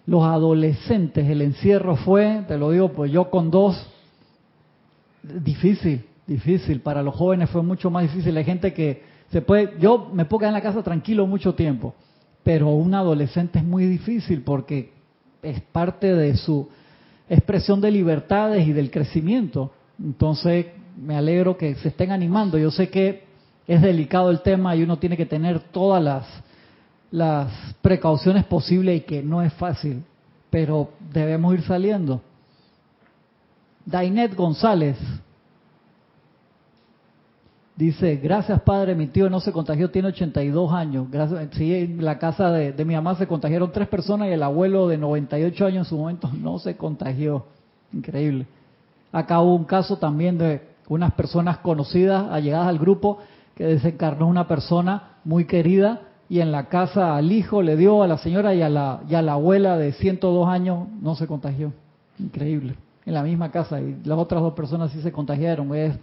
los 0.07 0.23
adolescentes. 0.23 1.29
El 1.29 1.43
encierro 1.43 1.95
fue, 1.95 2.43
te 2.47 2.57
lo 2.57 2.71
digo, 2.71 2.89
pues 2.93 3.11
yo 3.11 3.29
con 3.29 3.51
dos, 3.51 3.87
difícil, 5.21 6.03
difícil. 6.25 6.81
Para 6.81 7.03
los 7.03 7.13
jóvenes 7.15 7.47
fue 7.51 7.61
mucho 7.61 7.91
más 7.91 8.01
difícil. 8.03 8.35
Hay 8.35 8.45
gente 8.45 8.73
que 8.73 9.03
se 9.31 9.43
puede, 9.43 9.75
yo 9.79 10.09
me 10.11 10.25
puedo 10.25 10.39
quedar 10.39 10.49
en 10.49 10.55
la 10.55 10.61
casa 10.61 10.81
tranquilo 10.81 11.27
mucho 11.27 11.53
tiempo, 11.53 11.93
pero 12.43 12.69
un 12.69 12.93
adolescente 12.93 13.59
es 13.59 13.65
muy 13.65 13.85
difícil 13.85 14.41
porque 14.41 14.91
es 15.41 15.61
parte 15.61 16.13
de 16.13 16.35
su 16.37 16.69
expresión 17.29 17.81
de 17.81 17.91
libertades 17.91 18.67
y 18.67 18.73
del 18.73 18.91
crecimiento. 18.91 19.71
Entonces, 19.99 20.67
me 20.99 21.15
alegro 21.15 21.57
que 21.57 21.75
se 21.75 21.89
estén 21.89 22.11
animando. 22.11 22.57
Yo 22.57 22.71
sé 22.71 22.89
que 22.89 23.23
es 23.67 23.81
delicado 23.81 24.31
el 24.31 24.41
tema 24.41 24.75
y 24.75 24.83
uno 24.83 24.97
tiene 24.97 25.15
que 25.15 25.25
tener 25.25 25.59
todas 25.59 26.03
las, 26.03 26.25
las 27.11 27.51
precauciones 27.81 28.43
posibles 28.45 28.97
y 28.97 29.01
que 29.01 29.23
no 29.23 29.41
es 29.41 29.53
fácil, 29.53 30.03
pero 30.49 30.89
debemos 31.13 31.53
ir 31.53 31.61
saliendo. 31.63 32.21
Dainet 33.85 34.35
González 34.35 34.97
dice, 37.81 38.17
gracias 38.17 38.61
padre, 38.61 38.93
mi 38.93 39.07
tío 39.07 39.27
no 39.27 39.39
se 39.39 39.51
contagió, 39.51 39.89
tiene 39.89 40.09
82 40.09 40.71
años. 40.71 41.07
Gracias, 41.09 41.49
sí, 41.53 41.73
en 41.73 42.05
la 42.05 42.19
casa 42.19 42.51
de, 42.51 42.85
mi 42.85 42.93
mamá 42.93 43.15
se 43.15 43.25
contagiaron 43.25 43.71
tres 43.71 43.87
personas 43.87 44.27
y 44.29 44.33
el 44.33 44.43
abuelo 44.43 44.87
de 44.87 44.99
98 44.99 45.65
años 45.65 45.87
en 45.87 45.89
su 45.89 45.97
momento 45.97 46.29
no 46.37 46.59
se 46.59 46.77
contagió. 46.77 47.45
Increíble. 47.91 48.45
Acá 49.11 49.41
hubo 49.41 49.55
un 49.55 49.65
caso 49.65 49.97
también 49.97 50.37
de 50.37 50.61
unas 50.89 51.13
personas 51.13 51.57
conocidas 51.57 52.27
allegadas 52.31 52.67
al 52.67 52.77
grupo 52.77 53.17
que 53.55 53.65
desencarnó 53.65 54.27
una 54.27 54.47
persona 54.47 55.17
muy 55.25 55.45
querida 55.45 56.01
y 56.29 56.39
en 56.39 56.51
la 56.51 56.69
casa 56.69 57.17
al 57.17 57.31
hijo 57.31 57.63
le 57.63 57.75
dio 57.77 58.03
a 58.03 58.07
la 58.07 58.19
señora 58.19 58.53
y 58.53 58.61
a 58.61 58.69
la, 58.69 59.01
y 59.09 59.15
a 59.15 59.21
la 59.21 59.33
abuela 59.33 59.77
de 59.77 59.91
102 59.93 60.47
años 60.47 60.87
no 61.01 61.15
se 61.15 61.25
contagió. 61.25 61.73
Increíble. 62.19 62.75
En 63.05 63.15
la 63.15 63.23
misma 63.23 63.49
casa 63.49 63.81
y 63.81 63.97
las 64.05 64.19
otras 64.19 64.41
dos 64.41 64.53
personas 64.53 64.91
sí 64.91 65.01
se 65.01 65.11
contagiaron. 65.11 65.75
Es, 65.75 65.97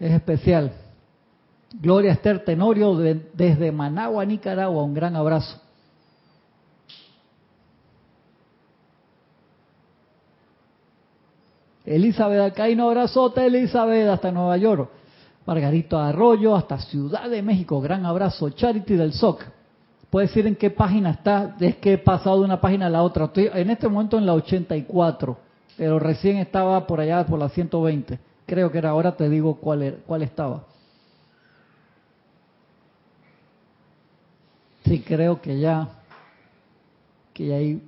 es 0.00 0.12
especial. 0.12 0.72
Gloria 1.74 2.12
Esther 2.12 2.44
Tenorio 2.44 2.96
desde 2.96 3.70
Managua, 3.70 4.24
Nicaragua. 4.24 4.82
Un 4.82 4.94
gran 4.94 5.14
abrazo. 5.14 5.60
Elizabeth 11.84 12.40
Alcaíno, 12.40 12.88
abrazote 12.88 13.46
Elizabeth 13.46 14.08
hasta 14.08 14.32
Nueva 14.32 14.56
York. 14.56 14.90
Margarito 15.46 15.98
Arroyo, 15.98 16.56
hasta 16.56 16.78
Ciudad 16.78 17.28
de 17.28 17.42
México. 17.42 17.80
Gran 17.80 18.06
abrazo. 18.06 18.50
Charity 18.50 18.94
del 18.94 19.12
SOC. 19.12 19.44
Puede 20.08 20.26
decir 20.26 20.46
en 20.46 20.56
qué 20.56 20.70
página 20.70 21.10
está, 21.10 21.56
es 21.60 21.76
que 21.76 21.92
he 21.92 21.98
pasado 21.98 22.40
de 22.40 22.44
una 22.46 22.60
página 22.60 22.86
a 22.86 22.90
la 22.90 23.02
otra. 23.02 23.26
Estoy 23.26 23.48
en 23.52 23.70
este 23.70 23.88
momento 23.88 24.18
en 24.18 24.26
la 24.26 24.34
84, 24.34 25.38
pero 25.76 25.98
recién 26.00 26.38
estaba 26.38 26.84
por 26.86 27.00
allá 27.00 27.24
por 27.24 27.38
la 27.38 27.48
120. 27.48 28.29
Creo 28.50 28.72
que 28.72 28.78
era, 28.78 28.90
ahora 28.90 29.12
te 29.16 29.28
digo 29.28 29.54
cuál, 29.54 29.82
era, 29.82 29.96
cuál 30.04 30.22
estaba. 30.22 30.64
Sí, 34.84 35.04
creo 35.06 35.40
que 35.40 35.60
ya, 35.60 35.88
que 37.32 37.46
ya 37.46 37.54
hay 37.54 37.80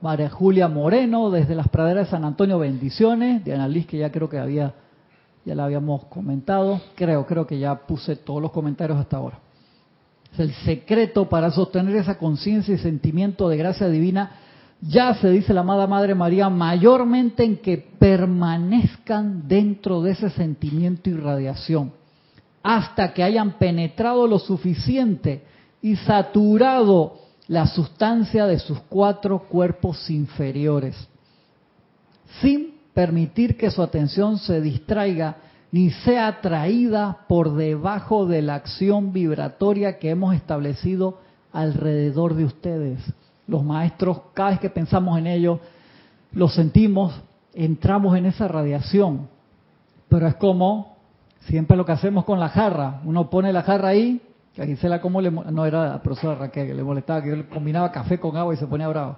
María 0.00 0.30
Julia 0.30 0.68
Moreno 0.68 1.28
desde 1.32 1.56
las 1.56 1.66
praderas 1.66 2.06
de 2.06 2.10
San 2.12 2.24
Antonio, 2.24 2.60
bendiciones. 2.60 3.44
Diana 3.44 3.66
Liz, 3.66 3.84
que 3.88 3.98
ya 3.98 4.12
creo 4.12 4.28
que 4.28 4.38
había 4.38 4.74
ya 5.44 5.56
la 5.56 5.64
habíamos 5.64 6.04
comentado, 6.04 6.80
creo, 6.94 7.26
creo 7.26 7.44
que 7.44 7.58
ya 7.58 7.74
puse 7.74 8.14
todos 8.14 8.40
los 8.40 8.52
comentarios 8.52 8.96
hasta 8.96 9.16
ahora. 9.16 9.40
Es 10.34 10.38
el 10.38 10.52
secreto 10.52 11.28
para 11.28 11.50
sostener 11.50 11.96
esa 11.96 12.16
conciencia 12.16 12.72
y 12.72 12.78
sentimiento 12.78 13.48
de 13.48 13.56
gracia 13.56 13.88
divina, 13.88 14.30
ya 14.80 15.14
se 15.14 15.30
dice 15.30 15.52
la 15.52 15.60
amada 15.60 15.86
Madre 15.86 16.14
María, 16.14 16.48
mayormente 16.48 17.44
en 17.44 17.56
que 17.56 17.78
permanezcan 17.98 19.48
dentro 19.48 20.02
de 20.02 20.12
ese 20.12 20.30
sentimiento 20.30 21.10
y 21.10 21.14
radiación, 21.14 21.92
hasta 22.62 23.12
que 23.12 23.22
hayan 23.22 23.52
penetrado 23.58 24.26
lo 24.26 24.38
suficiente 24.38 25.42
y 25.82 25.96
saturado 25.96 27.18
la 27.48 27.66
sustancia 27.66 28.46
de 28.46 28.58
sus 28.58 28.78
cuatro 28.88 29.40
cuerpos 29.48 30.08
inferiores, 30.10 31.08
sin 32.40 32.74
permitir 32.94 33.56
que 33.56 33.70
su 33.70 33.82
atención 33.82 34.38
se 34.38 34.60
distraiga 34.60 35.36
ni 35.70 35.90
sea 35.90 36.28
atraída 36.28 37.24
por 37.28 37.54
debajo 37.54 38.26
de 38.26 38.42
la 38.42 38.54
acción 38.54 39.12
vibratoria 39.12 39.98
que 39.98 40.10
hemos 40.10 40.34
establecido 40.34 41.18
alrededor 41.52 42.34
de 42.34 42.44
ustedes. 42.44 43.00
Los 43.48 43.64
maestros, 43.64 44.20
cada 44.34 44.50
vez 44.50 44.60
que 44.60 44.70
pensamos 44.70 45.18
en 45.18 45.26
ello, 45.26 45.58
lo 46.32 46.48
sentimos, 46.48 47.20
entramos 47.54 48.16
en 48.16 48.26
esa 48.26 48.46
radiación. 48.46 49.28
Pero 50.08 50.28
es 50.28 50.36
como 50.36 50.96
siempre 51.40 51.76
lo 51.76 51.84
que 51.84 51.92
hacemos 51.92 52.24
con 52.24 52.38
la 52.38 52.50
jarra. 52.50 53.00
Uno 53.04 53.28
pone 53.30 53.52
la 53.52 53.62
jarra 53.62 53.88
ahí 53.88 54.20
Que 54.54 54.62
a 54.62 54.66
Gisela, 54.66 55.00
¿cómo 55.00 55.20
le.? 55.20 55.30
No, 55.30 55.66
era 55.66 55.88
la 55.88 56.02
profesora 56.02 56.34
Raquel, 56.36 56.68
que 56.68 56.74
le 56.74 56.82
molestaba 56.82 57.22
que 57.22 57.30
yo 57.30 57.48
combinaba 57.48 57.90
café 57.90 58.18
con 58.18 58.36
agua 58.36 58.54
y 58.54 58.56
se 58.58 58.66
ponía 58.66 58.88
bravo. 58.88 59.16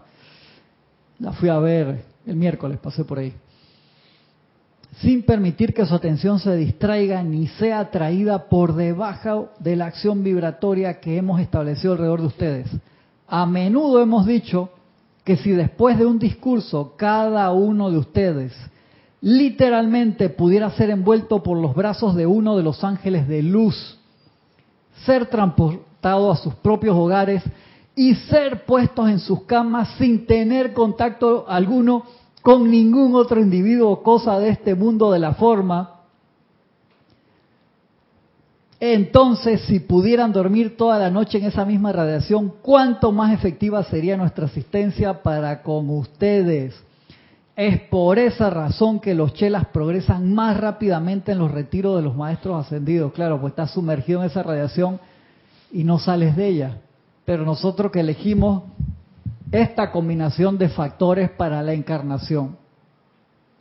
La 1.18 1.32
fui 1.32 1.48
a 1.48 1.58
ver 1.58 2.04
el 2.26 2.36
miércoles, 2.36 2.78
pasé 2.78 3.04
por 3.04 3.18
ahí. 3.18 3.34
Sin 4.98 5.22
permitir 5.22 5.72
que 5.72 5.86
su 5.86 5.94
atención 5.94 6.38
se 6.38 6.56
distraiga 6.56 7.22
ni 7.22 7.46
sea 7.46 7.80
atraída 7.80 8.48
por 8.48 8.74
debajo 8.74 9.50
de 9.58 9.76
la 9.76 9.86
acción 9.86 10.22
vibratoria 10.22 11.00
que 11.00 11.16
hemos 11.16 11.40
establecido 11.40 11.92
alrededor 11.92 12.20
de 12.20 12.26
ustedes. 12.26 12.70
A 13.32 13.46
menudo 13.46 14.02
hemos 14.02 14.26
dicho 14.26 14.70
que 15.22 15.36
si 15.36 15.52
después 15.52 15.96
de 15.96 16.04
un 16.04 16.18
discurso 16.18 16.94
cada 16.96 17.52
uno 17.52 17.88
de 17.88 17.98
ustedes 17.98 18.52
literalmente 19.20 20.30
pudiera 20.30 20.68
ser 20.70 20.90
envuelto 20.90 21.40
por 21.40 21.56
los 21.56 21.72
brazos 21.76 22.16
de 22.16 22.26
uno 22.26 22.56
de 22.56 22.64
los 22.64 22.82
ángeles 22.82 23.28
de 23.28 23.44
luz, 23.44 23.98
ser 25.06 25.26
transportado 25.26 26.32
a 26.32 26.36
sus 26.36 26.54
propios 26.54 26.96
hogares 26.96 27.44
y 27.94 28.16
ser 28.16 28.64
puestos 28.64 29.08
en 29.08 29.20
sus 29.20 29.42
camas 29.42 29.90
sin 29.96 30.26
tener 30.26 30.72
contacto 30.72 31.44
alguno 31.48 32.02
con 32.42 32.68
ningún 32.68 33.14
otro 33.14 33.40
individuo 33.40 33.90
o 33.90 34.02
cosa 34.02 34.40
de 34.40 34.48
este 34.48 34.74
mundo 34.74 35.12
de 35.12 35.20
la 35.20 35.34
forma, 35.34 35.99
entonces 38.80 39.60
si 39.66 39.78
pudieran 39.78 40.32
dormir 40.32 40.78
toda 40.78 40.98
la 40.98 41.10
noche 41.10 41.36
en 41.36 41.44
esa 41.44 41.66
misma 41.66 41.92
radiación, 41.92 42.54
¿cuánto 42.62 43.12
más 43.12 43.34
efectiva 43.34 43.84
sería 43.84 44.16
nuestra 44.16 44.46
asistencia 44.46 45.22
para 45.22 45.62
con 45.62 45.90
ustedes? 45.90 46.74
Es 47.54 47.78
por 47.82 48.18
esa 48.18 48.48
razón 48.48 48.98
que 48.98 49.14
los 49.14 49.34
chelas 49.34 49.66
progresan 49.66 50.32
más 50.32 50.56
rápidamente 50.56 51.32
en 51.32 51.38
los 51.38 51.50
retiros 51.50 51.96
de 51.96 52.02
los 52.02 52.16
maestros 52.16 52.64
ascendidos. 52.64 53.12
Claro, 53.12 53.38
pues 53.38 53.52
estás 53.52 53.72
sumergido 53.72 54.22
en 54.22 54.30
esa 54.30 54.42
radiación 54.42 54.98
y 55.70 55.84
no 55.84 55.98
sales 55.98 56.34
de 56.36 56.48
ella. 56.48 56.78
Pero 57.26 57.44
nosotros 57.44 57.92
que 57.92 58.00
elegimos 58.00 58.62
esta 59.52 59.90
combinación 59.90 60.56
de 60.56 60.70
factores 60.70 61.28
para 61.30 61.62
la 61.62 61.74
encarnación, 61.74 62.56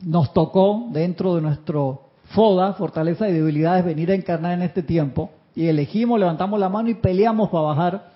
nos 0.02 0.32
tocó 0.32 0.88
dentro 0.92 1.34
de 1.34 1.42
nuestro 1.42 2.09
FODA, 2.30 2.74
fortaleza 2.74 3.28
y 3.28 3.32
debilidades, 3.32 3.84
venir 3.84 4.10
a 4.10 4.14
encarnar 4.14 4.52
en 4.52 4.62
este 4.62 4.82
tiempo 4.82 5.30
y 5.54 5.66
elegimos, 5.66 6.18
levantamos 6.18 6.60
la 6.60 6.68
mano 6.68 6.88
y 6.88 6.94
peleamos 6.94 7.50
para 7.50 7.64
bajar. 7.64 8.10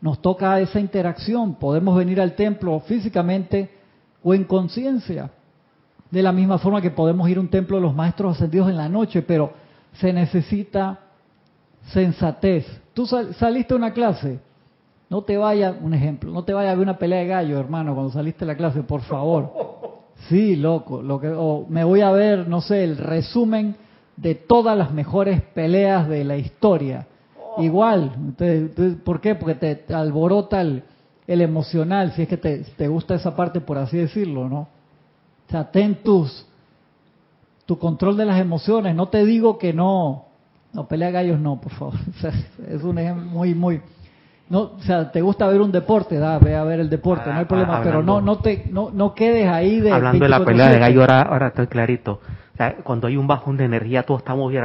Nos 0.00 0.20
toca 0.20 0.58
esa 0.60 0.80
interacción. 0.80 1.54
Podemos 1.54 1.96
venir 1.96 2.20
al 2.20 2.34
templo 2.34 2.80
físicamente 2.80 3.70
o 4.22 4.34
en 4.34 4.44
conciencia. 4.44 5.30
De 6.10 6.22
la 6.22 6.32
misma 6.32 6.58
forma 6.58 6.80
que 6.80 6.90
podemos 6.90 7.28
ir 7.28 7.36
a 7.36 7.40
un 7.40 7.48
templo 7.48 7.76
de 7.76 7.82
los 7.82 7.94
maestros 7.94 8.36
ascendidos 8.36 8.68
en 8.68 8.76
la 8.76 8.88
noche, 8.88 9.22
pero 9.22 9.52
se 9.92 10.12
necesita 10.12 10.98
sensatez. 11.92 12.66
Tú 12.94 13.06
saliste 13.06 13.74
a 13.74 13.76
una 13.76 13.92
clase, 13.92 14.40
no 15.08 15.22
te 15.22 15.36
vayas, 15.36 15.76
un 15.80 15.94
ejemplo, 15.94 16.32
no 16.32 16.42
te 16.42 16.52
vayas 16.52 16.72
a 16.72 16.74
ver 16.74 16.82
una 16.82 16.98
pelea 16.98 17.20
de 17.20 17.26
gallo, 17.26 17.60
hermano, 17.60 17.94
cuando 17.94 18.12
saliste 18.12 18.44
a 18.44 18.48
la 18.48 18.56
clase, 18.56 18.82
por 18.82 19.02
favor. 19.02 19.79
Sí, 20.28 20.56
loco, 20.56 21.02
lo 21.02 21.20
que, 21.20 21.28
o 21.28 21.66
me 21.68 21.84
voy 21.84 22.02
a 22.02 22.10
ver, 22.10 22.48
no 22.48 22.60
sé, 22.60 22.84
el 22.84 22.98
resumen 22.98 23.76
de 24.16 24.34
todas 24.34 24.76
las 24.76 24.92
mejores 24.92 25.42
peleas 25.54 26.08
de 26.08 26.24
la 26.24 26.36
historia. 26.36 27.06
Igual, 27.58 28.34
¿por 29.04 29.20
qué? 29.20 29.34
Porque 29.34 29.54
te 29.54 29.94
alborota 29.94 30.60
el, 30.60 30.84
el 31.30 31.42
emocional, 31.42 32.10
si 32.12 32.22
es 32.22 32.28
que 32.28 32.36
te, 32.36 32.88
gusta 32.88 33.14
esa 33.14 33.36
parte, 33.36 33.60
por 33.60 33.78
así 33.78 33.96
decirlo, 33.96 34.48
¿no? 34.48 34.62
O 34.62 35.50
sea, 35.50 35.70
ten 35.70 36.02
tus, 36.02 36.44
tu 37.66 37.78
control 37.78 38.16
de 38.16 38.24
las 38.24 38.40
emociones. 38.40 38.96
No 38.96 39.08
te 39.10 39.24
digo 39.24 39.56
que 39.56 39.72
no, 39.72 40.24
no, 40.72 40.88
pelea 40.88 41.12
gallos 41.12 41.38
no, 41.38 41.60
por 41.60 41.70
favor. 41.70 41.94
es 42.68 42.82
un 42.82 42.98
ejemplo 42.98 43.26
muy, 43.26 43.54
muy... 43.54 43.80
No, 44.50 44.62
o 44.62 44.80
sea, 44.80 45.12
te 45.12 45.20
gusta 45.20 45.46
ver 45.46 45.60
un 45.60 45.70
deporte, 45.70 46.18
da, 46.18 46.40
ve 46.40 46.56
a 46.56 46.64
ver 46.64 46.80
el 46.80 46.90
deporte, 46.90 47.30
no 47.30 47.36
hay 47.36 47.44
ah, 47.44 47.48
problema, 47.48 47.80
pero 47.84 48.02
no, 48.02 48.20
no 48.20 48.40
te, 48.40 48.64
no, 48.68 48.90
no 48.92 49.14
quedes 49.14 49.48
ahí 49.48 49.78
de. 49.78 49.92
Hablando 49.92 50.24
de 50.24 50.28
la 50.28 50.44
pelea 50.44 50.68
de 50.70 50.78
gallo, 50.80 51.02
ahora, 51.02 51.22
ahora 51.22 51.46
estoy 51.46 51.68
clarito. 51.68 52.20
O 52.54 52.56
sea, 52.56 52.74
cuando 52.82 53.06
hay 53.06 53.16
un 53.16 53.28
bajón 53.28 53.56
de 53.56 53.64
energía, 53.64 54.02
todos 54.02 54.22
estamos 54.22 54.50
bien, 54.50 54.64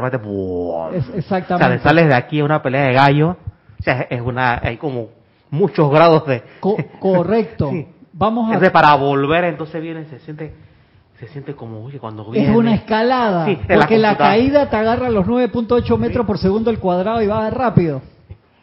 exactamente. 1.14 1.54
O 1.54 1.58
sea, 1.58 1.80
sales 1.80 2.08
de 2.08 2.16
aquí 2.16 2.40
a 2.40 2.46
una 2.46 2.64
pelea 2.64 2.88
de 2.88 2.94
gallo, 2.94 3.38
o 3.80 3.84
sea, 3.84 4.08
es 4.10 4.22
una, 4.22 4.60
hay 4.62 4.78
como 4.78 5.10
muchos 5.52 5.92
grados 5.92 6.26
de... 6.26 6.42
correcto. 7.00 7.72
Vamos 8.12 8.56
a... 8.56 8.72
para 8.72 8.96
volver, 8.96 9.44
entonces 9.44 9.80
viene, 9.84 10.06
se 10.06 10.18
siente 10.20 10.52
se 11.20 11.28
siente 11.28 11.54
como, 11.56 11.86
oye, 11.86 12.00
cuando 12.00 12.30
viene... 12.30 12.50
Es 12.50 12.56
una 12.56 12.74
escalada, 12.74 13.48
porque 13.74 13.98
la, 13.98 14.18
caída 14.18 14.70
te 14.70 14.76
agarra 14.76 15.10
los 15.10 15.26
9.8 15.26 15.98
metros 15.98 16.26
por 16.26 16.38
segundo 16.40 16.72
el 16.72 16.80
cuadrado 16.80 17.22
y 17.22 17.28
va 17.28 17.50
rápido. 17.50 18.02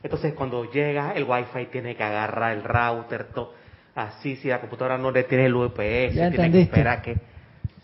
Entonces 0.02 0.34
cuando 0.34 0.70
llega 0.70 1.12
el 1.12 1.24
wifi 1.24 1.66
tiene 1.70 1.94
que 1.94 2.02
agarrar 2.02 2.56
el 2.56 2.64
router, 2.64 3.28
todo, 3.32 3.52
así, 3.94 4.36
si 4.36 4.48
la 4.48 4.60
computadora 4.60 4.98
no 4.98 5.10
le 5.10 5.24
tiene 5.24 5.46
el 5.46 5.54
UPS, 5.54 6.14
ya 6.14 6.30
tiene 6.30 6.50
que 6.50 6.60
esperar 6.62 7.02
que... 7.02 7.18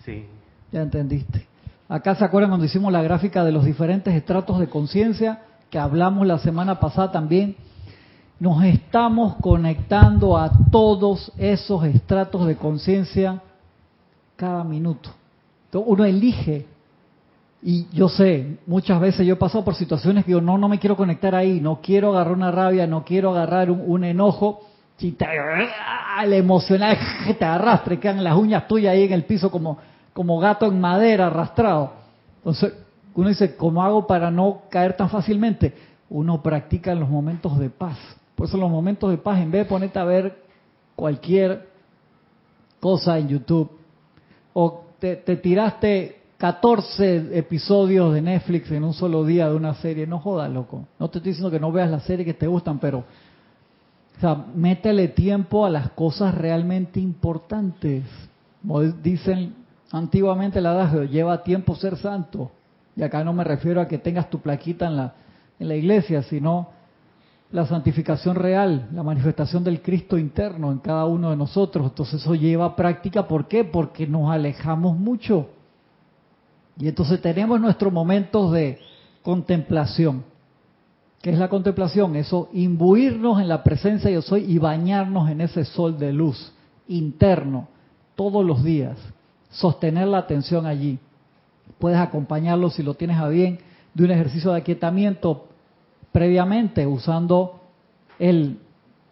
Sí. 0.04 0.26
Ya 0.72 0.82
entendiste. 0.82 1.46
Acá 1.88 2.14
se 2.14 2.24
acuerdan 2.24 2.50
cuando 2.50 2.66
hicimos 2.66 2.92
la 2.92 3.02
gráfica 3.02 3.44
de 3.44 3.52
los 3.52 3.64
diferentes 3.64 4.14
estratos 4.14 4.58
de 4.58 4.68
conciencia, 4.68 5.42
que 5.70 5.78
hablamos 5.78 6.26
la 6.26 6.38
semana 6.38 6.80
pasada 6.80 7.12
también, 7.12 7.56
nos 8.40 8.62
estamos 8.64 9.36
conectando 9.36 10.36
a 10.36 10.50
todos 10.70 11.32
esos 11.38 11.84
estratos 11.84 12.46
de 12.46 12.56
conciencia 12.56 13.42
cada 14.36 14.64
minuto. 14.64 15.10
Entonces 15.66 15.90
uno 15.90 16.04
elige, 16.04 16.66
y 17.62 17.86
yo 17.92 18.08
sé, 18.08 18.58
muchas 18.66 19.00
veces 19.00 19.26
yo 19.26 19.34
he 19.34 19.36
pasado 19.36 19.64
por 19.64 19.74
situaciones 19.74 20.24
que 20.24 20.30
digo, 20.30 20.40
no, 20.40 20.58
no 20.58 20.68
me 20.68 20.78
quiero 20.78 20.96
conectar 20.96 21.34
ahí, 21.34 21.60
no 21.60 21.80
quiero 21.82 22.10
agarrar 22.10 22.34
una 22.34 22.50
rabia, 22.50 22.86
no 22.86 23.04
quiero 23.04 23.30
agarrar 23.30 23.70
un, 23.70 24.04
enojo, 24.04 24.60
si 24.96 25.12
te, 25.12 25.26
el 26.22 26.32
emocional 26.32 26.96
te 27.38 27.44
arrastre, 27.44 27.98
quedan 27.98 28.22
las 28.22 28.36
uñas 28.36 28.68
tuyas 28.68 28.92
ahí 28.92 29.04
en 29.04 29.12
el 29.12 29.24
piso 29.24 29.50
como, 29.50 29.78
como 30.12 30.38
gato 30.38 30.66
en 30.66 30.80
madera 30.80 31.26
arrastrado. 31.26 31.92
Entonces 32.38 32.74
uno 33.14 33.28
dice, 33.28 33.56
¿cómo 33.56 33.82
hago 33.82 34.06
para 34.06 34.30
no 34.30 34.62
caer 34.70 34.96
tan 34.96 35.10
fácilmente? 35.10 35.74
Uno 36.10 36.42
practica 36.42 36.92
en 36.92 37.00
los 37.00 37.08
momentos 37.08 37.58
de 37.58 37.70
paz 37.70 37.98
por 38.38 38.46
eso 38.46 38.56
los 38.56 38.70
momentos 38.70 39.10
de 39.10 39.18
paz, 39.18 39.40
en 39.40 39.50
vez 39.50 39.64
de 39.64 39.68
ponerte 39.68 39.98
a 39.98 40.04
ver 40.04 40.44
cualquier 40.94 41.68
cosa 42.78 43.18
en 43.18 43.26
YouTube, 43.26 43.68
o 44.52 44.84
te, 45.00 45.16
tiraste 45.16 46.17
14 46.38 47.36
episodios 47.36 48.14
de 48.14 48.22
Netflix 48.22 48.70
en 48.70 48.84
un 48.84 48.94
solo 48.94 49.24
día 49.24 49.48
de 49.48 49.56
una 49.56 49.74
serie, 49.74 50.06
no 50.06 50.20
jodas, 50.20 50.48
loco. 50.48 50.86
No 51.00 51.10
te 51.10 51.18
estoy 51.18 51.32
diciendo 51.32 51.50
que 51.50 51.58
no 51.58 51.72
veas 51.72 51.90
las 51.90 52.04
series 52.04 52.24
que 52.24 52.34
te 52.34 52.46
gustan, 52.46 52.78
pero 52.78 52.98
o 52.98 54.20
sea, 54.20 54.46
métele 54.54 55.08
tiempo 55.08 55.66
a 55.66 55.70
las 55.70 55.90
cosas 55.90 56.34
realmente 56.34 57.00
importantes. 57.00 58.04
Como 58.62 58.82
dicen 58.82 59.54
antiguamente 59.90 60.60
el 60.60 60.66
adagio, 60.66 61.04
lleva 61.04 61.42
tiempo 61.42 61.74
ser 61.74 61.96
santo. 61.96 62.52
Y 62.94 63.02
acá 63.02 63.24
no 63.24 63.32
me 63.32 63.42
refiero 63.42 63.80
a 63.80 63.88
que 63.88 63.98
tengas 63.98 64.30
tu 64.30 64.40
plaquita 64.40 64.86
en 64.86 64.96
la, 64.96 65.14
en 65.58 65.68
la 65.68 65.74
iglesia, 65.74 66.22
sino 66.22 66.68
la 67.50 67.66
santificación 67.66 68.36
real, 68.36 68.88
la 68.92 69.02
manifestación 69.02 69.64
del 69.64 69.82
Cristo 69.82 70.16
interno 70.16 70.70
en 70.70 70.78
cada 70.78 71.04
uno 71.06 71.30
de 71.30 71.36
nosotros. 71.36 71.88
Entonces 71.88 72.20
eso 72.20 72.36
lleva 72.36 72.76
práctica. 72.76 73.26
¿Por 73.26 73.48
qué? 73.48 73.64
Porque 73.64 74.06
nos 74.06 74.30
alejamos 74.30 74.96
mucho. 74.96 75.48
Y 76.78 76.88
entonces 76.88 77.20
tenemos 77.20 77.60
nuestros 77.60 77.92
momentos 77.92 78.52
de 78.52 78.78
contemplación. 79.22 80.24
¿Qué 81.20 81.30
es 81.30 81.38
la 81.38 81.48
contemplación? 81.48 82.14
Eso, 82.14 82.48
imbuirnos 82.52 83.40
en 83.40 83.48
la 83.48 83.64
presencia 83.64 84.08
de 84.08 84.14
yo 84.14 84.22
soy 84.22 84.44
y 84.44 84.58
bañarnos 84.58 85.28
en 85.28 85.40
ese 85.40 85.64
sol 85.64 85.98
de 85.98 86.12
luz 86.12 86.52
interno 86.86 87.68
todos 88.14 88.44
los 88.44 88.62
días. 88.62 88.96
Sostener 89.50 90.06
la 90.06 90.18
atención 90.18 90.66
allí. 90.66 90.98
Puedes 91.78 91.98
acompañarlo 91.98 92.70
si 92.70 92.82
lo 92.82 92.94
tienes 92.94 93.18
a 93.18 93.28
bien 93.28 93.58
de 93.94 94.04
un 94.04 94.10
ejercicio 94.12 94.52
de 94.52 94.58
aquietamiento 94.58 95.48
previamente 96.12 96.86
usando 96.86 97.60
el, 98.18 98.58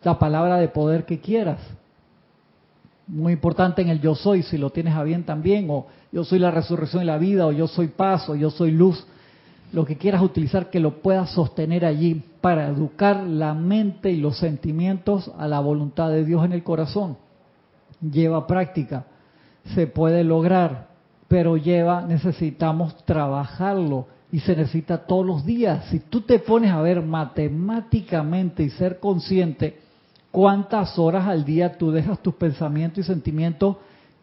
la 0.02 0.18
palabra 0.18 0.58
de 0.58 0.68
poder 0.68 1.04
que 1.04 1.20
quieras. 1.20 1.60
Muy 3.08 3.32
importante 3.32 3.82
en 3.82 3.88
el 3.88 4.00
yo 4.00 4.14
soy, 4.14 4.42
si 4.42 4.58
lo 4.58 4.70
tienes 4.70 4.94
a 4.94 5.02
bien 5.02 5.24
también, 5.24 5.68
o 5.70 5.86
yo 6.16 6.24
soy 6.24 6.38
la 6.38 6.50
resurrección 6.50 7.02
y 7.02 7.06
la 7.06 7.18
vida, 7.18 7.46
o 7.46 7.52
yo 7.52 7.68
soy 7.68 7.88
paz, 7.88 8.26
o 8.30 8.34
yo 8.34 8.48
soy 8.48 8.70
luz. 8.70 9.06
Lo 9.70 9.84
que 9.84 9.98
quieras 9.98 10.22
utilizar, 10.22 10.70
que 10.70 10.80
lo 10.80 11.02
puedas 11.02 11.28
sostener 11.32 11.84
allí 11.84 12.22
para 12.40 12.68
educar 12.68 13.22
la 13.22 13.52
mente 13.52 14.10
y 14.12 14.16
los 14.16 14.38
sentimientos 14.38 15.30
a 15.36 15.46
la 15.46 15.60
voluntad 15.60 16.08
de 16.08 16.24
Dios 16.24 16.42
en 16.46 16.54
el 16.54 16.64
corazón. 16.64 17.18
Lleva 18.00 18.46
práctica, 18.46 19.04
se 19.74 19.88
puede 19.88 20.24
lograr, 20.24 20.88
pero 21.28 21.58
lleva, 21.58 22.00
necesitamos 22.00 22.96
trabajarlo 23.04 24.06
y 24.32 24.40
se 24.40 24.56
necesita 24.56 25.04
todos 25.04 25.26
los 25.26 25.44
días. 25.44 25.84
Si 25.90 26.00
tú 26.00 26.22
te 26.22 26.38
pones 26.38 26.72
a 26.72 26.80
ver 26.80 27.02
matemáticamente 27.02 28.62
y 28.62 28.70
ser 28.70 29.00
consciente 29.00 29.80
cuántas 30.30 30.98
horas 30.98 31.26
al 31.26 31.44
día 31.44 31.76
tú 31.76 31.90
dejas 31.90 32.20
tus 32.20 32.36
pensamientos 32.36 33.04
y 33.04 33.06
sentimientos 33.06 33.76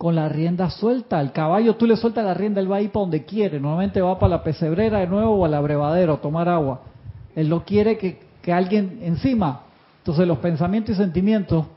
con 0.04 0.16
la 0.16 0.28
rienda 0.28 0.70
suelta. 0.70 1.18
Al 1.18 1.32
caballo 1.32 1.78
tú 1.78 1.88
le 1.88 1.96
sueltas 1.96 2.26
la 2.26 2.34
rienda, 2.34 2.60
él 2.60 2.70
va 2.70 2.76
a 2.76 2.82
ir 2.82 2.92
para 2.92 3.04
donde 3.04 3.24
quiere. 3.24 3.58
Normalmente 3.58 4.02
va 4.02 4.20
para 4.20 4.32
la 4.32 4.44
pesebrera 4.44 5.00
de 5.00 5.08
nuevo 5.08 5.32
o 5.32 5.46
al 5.46 5.54
abrevadero 5.54 6.16
a 6.16 6.18
tomar 6.18 6.50
agua. 6.50 6.82
Él 7.38 7.48
no 7.48 7.64
quiere 7.64 7.98
que, 7.98 8.52
alguien 8.52 9.00
encima. 9.02 9.62
Entonces 10.00 10.28
los 10.28 10.40
pensamientos 10.40 10.94
y 10.94 10.98
sentimientos, 10.98 11.68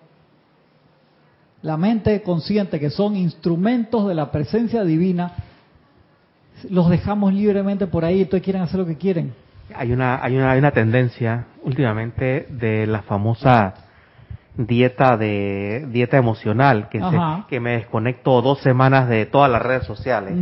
la 1.62 1.76
mente 1.76 2.20
consciente, 2.22 2.80
que 2.80 2.90
son 2.90 3.14
instrumentos 3.14 4.08
de 4.08 4.16
la 4.16 4.32
presencia 4.32 4.82
divina, 4.82 5.30
los 6.68 6.90
dejamos 6.90 7.32
libremente 7.32 7.86
por 7.86 8.04
ahí 8.04 8.22
y 8.22 8.24
todos 8.24 8.42
quieren 8.42 8.62
hacer 8.62 8.80
lo 8.80 8.86
que 8.86 8.96
quieren. 8.96 9.34
Hay 9.72 9.92
una, 9.92 10.20
hay 10.20 10.36
una, 10.36 10.50
hay 10.50 10.58
una 10.58 10.72
tendencia 10.72 11.46
últimamente 11.62 12.48
de 12.50 12.88
la 12.88 13.02
famosa 13.02 13.85
dieta 14.56 15.16
de 15.16 15.86
dieta 15.90 16.16
emocional 16.16 16.88
que, 16.88 17.00
que 17.48 17.60
me 17.60 17.72
desconecto 17.72 18.40
dos 18.42 18.60
semanas 18.60 19.08
de 19.08 19.26
todas 19.26 19.50
las 19.50 19.62
redes 19.62 19.84
sociales. 19.84 20.34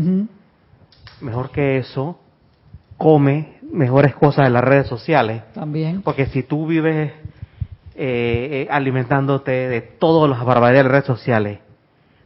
Mejor 1.21 1.51
que 1.51 1.79
eso, 1.79 2.19
come 2.97 3.59
mejores 3.73 4.15
cosas 4.15 4.45
de 4.47 4.51
las 4.51 4.65
redes 4.65 4.87
sociales. 4.87 5.43
También. 5.53 6.03
Porque 6.03 6.27
si 6.27 6.43
tú 6.43 6.67
vives 6.67 7.13
eh, 7.97 8.67
eh, 8.67 8.69
alimentándote 8.71 9.51
de 9.69 9.81
todas 9.81 10.31
las 10.31 10.45
barbaridades 10.45 10.79
de 10.79 10.83
las 10.85 10.93
redes 10.93 11.07
sociales, 11.07 11.59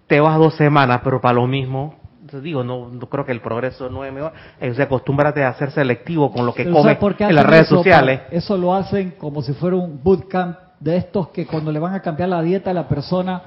te 0.06 0.20
vas 0.20 0.38
dos 0.38 0.54
semanas, 0.56 1.00
pero 1.04 1.20
para 1.20 1.34
lo 1.34 1.46
mismo, 1.46 1.96
digo, 2.42 2.64
no, 2.64 2.88
no, 2.88 3.08
creo 3.08 3.24
que 3.24 3.32
el 3.32 3.40
progreso 3.40 3.88
no 3.88 4.04
es 4.04 4.12
mejor. 4.12 4.32
Eh, 4.60 4.74
o 4.76 4.82
acostúmbrate 4.82 5.44
a 5.44 5.54
ser 5.54 5.70
selectivo 5.70 6.30
con 6.32 6.44
lo 6.44 6.54
que 6.54 6.70
comes 6.70 6.98
en 7.20 7.34
las 7.34 7.46
redes 7.46 7.68
sociales. 7.68 8.20
Eso 8.30 8.56
lo 8.56 8.74
hacen 8.74 9.12
como 9.12 9.42
si 9.42 9.52
fuera 9.54 9.76
un 9.76 10.02
bootcamp 10.02 10.67
de 10.80 10.96
estos 10.96 11.28
que 11.28 11.46
cuando 11.46 11.72
le 11.72 11.78
van 11.78 11.94
a 11.94 12.00
cambiar 12.00 12.28
la 12.28 12.42
dieta 12.42 12.70
a 12.70 12.74
la 12.74 12.86
persona, 12.86 13.42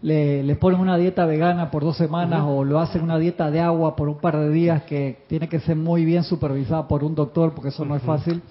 le, 0.00 0.42
le, 0.42 0.54
ponen 0.56 0.80
una 0.80 0.96
dieta 0.96 1.26
vegana 1.26 1.70
por 1.70 1.82
dos 1.82 1.96
semanas 1.96 2.42
o 2.46 2.64
lo 2.64 2.78
hacen 2.78 3.02
una 3.02 3.18
dieta 3.18 3.50
de 3.50 3.60
agua 3.60 3.96
por 3.96 4.08
un 4.08 4.18
par 4.18 4.38
de 4.38 4.50
días 4.50 4.82
que 4.82 5.24
tiene 5.26 5.48
que 5.48 5.58
ser 5.60 5.76
muy 5.76 6.04
bien 6.04 6.22
supervisada 6.22 6.86
por 6.86 7.02
un 7.02 7.14
doctor 7.14 7.52
porque 7.52 7.70
eso 7.70 7.84
no 7.84 7.96
es 7.96 8.02
fácil. 8.02 8.42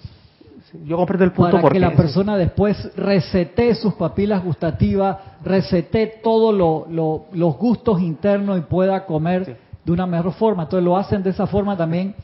Yo 0.84 0.98
comprendo 0.98 1.24
el 1.24 1.32
punto 1.32 1.60
para 1.62 1.70
que 1.70 1.80
la 1.80 1.94
persona 1.94 2.36
después 2.36 2.94
resete 2.94 3.74
sus 3.74 3.94
papilas 3.94 4.44
gustativas, 4.44 5.16
resete 5.42 6.20
todos 6.22 6.54
lo, 6.54 7.26
los 7.32 7.56
gustos 7.56 8.02
internos 8.02 8.58
y 8.58 8.62
pueda 8.62 9.06
comer 9.06 9.56
de 9.84 9.92
una 9.92 10.06
mejor 10.06 10.32
forma. 10.32 10.64
Entonces 10.64 10.84
lo 10.84 10.96
hacen 10.98 11.22
de 11.22 11.30
esa 11.30 11.46
forma 11.46 11.76
también 11.76 12.14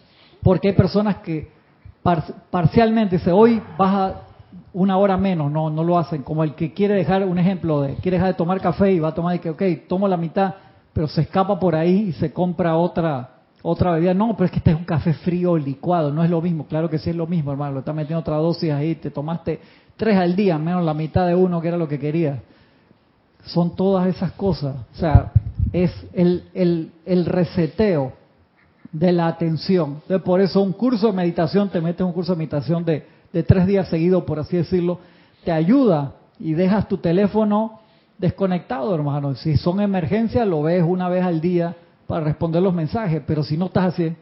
porque 0.43 0.69
hay 0.69 0.75
personas 0.75 1.17
que 1.17 1.49
parcialmente 2.51 3.17
dice 3.17 3.33
hoy 3.33 3.63
vas 3.79 3.95
a 3.95 4.24
una 4.73 4.97
hora 4.97 5.17
menos, 5.17 5.51
no, 5.51 5.71
no 5.71 5.85
lo 5.85 5.99
hacen. 5.99 6.23
Como 6.23 6.45
el 6.45 6.55
que 6.55 6.73
quiere 6.73 6.95
dejar, 6.95 7.25
un 7.25 7.39
ejemplo, 7.39 7.81
de 7.81 7.95
quiere 7.97 8.17
dejar 8.17 8.33
de 8.33 8.39
tomar 8.39 8.61
café 8.61 8.93
y 8.93 8.99
va 8.99 9.09
a 9.09 9.15
tomar 9.15 9.37
y 9.37 9.39
que, 9.39 9.51
ok, 9.51 9.63
tomo 9.89 10.09
la 10.09 10.17
mitad, 10.17 10.55
pero 10.93 11.09
se 11.09 11.23
escapa 11.23 11.59
por 11.59 11.75
ahí 11.75 12.09
y 12.09 12.13
se 12.13 12.33
compra 12.33 12.77
otra 12.77 13.31
otra 13.63 13.93
bebida. 13.93 14.13
No, 14.15 14.35
pero 14.37 14.45
es 14.47 14.51
que 14.51 14.59
este 14.59 14.73
es 14.73 14.77
un 14.77 14.85
café 14.85 15.15
frío 15.15 15.57
licuado, 15.57 16.13
no 16.13 16.23
es 16.23 16.31
lo 16.31 16.41
mismo. 16.41 16.67
Claro 16.67 16.91
que 16.91 16.99
sí 16.99 17.11
es 17.11 17.17
lo 17.17 17.27
mismo, 17.27 17.51
hermano. 17.51 17.73
Lo 17.73 17.79
estás 17.81 17.95
metiendo 17.95 18.21
otra 18.21 18.37
dosis 18.37 18.71
ahí, 18.71 18.95
te 18.95 19.11
tomaste 19.11 19.61
tres 19.97 20.17
al 20.19 20.37
día, 20.37 20.59
menos 20.59 20.85
la 20.85 20.95
mitad 20.95 21.27
de 21.27 21.35
uno 21.35 21.61
que 21.61 21.69
era 21.69 21.77
lo 21.77 21.89
que 21.89 21.99
querías. 21.99 22.41
Son 23.45 23.75
todas 23.75 24.07
esas 24.07 24.33
cosas. 24.33 24.77
O 24.95 24.97
sea, 24.97 25.33
es 25.73 25.91
el, 26.13 26.45
el, 26.55 26.93
el 27.07 27.25
reseteo 27.25 28.13
de 28.93 29.13
la 29.13 29.27
atención. 29.27 30.01
Entonces, 30.03 30.23
por 30.23 30.41
eso 30.41 30.63
un 30.63 30.73
curso 30.73 31.09
de 31.09 31.15
meditación, 31.15 31.69
te 31.69 31.81
metes 31.81 32.07
un 32.07 32.13
curso 32.13 32.33
de 32.33 32.39
meditación 32.39 32.85
de 32.85 33.14
de 33.35 33.43
tres 33.43 33.67
días 33.67 33.89
seguidos, 33.89 34.23
por 34.23 34.39
así 34.39 34.57
decirlo, 34.57 35.01
te 35.45 35.51
ayuda 35.51 36.15
y 36.39 36.55
dejas 36.55 36.89
tu 36.89 36.99
teléfono 36.99 37.81
desconectado, 38.17 38.95
hermano. 38.95 39.35
Si 39.35 39.57
son 39.57 39.81
emergencias, 39.81 40.47
lo 40.47 40.63
ves 40.63 40.85
una 40.87 41.09
vez 41.09 41.25
al 41.25 41.41
día 41.41 41.75
para 42.07 42.25
responder 42.25 42.63
los 42.63 42.73
mensajes, 42.73 43.23
pero 43.27 43.43
si 43.43 43.57
no 43.57 43.67
estás 43.67 43.93
así, 43.93 44.15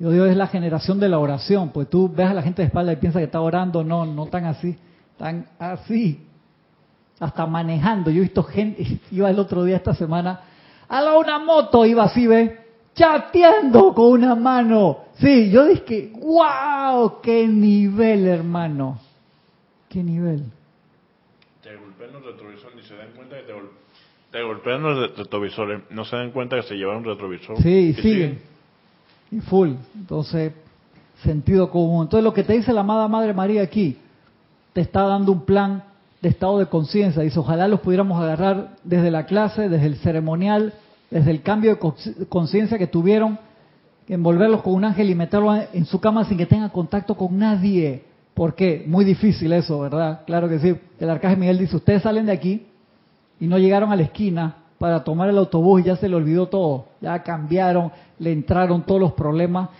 yo 0.00 0.10
digo, 0.10 0.24
es 0.26 0.36
la 0.36 0.48
generación 0.48 0.98
de 0.98 1.08
la 1.08 1.20
oración, 1.20 1.70
pues 1.70 1.88
tú 1.88 2.12
ves 2.12 2.26
a 2.26 2.34
la 2.34 2.42
gente 2.42 2.60
de 2.60 2.66
espalda 2.66 2.92
y 2.92 2.96
piensas 2.96 3.20
que 3.20 3.26
está 3.26 3.40
orando, 3.40 3.84
no, 3.84 4.04
no 4.04 4.26
tan 4.26 4.46
así, 4.46 4.76
tan 5.16 5.46
así, 5.60 6.26
hasta 7.20 7.46
manejando. 7.46 8.10
Yo 8.10 8.18
he 8.18 8.22
visto 8.22 8.42
gente, 8.42 9.00
iba 9.12 9.30
el 9.30 9.38
otro 9.38 9.62
día 9.62 9.76
esta 9.76 9.94
semana, 9.94 10.40
a 10.88 11.00
la 11.00 11.16
una 11.16 11.38
moto, 11.38 11.86
iba 11.86 12.02
así, 12.02 12.26
ve, 12.26 12.65
chateando 12.96 13.94
con 13.94 14.12
una 14.12 14.34
mano. 14.34 15.04
Sí, 15.18 15.50
yo 15.50 15.66
dije, 15.66 16.10
wow, 16.14 17.20
qué 17.22 17.46
nivel, 17.46 18.26
hermano. 18.26 18.98
Qué 19.88 20.02
nivel. 20.02 20.44
Te 21.62 21.76
golpean 21.76 22.12
los 22.12 22.24
retrovisores 22.24 22.84
y 22.84 22.88
se 22.88 22.96
dan 22.96 23.10
cuenta 23.14 23.36
que 23.36 23.42
te, 23.42 23.52
te 24.30 24.42
golpean 24.42 24.82
los 24.82 25.16
retrovisores, 25.16 25.82
no 25.90 26.04
se 26.04 26.16
dan 26.16 26.32
cuenta 26.32 26.56
que 26.56 26.62
se 26.62 26.74
llevan 26.74 26.98
un 26.98 27.04
retrovisor. 27.04 27.58
Sí, 27.62 27.94
siguen. 27.94 28.40
Y 29.30 29.40
full. 29.40 29.72
Entonces, 29.94 30.52
sentido 31.22 31.70
común. 31.70 32.04
Entonces, 32.04 32.24
lo 32.24 32.32
que 32.32 32.44
te 32.44 32.54
dice 32.54 32.72
la 32.72 32.80
amada 32.80 33.08
Madre 33.08 33.34
María 33.34 33.62
aquí, 33.62 33.98
te 34.72 34.80
está 34.80 35.02
dando 35.02 35.32
un 35.32 35.44
plan 35.44 35.84
de 36.20 36.28
estado 36.28 36.58
de 36.58 36.66
conciencia. 36.66 37.22
Dice, 37.22 37.38
ojalá 37.38 37.68
los 37.68 37.80
pudiéramos 37.80 38.22
agarrar 38.22 38.76
desde 38.84 39.10
la 39.10 39.26
clase, 39.26 39.68
desde 39.68 39.86
el 39.86 39.96
ceremonial, 39.96 40.74
desde 41.10 41.30
el 41.30 41.42
cambio 41.42 41.78
de 41.78 42.26
conciencia 42.28 42.78
que 42.78 42.86
tuvieron, 42.86 43.38
envolverlos 44.08 44.62
con 44.62 44.74
un 44.74 44.84
ángel 44.84 45.10
y 45.10 45.14
meterlos 45.14 45.64
en 45.72 45.84
su 45.84 46.00
cama 46.00 46.24
sin 46.24 46.38
que 46.38 46.46
tengan 46.46 46.70
contacto 46.70 47.16
con 47.16 47.38
nadie. 47.38 48.04
¿Por 48.34 48.54
qué? 48.54 48.84
Muy 48.86 49.04
difícil 49.04 49.52
eso, 49.52 49.80
¿verdad? 49.80 50.22
Claro 50.26 50.48
que 50.48 50.58
sí. 50.58 50.74
El 51.00 51.10
arcángel 51.10 51.38
Miguel 51.38 51.58
dice, 51.58 51.76
ustedes 51.76 52.02
salen 52.02 52.26
de 52.26 52.32
aquí 52.32 52.66
y 53.40 53.46
no 53.46 53.58
llegaron 53.58 53.92
a 53.92 53.96
la 53.96 54.02
esquina 54.02 54.56
para 54.78 55.02
tomar 55.02 55.30
el 55.30 55.38
autobús 55.38 55.80
y 55.80 55.84
ya 55.84 55.96
se 55.96 56.08
le 56.08 56.16
olvidó 56.16 56.48
todo. 56.48 56.86
Ya 57.00 57.22
cambiaron, 57.22 57.90
le 58.18 58.32
entraron 58.32 58.82
todos 58.82 59.00
los 59.00 59.12
problemas 59.12 59.70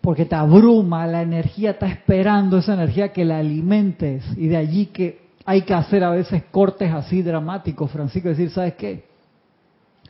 porque 0.00 0.24
te 0.24 0.34
abruma, 0.34 1.06
la 1.06 1.22
energía 1.22 1.70
está 1.70 1.86
esperando 1.88 2.58
esa 2.58 2.74
energía 2.74 3.12
que 3.12 3.24
la 3.24 3.38
alimentes 3.38 4.24
y 4.36 4.46
de 4.46 4.56
allí 4.56 4.86
que 4.86 5.26
hay 5.44 5.62
que 5.62 5.74
hacer 5.74 6.04
a 6.04 6.10
veces 6.10 6.44
cortes 6.50 6.92
así 6.92 7.22
dramáticos, 7.22 7.90
Francisco, 7.90 8.28
decir, 8.28 8.50
¿sabes 8.50 8.74
qué? 8.74 9.05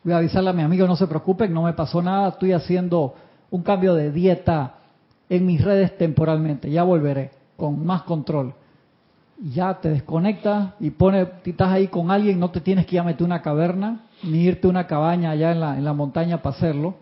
Voy 0.07 0.13
a 0.13 0.19
avisarle 0.19 0.51
a 0.51 0.53
mi 0.53 0.63
amigo, 0.63 0.87
no 0.87 0.95
se 0.95 1.09
preocupen, 1.09 1.53
no 1.53 1.65
me 1.65 1.73
pasó 1.73 2.01
nada, 2.01 2.29
estoy 2.29 2.53
haciendo 2.53 3.17
un 3.51 3.65
cambio 3.65 3.93
de 3.93 4.13
dieta 4.13 4.75
en 5.29 5.45
mis 5.45 5.65
redes 5.65 5.99
temporalmente, 5.99 6.71
ya 6.71 6.85
volveré 6.85 7.33
con 7.57 7.85
más 7.85 8.03
control. 8.03 8.55
Ya 9.53 9.75
te 9.81 9.89
desconectas 9.91 10.75
y 10.79 10.91
pone, 10.91 11.27
estás 11.45 11.73
ahí 11.73 11.89
con 11.89 12.13
alguien, 12.13 12.39
no 12.39 12.53
te 12.53 12.61
tienes 12.61 12.87
que 12.87 12.95
ir 12.95 13.01
a 13.01 13.03
meter 13.03 13.25
una 13.25 13.43
caverna, 13.43 14.03
ni 14.23 14.45
irte 14.45 14.69
a 14.69 14.71
una 14.71 14.87
cabaña 14.87 15.33
allá 15.33 15.51
en 15.51 15.59
la, 15.59 15.77
en 15.77 15.85
la 15.85 15.93
montaña 15.93 16.41
para 16.41 16.55
hacerlo. 16.55 16.95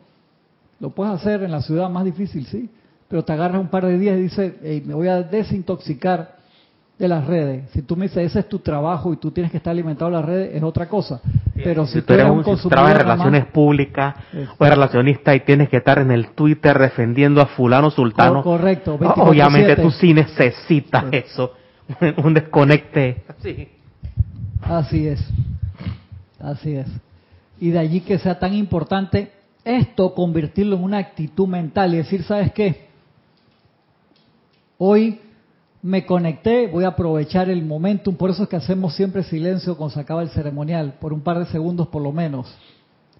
Lo 0.80 0.88
puedes 0.88 1.12
hacer 1.12 1.42
en 1.42 1.50
la 1.50 1.60
ciudad 1.60 1.90
más 1.90 2.06
difícil, 2.06 2.46
sí, 2.46 2.70
pero 3.08 3.22
te 3.22 3.34
agarras 3.34 3.60
un 3.60 3.68
par 3.68 3.84
de 3.84 3.98
días 3.98 4.16
y 4.16 4.22
dices, 4.22 4.54
me 4.86 4.94
voy 4.94 5.08
a 5.08 5.22
desintoxicar 5.22 6.36
de 6.98 7.08
las 7.08 7.26
redes. 7.26 7.70
Si 7.72 7.82
tú 7.82 7.96
me 7.96 8.06
dices, 8.06 8.30
ese 8.30 8.40
es 8.40 8.48
tu 8.48 8.60
trabajo 8.60 9.12
y 9.12 9.16
tú 9.16 9.30
tienes 9.30 9.50
que 9.50 9.56
estar 9.56 9.72
alimentado 9.72 10.08
en 10.08 10.14
las 10.14 10.24
redes, 10.24 10.54
es 10.54 10.62
otra 10.62 10.88
cosa. 10.88 11.20
Pero 11.54 11.86
si, 11.86 12.02
tú 12.02 12.12
eres 12.12 12.30
un, 12.30 12.42
consumidor 12.42 12.90
en 12.90 12.96
relaciones 12.98 13.46
públicas 13.46 14.14
o 14.58 14.64
eres 14.64 14.76
relacionista 14.76 15.34
y 15.34 15.40
tienes 15.40 15.68
que 15.68 15.78
estar 15.78 15.98
en 15.98 16.10
el 16.10 16.28
Twitter 16.30 16.78
defendiendo 16.78 17.40
a 17.40 17.46
fulano 17.46 17.90
sultano, 17.90 18.42
correcto, 18.42 18.94
obviamente 18.94 19.76
tú 19.76 19.90
sí 19.90 20.14
necesitas 20.14 21.04
eso, 21.10 21.52
un 22.22 22.34
desconecte. 22.34 23.24
Así 24.62 25.08
es, 25.08 25.28
así 26.40 26.76
es. 26.76 26.86
Y 27.60 27.70
de 27.70 27.78
allí 27.78 28.00
que 28.00 28.18
sea 28.18 28.38
tan 28.38 28.54
importante 28.54 29.32
esto, 29.64 30.14
convertirlo 30.14 30.76
en 30.76 30.84
una 30.84 30.98
actitud 30.98 31.48
mental 31.48 31.94
y 31.94 31.98
decir, 31.98 32.22
¿sabes 32.22 32.52
qué? 32.52 32.88
Hoy 34.78 35.20
me 35.84 36.06
conecté, 36.06 36.66
voy 36.66 36.84
a 36.84 36.88
aprovechar 36.88 37.50
el 37.50 37.62
momentum, 37.62 38.14
por 38.16 38.30
eso 38.30 38.44
es 38.44 38.48
que 38.48 38.56
hacemos 38.56 38.94
siempre 38.94 39.22
silencio 39.22 39.76
cuando 39.76 39.92
se 39.92 40.00
acaba 40.00 40.22
el 40.22 40.30
ceremonial, 40.30 40.94
por 40.98 41.12
un 41.12 41.20
par 41.20 41.38
de 41.38 41.44
segundos 41.44 41.88
por 41.88 42.00
lo 42.00 42.10
menos, 42.10 42.50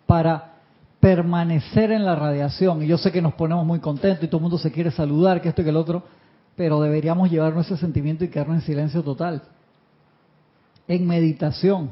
para 0.06 0.54
permanecer 0.98 1.92
en 1.92 2.06
la 2.06 2.16
radiación. 2.16 2.82
Y 2.82 2.86
yo 2.86 2.96
sé 2.96 3.12
que 3.12 3.20
nos 3.20 3.34
ponemos 3.34 3.66
muy 3.66 3.80
contentos 3.80 4.24
y 4.24 4.28
todo 4.28 4.38
el 4.38 4.42
mundo 4.44 4.56
se 4.56 4.72
quiere 4.72 4.90
saludar, 4.90 5.42
que 5.42 5.50
esto 5.50 5.60
y 5.60 5.64
que 5.64 5.70
el 5.70 5.76
otro, 5.76 6.04
pero 6.56 6.80
deberíamos 6.80 7.30
llevarnos 7.30 7.66
ese 7.66 7.76
sentimiento 7.76 8.24
y 8.24 8.28
quedarnos 8.28 8.56
en 8.56 8.62
silencio 8.62 9.02
total, 9.02 9.42
en 10.88 11.06
meditación, 11.06 11.90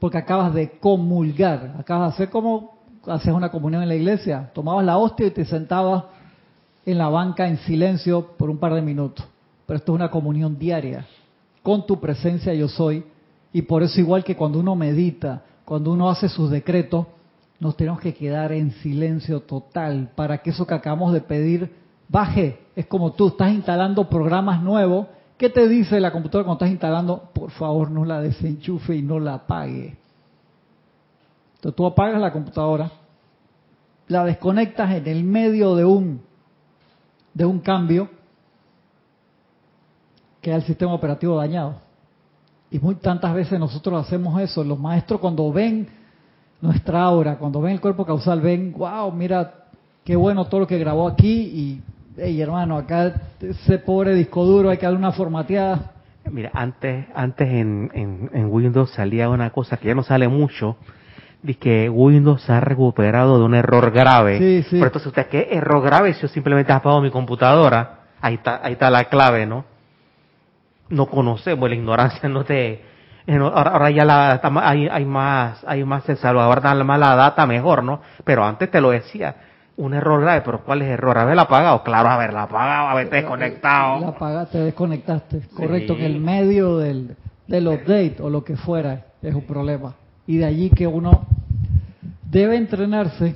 porque 0.00 0.18
acabas 0.18 0.52
de 0.52 0.80
comulgar, 0.80 1.76
acabas 1.78 2.08
de 2.08 2.14
hacer 2.14 2.30
como 2.30 2.74
haces 3.06 3.32
una 3.32 3.52
comunión 3.52 3.84
en 3.84 3.88
la 3.88 3.94
iglesia, 3.94 4.50
tomabas 4.52 4.84
la 4.84 4.98
hostia 4.98 5.28
y 5.28 5.30
te 5.30 5.44
sentabas 5.44 6.06
en 6.84 6.98
la 6.98 7.08
banca 7.08 7.46
en 7.46 7.58
silencio 7.58 8.32
por 8.36 8.50
un 8.50 8.58
par 8.58 8.74
de 8.74 8.82
minutos 8.82 9.24
pero 9.70 9.78
esto 9.78 9.92
es 9.92 9.94
una 10.00 10.10
comunión 10.10 10.58
diaria. 10.58 11.06
Con 11.62 11.86
tu 11.86 12.00
presencia 12.00 12.52
yo 12.52 12.66
soy. 12.66 13.04
Y 13.52 13.62
por 13.62 13.84
eso 13.84 14.00
igual 14.00 14.24
que 14.24 14.34
cuando 14.34 14.58
uno 14.58 14.74
medita, 14.74 15.44
cuando 15.64 15.92
uno 15.92 16.10
hace 16.10 16.28
sus 16.28 16.50
decretos, 16.50 17.06
nos 17.60 17.76
tenemos 17.76 18.00
que 18.00 18.12
quedar 18.12 18.50
en 18.50 18.72
silencio 18.82 19.42
total 19.42 20.10
para 20.16 20.38
que 20.38 20.50
eso 20.50 20.66
que 20.66 20.74
acabamos 20.74 21.12
de 21.12 21.20
pedir 21.20 21.70
baje. 22.08 22.58
Es 22.74 22.86
como 22.86 23.12
tú 23.12 23.28
estás 23.28 23.52
instalando 23.52 24.08
programas 24.08 24.60
nuevos. 24.60 25.06
¿Qué 25.36 25.48
te 25.48 25.68
dice 25.68 26.00
la 26.00 26.10
computadora 26.10 26.46
cuando 26.46 26.64
estás 26.64 26.72
instalando? 26.72 27.30
Por 27.32 27.52
favor, 27.52 27.92
no 27.92 28.04
la 28.04 28.20
desenchufe 28.20 28.96
y 28.96 29.02
no 29.02 29.20
la 29.20 29.34
apague. 29.34 29.96
Entonces 31.54 31.76
tú 31.76 31.86
apagas 31.86 32.20
la 32.20 32.32
computadora, 32.32 32.90
la 34.08 34.24
desconectas 34.24 34.90
en 34.90 35.06
el 35.06 35.22
medio 35.22 35.76
de 35.76 35.84
un 35.84 36.22
de 37.34 37.44
un 37.44 37.60
cambio, 37.60 38.10
queda 40.40 40.56
el 40.56 40.62
sistema 40.62 40.92
operativo 40.92 41.36
dañado. 41.36 41.76
Y 42.70 42.78
muy 42.78 42.94
tantas 42.96 43.34
veces 43.34 43.58
nosotros 43.58 44.06
hacemos 44.06 44.40
eso. 44.40 44.62
Los 44.62 44.78
maestros 44.78 45.20
cuando 45.20 45.52
ven 45.52 45.88
nuestra 46.60 47.02
aura, 47.02 47.36
cuando 47.36 47.60
ven 47.60 47.72
el 47.72 47.80
cuerpo 47.80 48.04
causal, 48.04 48.40
ven, 48.40 48.72
wow, 48.76 49.10
mira, 49.12 49.54
qué 50.04 50.14
bueno 50.16 50.44
todo 50.46 50.60
lo 50.60 50.66
que 50.66 50.78
grabó 50.78 51.08
aquí 51.08 51.32
y, 51.32 51.82
hey 52.16 52.40
hermano, 52.40 52.76
acá 52.76 53.14
ese 53.40 53.78
pobre 53.78 54.14
disco 54.14 54.44
duro 54.44 54.70
hay 54.70 54.76
que 54.76 54.86
darle 54.86 54.98
una 54.98 55.12
formateada. 55.12 55.92
Mira, 56.30 56.50
antes, 56.52 57.06
antes 57.14 57.48
en, 57.48 57.90
en, 58.32 58.46
Windows 58.52 58.90
salía 58.90 59.28
una 59.28 59.50
cosa 59.50 59.78
que 59.78 59.88
ya 59.88 59.94
no 59.94 60.02
sale 60.02 60.28
mucho, 60.28 60.76
de 61.42 61.54
que 61.54 61.88
Windows 61.88 62.42
se 62.42 62.52
ha 62.52 62.60
recuperado 62.60 63.38
de 63.38 63.44
un 63.44 63.54
error 63.54 63.90
grave. 63.90 64.38
Sí, 64.38 64.62
sí. 64.62 64.70
Pero 64.72 64.86
entonces 64.86 65.06
usted, 65.08 65.26
¿qué 65.28 65.48
error 65.50 65.82
grave? 65.82 66.12
Si 66.14 66.20
yo 66.20 66.28
simplemente 66.28 66.72
apagado 66.72 67.00
mi 67.00 67.10
computadora, 67.10 68.00
ahí 68.20 68.34
está, 68.34 68.60
ahí 68.62 68.74
está 68.74 68.90
la 68.90 69.04
clave, 69.06 69.46
¿no? 69.46 69.64
No 70.90 71.06
conocemos, 71.06 71.68
la 71.68 71.74
ignorancia 71.74 72.28
no 72.28 72.44
te... 72.44 72.82
Ahora, 73.26 73.70
ahora 73.70 73.90
ya 73.90 74.04
la, 74.04 74.40
hay, 74.62 74.88
hay 74.88 75.04
más, 75.04 75.64
hay 75.66 75.84
más 75.84 76.04
se 76.04 76.16
salvaguarda 76.16 76.74
más 76.82 76.98
la 76.98 77.14
data 77.14 77.46
mejor, 77.46 77.84
¿no? 77.84 78.00
Pero 78.24 78.44
antes 78.44 78.70
te 78.70 78.80
lo 78.80 78.90
decía, 78.90 79.36
un 79.76 79.94
error 79.94 80.20
grave, 80.20 80.42
pero 80.44 80.62
¿cuál 80.62 80.82
es 80.82 80.88
el 80.88 80.94
error? 80.94 81.16
¿Haberla 81.16 81.42
apagado? 81.42 81.82
Claro, 81.82 82.08
haberla 82.08 82.42
apagado, 82.42 82.88
haberte 82.88 83.16
desconectado. 83.16 84.00
La 84.00 84.08
apagaste, 84.08 84.58
desconectaste. 84.58 85.42
Correcto, 85.54 85.96
que 85.96 86.06
el 86.06 86.20
medio 86.20 86.78
del, 86.78 87.16
del 87.46 87.68
update 87.68 88.16
o 88.20 88.28
lo 88.28 88.44
que 88.44 88.56
fuera 88.56 89.06
es 89.22 89.34
un 89.34 89.42
problema. 89.42 89.94
Y 90.26 90.38
de 90.38 90.44
allí 90.44 90.70
que 90.70 90.86
uno 90.86 91.26
debe 92.30 92.56
entrenarse 92.56 93.34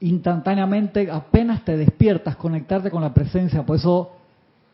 instantáneamente, 0.00 1.10
apenas 1.10 1.64
te 1.64 1.76
despiertas, 1.76 2.36
conectarte 2.36 2.90
con 2.90 3.02
la 3.02 3.12
presencia. 3.12 3.64
Por 3.64 3.76
eso 3.76 4.17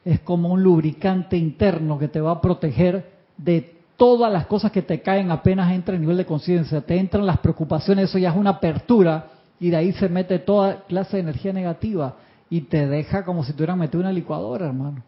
es 0.05 0.20
como 0.20 0.50
un 0.50 0.62
lubricante 0.62 1.36
interno 1.36 1.98
que 1.98 2.09
te 2.09 2.20
va 2.20 2.32
a 2.32 2.40
proteger 2.40 3.11
de 3.36 3.74
todas 3.96 4.32
las 4.32 4.46
cosas 4.46 4.70
que 4.70 4.82
te 4.82 5.00
caen 5.00 5.30
apenas 5.30 5.72
entra 5.72 5.94
el 5.94 6.00
nivel 6.00 6.16
de 6.16 6.26
conciencia. 6.26 6.80
Te 6.80 6.98
entran 6.98 7.26
las 7.26 7.38
preocupaciones, 7.38 8.11
eso 8.11 8.18
ya 8.18 8.30
es 8.30 8.36
una 8.36 8.50
apertura 8.50 9.28
y 9.59 9.70
de 9.70 9.76
ahí 9.76 9.92
se 9.92 10.09
mete 10.09 10.38
toda 10.40 10.84
clase 10.86 11.16
de 11.16 11.22
energía 11.22 11.52
negativa 11.52 12.16
y 12.50 12.62
te 12.62 12.86
deja 12.86 13.24
como 13.24 13.44
si 13.44 13.52
te 13.52 13.59
hubieran 13.59 13.78
metido 13.78 14.00
una 14.00 14.12
licuadora, 14.12 14.66
hermano. 14.66 15.02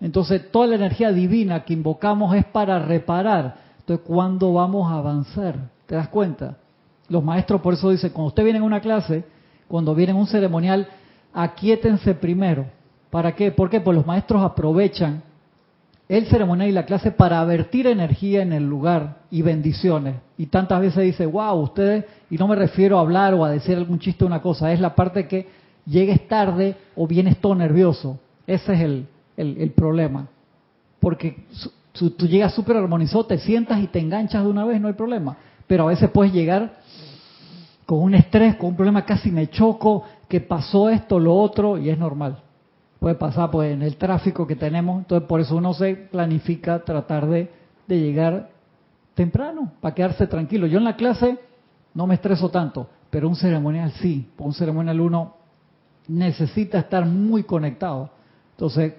Entonces, 0.00 0.50
toda 0.50 0.66
la 0.66 0.76
energía 0.76 1.10
divina 1.10 1.64
que 1.64 1.72
invocamos 1.72 2.36
es 2.36 2.44
para 2.44 2.78
reparar. 2.78 3.56
Entonces, 3.80 4.06
¿cuándo 4.06 4.52
vamos 4.52 4.90
a 4.90 4.98
avanzar? 4.98 5.70
¿Te 5.86 5.94
das 5.94 6.08
cuenta? 6.08 6.58
Los 7.08 7.24
maestros 7.24 7.60
por 7.60 7.74
eso 7.74 7.90
dicen, 7.90 8.10
cuando 8.10 8.28
usted 8.28 8.44
viene 8.44 8.58
en 8.58 8.64
una 8.64 8.80
clase, 8.80 9.24
cuando 9.68 9.94
viene 9.94 10.12
en 10.12 10.18
un 10.18 10.26
ceremonial, 10.26 10.88
aquíétense 11.32 12.14
primero. 12.14 12.66
¿Para 13.10 13.34
qué? 13.34 13.50
¿Por 13.50 13.70
qué? 13.70 13.80
Pues 13.80 13.96
los 13.96 14.06
maestros 14.06 14.42
aprovechan 14.42 15.22
el 16.08 16.26
ceremonial 16.26 16.68
y 16.68 16.72
la 16.72 16.86
clase 16.86 17.10
para 17.10 17.44
vertir 17.44 17.86
energía 17.86 18.42
en 18.42 18.52
el 18.52 18.64
lugar 18.68 19.22
y 19.30 19.42
bendiciones. 19.42 20.16
Y 20.38 20.46
tantas 20.46 20.80
veces 20.80 21.02
dice, 21.02 21.26
wow, 21.26 21.54
ustedes, 21.56 22.04
y 22.30 22.36
no 22.36 22.46
me 22.46 22.54
refiero 22.54 22.98
a 22.98 23.00
hablar 23.00 23.34
o 23.34 23.44
a 23.44 23.50
decir 23.50 23.76
algún 23.76 23.98
chiste 23.98 24.24
o 24.24 24.26
una 24.26 24.40
cosa, 24.40 24.72
es 24.72 24.80
la 24.80 24.94
parte 24.94 25.26
que 25.26 25.48
llegues 25.84 26.28
tarde 26.28 26.76
o 26.94 27.06
vienes 27.06 27.38
todo 27.40 27.54
nervioso. 27.54 28.20
Ese 28.46 28.74
es 28.74 28.80
el, 28.80 29.06
el, 29.36 29.70
problema. 29.70 30.28
Porque 31.00 31.44
tú 31.92 32.28
llegas 32.28 32.54
súper 32.54 32.76
armonizado, 32.76 33.26
te 33.26 33.38
sientas 33.38 33.80
y 33.80 33.88
te 33.88 33.98
enganchas 33.98 34.44
de 34.44 34.50
una 34.50 34.64
vez, 34.64 34.80
no 34.80 34.86
hay 34.86 34.94
problema. 34.94 35.36
Pero 35.66 35.84
a 35.84 35.88
veces 35.88 36.08
puedes 36.10 36.32
llegar 36.32 36.78
con 37.84 37.98
un 37.98 38.14
estrés, 38.14 38.54
con 38.56 38.70
un 38.70 38.76
problema, 38.76 39.04
casi 39.04 39.32
me 39.32 39.48
choco, 39.50 40.04
que 40.28 40.40
pasó 40.40 40.88
esto, 40.88 41.18
lo 41.18 41.34
otro, 41.34 41.78
y 41.78 41.90
es 41.90 41.98
normal 41.98 42.42
puede 42.98 43.14
pasar 43.14 43.50
pues 43.50 43.72
en 43.72 43.82
el 43.82 43.96
tráfico 43.96 44.46
que 44.46 44.56
tenemos, 44.56 44.98
entonces 44.98 45.28
por 45.28 45.40
eso 45.40 45.56
uno 45.56 45.74
se 45.74 45.94
planifica 45.94 46.80
tratar 46.80 47.26
de, 47.26 47.50
de 47.86 48.00
llegar 48.00 48.50
temprano, 49.14 49.72
para 49.80 49.94
quedarse 49.94 50.26
tranquilo. 50.26 50.66
Yo 50.66 50.78
en 50.78 50.84
la 50.84 50.96
clase 50.96 51.38
no 51.94 52.06
me 52.06 52.14
estreso 52.14 52.50
tanto, 52.50 52.88
pero 53.10 53.28
un 53.28 53.36
ceremonial 53.36 53.92
sí, 53.92 54.30
un 54.38 54.52
ceremonial 54.52 55.00
uno 55.00 55.34
necesita 56.08 56.78
estar 56.78 57.06
muy 57.06 57.42
conectado. 57.42 58.10
Entonces, 58.52 58.94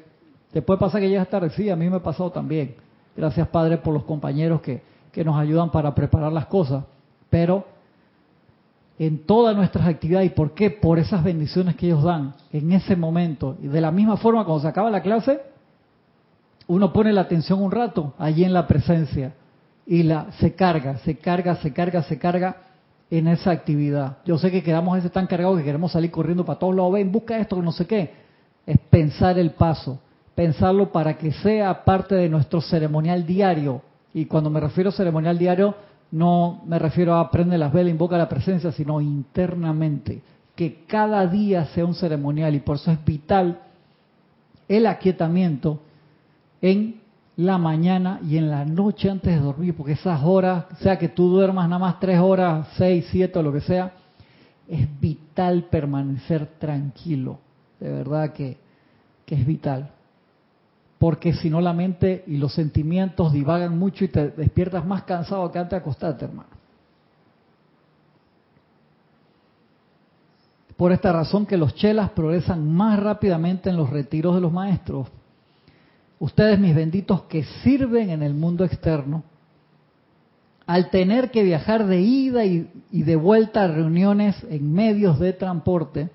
te 0.52 0.62
puede 0.62 0.80
pasar 0.80 1.02
que 1.02 1.10
llegas 1.10 1.30
tarde, 1.30 1.50
sí, 1.52 1.70
a 1.70 1.76
mí 1.76 1.89
me 1.89 1.98
ha 1.98 2.04
pasado 2.04 2.32
también. 2.32 2.76
Gracias 3.16 3.48
Padre 3.48 3.78
por 3.78 3.93
los 3.93 4.04
compañeros 4.04 4.62
que, 4.62 4.82
que 5.12 5.24
nos 5.24 5.38
ayudan 5.38 5.72
para 5.72 5.93
preparar 5.93 6.32
las 6.32 6.45
cosas, 6.48 6.84
pero 7.30 7.66
en 9.00 9.26
todas 9.26 9.56
nuestras 9.56 9.88
actividades. 9.88 10.32
¿Y 10.32 10.36
por 10.36 10.54
qué? 10.54 10.70
Por 10.70 11.00
esas 11.00 11.24
bendiciones 11.24 11.76
que 11.76 11.88
ellos 11.88 12.04
dan 12.04 12.34
en 12.52 12.72
ese 12.72 12.95
momento. 12.95 13.58
Y 13.62 13.68
de 13.68 13.82
la 13.82 13.91
misma 13.91 14.18
forma, 14.18 14.45
cuando 14.45 14.62
se 14.62 14.68
acaba 14.68 14.89
la 14.89 15.02
clase, 15.02 15.39
uno 16.68 16.91
pone 16.91 17.14
la 17.14 17.22
atención 17.22 17.62
un 17.62 17.72
rato 17.72 18.14
allí 18.18 18.43
en 18.43 18.54
la 18.54 18.68
presencia 18.68 19.34
y 19.86 20.04
la 20.04 20.32
se 20.39 20.54
carga, 20.54 20.98
se 21.00 21.18
carga, 21.18 21.56
se 21.56 21.72
carga, 21.74 22.04
se 22.04 22.20
carga 22.20 22.58
en 23.10 23.28
esa 23.28 23.52
actividad. 23.52 24.18
Yo 24.26 24.38
sé 24.38 24.52
que 24.52 24.62
quedamos 24.62 24.95
veces 24.95 25.12
tan 25.12 25.28
cargados 25.28 25.58
que 25.58 25.64
queremos 25.64 25.93
salir 25.93 26.12
corriendo 26.12 26.43
para 26.43 26.60
todos 26.60 26.76
lados, 26.76 26.91
ven, 26.93 27.12
busca 27.12 27.38
esto, 27.38 27.62
no 27.62 27.72
sé 27.72 27.86
qué. 27.86 28.14
Es 28.66 28.78
pensar 28.89 29.39
el 29.39 29.52
paso, 29.52 30.00
pensarlo 30.36 30.91
para 30.91 31.18
que 31.18 31.32
sea 31.32 31.86
parte 31.86 32.16
de 32.16 32.28
nuestro 32.28 32.60
ceremonial 32.60 33.26
diario. 33.26 33.82
Y 34.14 34.26
cuando 34.26 34.50
me 34.50 34.60
refiero 34.60 34.89
a 34.89 34.93
ceremonial 34.93 35.38
diario, 35.38 35.76
no 36.12 36.62
me 36.66 36.80
refiero 36.80 37.16
a 37.16 37.30
prende 37.30 37.58
las 37.58 37.74
velas, 37.74 37.91
invoca 37.91 38.18
la 38.18 38.30
presencia, 38.30 38.72
sino 38.72 39.01
internamente. 39.01 40.22
Que 40.55 40.86
cada 40.88 41.28
día 41.28 41.66
sea 41.68 41.86
un 41.86 41.93
ceremonial 41.93 42.55
y 42.55 42.60
por 42.60 42.78
eso 42.78 42.91
es 42.91 43.03
vital 43.05 43.60
el 44.68 44.86
aquietamiento 44.86 45.80
en 46.62 47.01
la 47.36 47.58
mañana 47.58 48.20
y 48.24 48.38
en 48.38 48.49
la 48.49 48.66
noche 48.66 49.10
antes 49.10 49.36
de 49.36 49.39
dormir, 49.39 49.76
porque 49.76 49.93
esas 49.93 50.22
horas, 50.24 50.66
sea 50.82 50.97
que 50.97 51.10
tú 51.10 51.30
duermas 51.30 51.70
nada 51.70 51.80
más 51.80 51.99
tres 51.99 52.20
horas, 52.20 52.68
seis, 52.78 53.05
siete 53.12 53.38
o 53.38 53.43
lo 53.43 53.53
que 53.53 53.62
sea, 53.62 53.93
es 54.68 54.88
vital 54.99 55.66
permanecer 55.70 56.47
tranquilo. 56.58 57.39
De 57.80 57.91
verdad 57.91 58.34
que, 58.34 58.58
que 59.26 59.36
es 59.36 59.45
vital 59.45 59.91
porque 61.00 61.34
si 61.34 61.50
no 61.50 61.62
la 61.62 61.74
mente 61.74 62.24
y 62.28 62.38
los 62.38 62.54
sentimientos 62.54 63.32
divagan 63.32 63.78
mucho 63.78 64.04
y 64.06 64.08
te 64.08 64.30
despiertas 64.32 64.86
más 64.86 65.04
cansado 65.04 65.52
que 65.52 65.60
antes 65.60 65.72
de 65.72 65.78
acostarte, 65.78 66.26
hermano. 66.26 66.50
Por 70.76 70.91
esta 70.91 71.12
razón 71.12 71.45
que 71.45 71.58
los 71.58 71.74
chelas 71.76 72.12
progresan 72.12 72.72
más 72.72 73.00
rápidamente 73.00 73.70
en 73.70 73.78
los 73.78 73.89
retiros 73.89 74.36
de 74.36 74.41
los 74.41 74.54
maestros. 74.54 75.08
Ustedes, 76.20 76.60
mis 76.60 76.76
benditos, 76.76 77.24
que 77.24 77.43
sirven 77.64 78.10
en 78.10 78.24
el 78.24 78.34
mundo 78.34 78.64
externo, 78.64 79.24
al 80.68 80.89
tener 80.89 81.32
que 81.32 81.43
viajar 81.43 81.88
de 81.88 82.02
ida 82.02 82.45
y, 82.45 82.68
de 82.91 83.16
vuelta 83.16 83.64
a 83.64 83.68
reuniones 83.68 84.36
en 84.50 84.74
medios 84.74 85.18
de 85.18 85.34
transporte, 85.34 86.10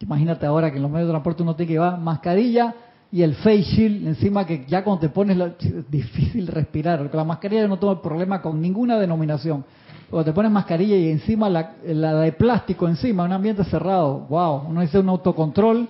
imagínate 0.00 0.46
ahora 0.46 0.70
que 0.70 0.76
en 0.76 0.82
los 0.82 0.90
medios 0.90 1.08
de 1.08 1.12
transporte 1.12 1.42
uno 1.42 1.54
tiene 1.54 1.68
que 1.68 1.74
llevar 1.74 2.00
mascarilla, 2.00 2.74
y 3.12 3.22
el 3.22 3.34
face 3.34 3.62
shield 3.62 4.06
encima 4.06 4.46
que 4.46 4.64
ya 4.66 4.84
cuando 4.84 5.00
te 5.00 5.08
pones 5.08 5.36
es 5.60 5.90
difícil 5.90 6.46
respirar. 6.46 7.10
La 7.12 7.24
mascarilla 7.24 7.62
yo 7.62 7.68
no 7.68 7.78
tengo 7.78 8.00
problema 8.00 8.40
con 8.40 8.60
ninguna 8.60 8.98
denominación. 8.98 9.64
Cuando 10.08 10.30
te 10.30 10.34
pones 10.34 10.50
mascarilla 10.50 10.96
y 10.96 11.10
encima 11.10 11.48
la, 11.48 11.74
de 11.82 12.32
plástico 12.32 12.88
encima, 12.88 13.24
un 13.24 13.32
ambiente 13.32 13.64
cerrado, 13.64 14.26
wow, 14.28 14.68
uno 14.68 14.80
dice 14.80 14.98
un 14.98 15.08
autocontrol 15.08 15.88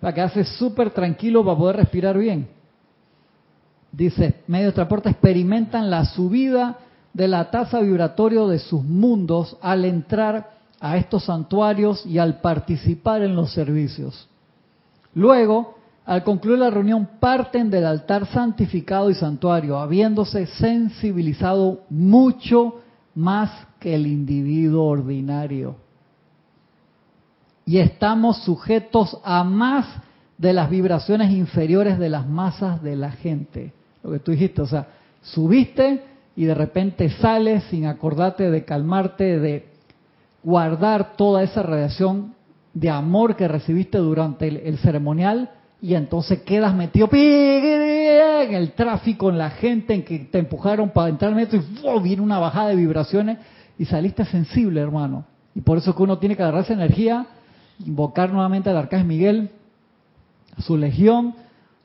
para 0.00 0.14
que 0.14 0.20
hace 0.20 0.44
súper 0.44 0.90
tranquilo 0.90 1.44
para 1.44 1.56
poder 1.56 1.76
respirar 1.76 2.16
bien. 2.18 2.48
Dice, 3.90 4.42
medios 4.46 4.72
de 4.72 4.76
transporte 4.76 5.10
experimentan 5.10 5.90
la 5.90 6.04
subida 6.04 6.78
de 7.12 7.28
la 7.28 7.50
tasa 7.50 7.80
vibratoria 7.80 8.42
de 8.42 8.58
sus 8.58 8.82
mundos 8.82 9.56
al 9.60 9.84
entrar 9.84 10.50
a 10.80 10.96
estos 10.96 11.24
santuarios 11.24 12.04
y 12.06 12.18
al 12.18 12.40
participar 12.40 13.22
en 13.22 13.36
los 13.36 13.52
servicios. 13.52 14.28
Luego, 15.14 15.81
al 16.04 16.24
concluir 16.24 16.58
la 16.58 16.70
reunión 16.70 17.08
parten 17.20 17.70
del 17.70 17.86
altar 17.86 18.26
santificado 18.26 19.10
y 19.10 19.14
santuario, 19.14 19.78
habiéndose 19.78 20.46
sensibilizado 20.46 21.82
mucho 21.90 22.80
más 23.14 23.50
que 23.78 23.94
el 23.94 24.06
individuo 24.06 24.84
ordinario. 24.84 25.76
Y 27.64 27.78
estamos 27.78 28.42
sujetos 28.42 29.16
a 29.24 29.44
más 29.44 29.86
de 30.38 30.52
las 30.52 30.68
vibraciones 30.68 31.30
inferiores 31.30 31.98
de 31.98 32.08
las 32.08 32.28
masas 32.28 32.82
de 32.82 32.96
la 32.96 33.12
gente. 33.12 33.72
Lo 34.02 34.10
que 34.10 34.18
tú 34.18 34.32
dijiste, 34.32 34.62
o 34.62 34.66
sea, 34.66 34.88
subiste 35.22 36.02
y 36.34 36.44
de 36.44 36.54
repente 36.54 37.10
sales 37.10 37.62
sin 37.64 37.86
acordarte 37.86 38.50
de 38.50 38.64
calmarte, 38.64 39.38
de 39.38 39.68
guardar 40.42 41.16
toda 41.16 41.42
esa 41.42 41.62
radiación 41.62 42.34
de 42.74 42.90
amor 42.90 43.36
que 43.36 43.46
recibiste 43.48 43.98
durante 43.98 44.48
el, 44.48 44.78
ceremonial 44.78 45.50
y 45.82 45.94
entonces 45.94 46.42
quedas 46.42 46.74
metido 46.74 47.08
en 47.12 48.54
el 48.54 48.72
tráfico, 48.72 49.28
en 49.30 49.38
la 49.38 49.50
gente, 49.50 49.92
en 49.94 50.04
que 50.04 50.20
te 50.20 50.38
empujaron 50.38 50.90
para 50.90 51.08
entrar 51.08 51.30
al 51.30 51.36
metro 51.36 51.60
y 51.60 52.02
viene 52.02 52.22
una 52.22 52.38
bajada 52.38 52.68
de 52.68 52.76
vibraciones 52.76 53.38
y 53.76 53.84
saliste 53.84 54.24
sensible, 54.24 54.80
hermano. 54.80 55.24
Y 55.56 55.60
por 55.60 55.78
eso 55.78 55.94
que 55.94 56.02
uno 56.04 56.18
tiene 56.18 56.36
que 56.36 56.42
agarrar 56.42 56.62
esa 56.62 56.74
energía 56.74 57.26
invocar 57.84 58.32
nuevamente 58.32 58.70
al 58.70 58.76
Arcángel 58.76 59.08
Miguel, 59.08 59.50
su 60.58 60.76
legión, 60.76 61.34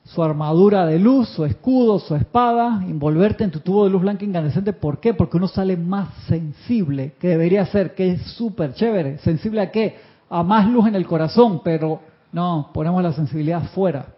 su 0.04 0.22
armadura 0.22 0.86
de 0.86 0.98
luz, 0.98 1.28
su 1.30 1.44
escudo, 1.44 1.98
su 1.98 2.14
espada, 2.14 2.82
envolverte 2.86 3.44
en 3.44 3.50
tu 3.50 3.60
tubo 3.60 3.84
de 3.84 3.90
luz 3.90 4.02
blanca 4.02 4.24
incandescente. 4.24 4.72
¿Por 4.72 5.00
qué? 5.00 5.12
Porque 5.12 5.36
uno 5.36 5.48
sale 5.48 5.76
más 5.76 6.08
sensible, 6.28 7.14
que 7.18 7.28
debería 7.28 7.66
ser, 7.66 7.94
que 7.94 8.12
es 8.12 8.22
súper 8.22 8.74
chévere. 8.74 9.18
¿Sensible 9.18 9.60
a 9.60 9.70
qué? 9.70 9.96
A 10.30 10.42
más 10.42 10.68
luz 10.68 10.86
en 10.86 10.94
el 10.94 11.06
corazón, 11.06 11.62
pero 11.64 12.00
no, 12.32 12.70
ponemos 12.72 13.02
la 13.02 13.12
sensibilidad 13.12 13.62
fuera. 13.70 14.14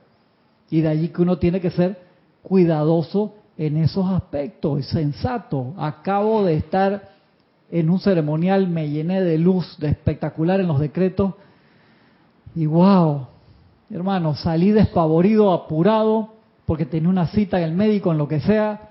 Y 0.70 0.80
de 0.80 0.88
allí 0.88 1.08
que 1.08 1.22
uno 1.22 1.38
tiene 1.38 1.60
que 1.60 1.70
ser 1.70 1.98
cuidadoso 2.42 3.34
en 3.56 3.76
esos 3.76 4.08
aspectos, 4.10 4.86
sensato. 4.86 5.74
Acabo 5.76 6.44
de 6.44 6.56
estar 6.56 7.10
en 7.70 7.90
un 7.90 8.00
ceremonial, 8.00 8.68
me 8.68 8.88
llené 8.88 9.22
de 9.22 9.38
luz, 9.38 9.76
de 9.78 9.88
espectacular 9.88 10.60
en 10.60 10.68
los 10.68 10.80
decretos, 10.80 11.34
y 12.54 12.66
wow, 12.66 13.26
hermano, 13.90 14.34
salí 14.34 14.72
despavorido, 14.72 15.52
apurado, 15.52 16.30
porque 16.66 16.86
tenía 16.86 17.08
una 17.08 17.26
cita 17.28 17.58
en 17.58 17.64
el 17.64 17.72
médico, 17.74 18.10
en 18.10 18.18
lo 18.18 18.26
que 18.26 18.40
sea, 18.40 18.90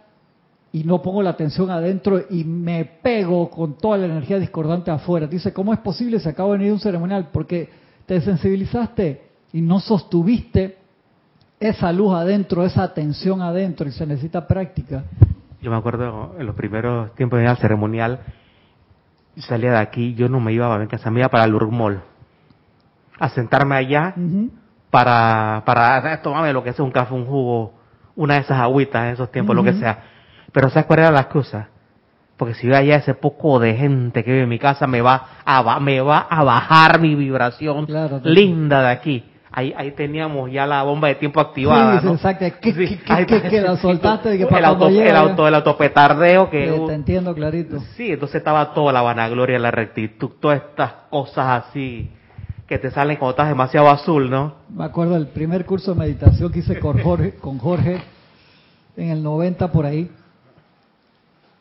y 0.71 0.83
no 0.83 1.01
pongo 1.01 1.21
la 1.23 1.31
atención 1.31 1.71
adentro 1.71 2.21
y 2.29 2.43
me 2.43 2.85
pego 2.85 3.49
con 3.49 3.73
toda 3.77 3.97
la 3.97 4.05
energía 4.05 4.37
discordante 4.37 4.91
afuera. 4.91 5.27
Dice, 5.27 5.51
¿cómo 5.51 5.73
es 5.73 5.79
posible? 5.79 6.19
Se 6.19 6.29
acaba 6.29 6.51
de 6.51 6.59
venir 6.59 6.73
un 6.73 6.79
ceremonial 6.79 7.29
porque 7.33 7.69
te 8.09 8.19
sensibilizaste 8.21 9.21
y 9.53 9.61
no 9.61 9.79
sostuviste 9.79 10.79
esa 11.59 11.93
luz 11.93 12.15
adentro, 12.15 12.65
esa 12.65 12.81
atención 12.81 13.39
adentro 13.39 13.87
y 13.87 13.91
se 13.91 14.03
necesita 14.07 14.47
práctica. 14.47 15.03
Yo 15.61 15.69
me 15.69 15.77
acuerdo 15.77 16.33
en 16.39 16.47
los 16.47 16.55
primeros 16.55 17.13
tiempos 17.13 17.39
de 17.39 17.55
ceremonial, 17.57 18.21
salía 19.37 19.73
de 19.73 19.77
aquí, 19.77 20.15
yo 20.15 20.27
no 20.27 20.39
me 20.39 20.51
iba 20.53 20.73
a 20.73 20.87
casa, 20.87 21.11
me 21.11 21.19
iba 21.19 21.29
para 21.29 21.43
el 21.43 21.53
Urmol, 21.53 22.01
a 23.19 23.29
sentarme 23.29 23.75
allá 23.75 24.15
para, 24.89 25.61
para 25.63 26.19
tomarme 26.23 26.51
lo 26.51 26.63
que 26.63 26.73
sea 26.73 26.83
un 26.83 26.91
café, 26.91 27.13
un 27.13 27.27
jugo, 27.27 27.73
una 28.15 28.33
de 28.33 28.39
esas 28.39 28.59
agüitas 28.59 29.05
en 29.05 29.13
esos 29.13 29.31
tiempos, 29.31 29.55
lo 29.55 29.63
que 29.63 29.73
sea. 29.73 29.99
Pero 30.51 30.71
¿sabes 30.71 30.87
cuál 30.87 31.01
era 31.01 31.11
la 31.11 31.21
excusa? 31.21 31.67
Porque 32.39 32.53
si 32.53 32.67
yo 32.67 32.75
allá 32.77 32.95
ese 32.95 33.15
poco 33.15 33.59
de 33.59 33.75
gente 33.75 34.23
que 34.23 34.31
vive 34.31 34.43
en 34.43 34.49
mi 34.49 34.59
casa, 34.59 34.87
me 34.87 35.01
va 35.01 35.41
a, 35.43 35.79
me 35.81 35.99
va 35.99 36.19
a 36.19 36.41
bajar 36.41 37.01
mi 37.01 37.13
vibración 37.13 37.85
linda 38.23 38.81
de 38.81 38.87
aquí. 38.87 39.25
Ahí, 39.51 39.73
ahí 39.75 39.91
teníamos 39.91 40.49
ya 40.49 40.65
la 40.65 40.83
bomba 40.83 41.09
de 41.09 41.15
tiempo 41.15 41.41
activada. 41.41 41.99
Sí, 41.99 42.07
exacto. 42.07 42.45
¿Qué, 42.61 43.41
qué, 43.49 43.59
la 43.59 43.75
soltaste? 43.75 44.37
Que 44.37 44.43
el, 44.43 44.63
auto, 44.63 44.87
el, 44.87 45.15
auto, 45.17 45.47
el 45.49 45.55
autopetardeo 45.55 46.49
que... 46.49 46.81
te 46.87 46.93
entiendo 46.93 47.35
clarito. 47.35 47.81
Sí, 47.97 48.13
entonces 48.13 48.37
estaba 48.37 48.73
toda 48.73 48.93
la 48.93 49.01
vanagloria, 49.01 49.59
la 49.59 49.71
rectitud, 49.71 50.29
todas 50.39 50.61
estas 50.61 50.93
cosas 51.09 51.65
así 51.67 52.09
que 52.67 52.77
te 52.77 52.89
salen 52.89 53.17
cuando 53.17 53.31
estás 53.31 53.49
demasiado 53.49 53.89
azul, 53.89 54.29
¿no? 54.29 54.53
Me 54.69 54.85
acuerdo 54.85 55.15
del 55.15 55.27
primer 55.27 55.65
curso 55.65 55.93
de 55.93 55.99
meditación 55.99 56.53
que 56.53 56.59
hice 56.59 56.79
con 56.79 56.99
Jorge, 56.99 57.33
con 57.33 57.57
Jorge 57.57 57.99
en 58.95 59.09
el 59.09 59.23
90 59.23 59.71
por 59.73 59.85
ahí. 59.85 60.09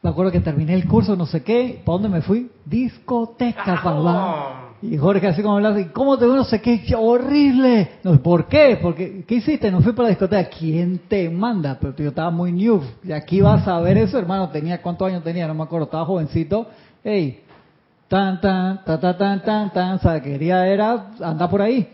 Me 0.01 0.11
acuerdo 0.11 0.30
que 0.30 0.40
terminé 0.40 0.74
el 0.74 0.86
curso, 0.86 1.16
no 1.16 1.26
sé 1.26 1.42
qué, 1.42 1.82
¿para 1.84 1.94
dónde 1.94 2.09
me 2.09 2.22
fui? 2.22 2.49
Discoteca, 2.64 3.80
papá. 3.82 4.64
Y 4.80 4.96
Jorge 4.96 5.26
así 5.26 5.42
como 5.42 5.57
hablaba, 5.57 5.76
¿cómo 5.92 6.16
te 6.16 6.24
veo? 6.24 6.36
No 6.36 6.44
sé 6.44 6.61
qué, 6.61 6.80
horrible. 6.96 7.99
No, 8.05 8.16
¿Por 8.22 8.46
qué? 8.46 8.78
Porque, 8.80 9.24
¿qué 9.26 9.36
hiciste? 9.36 9.72
No 9.72 9.80
fui 9.80 9.92
para 9.92 10.05
la 10.05 10.11
discoteca. 10.11 10.49
¿Quién 10.49 11.01
te 11.09 11.28
manda? 11.28 11.76
Pero 11.80 11.96
yo 11.96 12.11
estaba 12.11 12.30
muy 12.30 12.53
new. 12.53 12.80
Y 13.03 13.11
aquí 13.11 13.40
vas 13.40 13.66
a 13.66 13.80
ver 13.80 13.99
eso, 13.99 14.16
hermano. 14.18 14.51
Tenía, 14.51 14.80
¿cuántos 14.80 15.09
años 15.09 15.24
tenía? 15.24 15.49
No 15.49 15.55
me 15.55 15.64
acuerdo, 15.64 15.86
estaba 15.86 16.05
jovencito. 16.05 16.68
Ey, 17.03 17.40
tan, 18.07 18.40
tan, 18.40 18.84
tan, 18.84 19.01
tan, 19.01 19.18
tan, 19.18 19.42
tan, 19.42 19.72
tan, 19.72 19.96
o 19.96 19.99
sea, 19.99 20.22
quería 20.22 20.64
era 20.64 21.11
andar 21.20 21.51
por 21.51 21.61
ahí. 21.61 21.88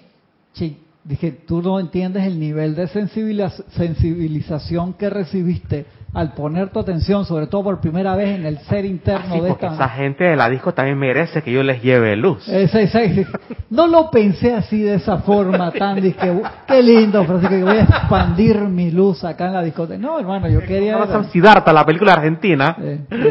Sí, 0.52 0.76
dije, 1.04 1.32
tú 1.32 1.62
no 1.62 1.80
entiendes 1.80 2.24
el 2.24 2.38
nivel 2.38 2.74
de 2.74 2.86
sensibilización 2.86 4.92
que 4.92 5.08
recibiste 5.08 5.86
al 6.14 6.32
poner 6.32 6.70
tu 6.70 6.78
atención, 6.78 7.24
sobre 7.24 7.48
todo 7.48 7.64
por 7.64 7.80
primera 7.80 8.14
vez 8.14 8.38
en 8.38 8.46
el 8.46 8.58
ser 8.60 8.84
interno 8.84 9.42
de 9.42 9.50
esta... 9.50 9.74
Esa 9.74 9.88
gente 9.88 10.24
de 10.24 10.36
la 10.36 10.48
disco 10.48 10.72
también 10.72 10.96
merece 10.96 11.42
que 11.42 11.50
yo 11.52 11.62
les 11.62 11.82
lleve 11.82 12.14
luz. 12.16 12.48
No 13.68 13.88
lo 13.88 14.10
pensé 14.10 14.54
así 14.54 14.80
de 14.80 14.94
esa 14.94 15.18
forma 15.18 15.72
tan 15.78 16.00
que 16.00 16.14
qué 16.68 16.82
lindo, 16.82 17.24
Francisco, 17.24 17.56
que 17.56 17.64
voy 17.64 17.78
a 17.78 17.82
expandir 17.82 18.60
mi 18.60 18.92
luz 18.92 19.24
acá 19.24 19.46
en 19.46 19.54
la 19.54 19.62
discoteca. 19.62 19.98
No, 19.98 20.20
hermano, 20.20 20.48
yo 20.48 20.60
quería... 20.60 20.96
No, 20.96 21.24
Siddhartha, 21.24 21.72
la 21.72 21.84
película 21.84 22.12
argentina. 22.12 22.76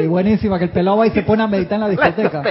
buenísima, 0.07 0.59
que 0.59 0.65
el 0.65 0.71
pelado 0.71 0.97
va 0.97 1.07
y 1.07 1.11
se 1.11 1.23
pone 1.23 1.43
a 1.43 1.47
meditar 1.47 1.75
en 1.75 1.81
la 1.81 1.89
discoteca. 1.89 2.43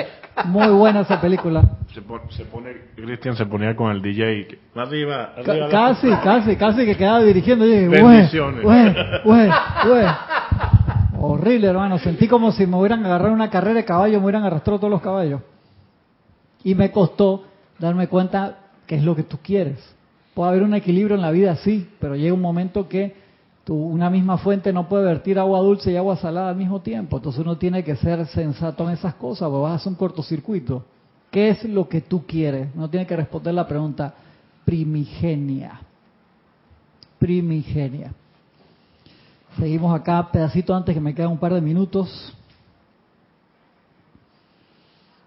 Muy 0.46 0.68
buena 0.68 1.00
esa 1.00 1.20
película. 1.20 1.62
Se 1.92 2.00
pone, 2.00 2.72
Cristian 2.96 3.36
se 3.36 3.44
ponía 3.44 3.76
con 3.76 3.90
el 3.90 4.00
DJ. 4.00 4.58
Arriba, 4.74 5.34
arriba. 5.36 5.68
Casi, 5.68 6.08
casi, 6.24 6.56
casi 6.56 6.86
que 6.86 6.96
quedaba 6.96 7.22
dirigiendo. 7.22 7.66
Y 7.66 7.86
Bendiciones. 7.86 8.64
Horrible, 11.24 11.68
hermano. 11.68 11.98
Sentí 12.00 12.26
como 12.26 12.50
si 12.50 12.66
me 12.66 12.76
hubieran 12.76 13.06
agarrado 13.06 13.32
una 13.32 13.48
carrera 13.48 13.76
de 13.76 13.84
caballo, 13.84 14.18
me 14.18 14.24
hubieran 14.24 14.42
arrastrado 14.42 14.80
todos 14.80 14.90
los 14.90 15.02
caballos. 15.02 15.40
Y 16.64 16.74
me 16.74 16.90
costó 16.90 17.44
darme 17.78 18.08
cuenta 18.08 18.58
que 18.88 18.96
es 18.96 19.04
lo 19.04 19.14
que 19.14 19.22
tú 19.22 19.38
quieres. 19.40 19.78
Puede 20.34 20.50
haber 20.50 20.62
un 20.64 20.74
equilibrio 20.74 21.14
en 21.14 21.22
la 21.22 21.30
vida, 21.30 21.54
sí, 21.56 21.88
pero 22.00 22.16
llega 22.16 22.34
un 22.34 22.40
momento 22.40 22.88
que 22.88 23.14
una 23.68 24.10
misma 24.10 24.38
fuente 24.38 24.72
no 24.72 24.88
puede 24.88 25.04
vertir 25.04 25.38
agua 25.38 25.60
dulce 25.60 25.92
y 25.92 25.96
agua 25.96 26.16
salada 26.16 26.50
al 26.50 26.56
mismo 26.56 26.80
tiempo. 26.80 27.18
Entonces 27.18 27.40
uno 27.40 27.56
tiene 27.56 27.84
que 27.84 27.94
ser 27.94 28.26
sensato 28.26 28.82
en 28.88 28.94
esas 28.94 29.14
cosas, 29.14 29.48
porque 29.48 29.62
vas 29.62 29.72
a 29.72 29.74
hacer 29.76 29.90
un 29.90 29.98
cortocircuito. 29.98 30.84
¿Qué 31.30 31.50
es 31.50 31.62
lo 31.64 31.88
que 31.88 32.00
tú 32.00 32.26
quieres? 32.26 32.68
Uno 32.74 32.90
tiene 32.90 33.06
que 33.06 33.14
responder 33.14 33.54
la 33.54 33.68
pregunta 33.68 34.12
primigenia. 34.64 35.80
Primigenia. 37.20 38.12
Seguimos 39.58 39.94
acá, 39.94 40.30
pedacito 40.30 40.74
antes 40.74 40.94
que 40.94 41.00
me 41.00 41.14
quedan 41.14 41.32
un 41.32 41.38
par 41.38 41.54
de 41.54 41.60
minutos. 41.60 42.34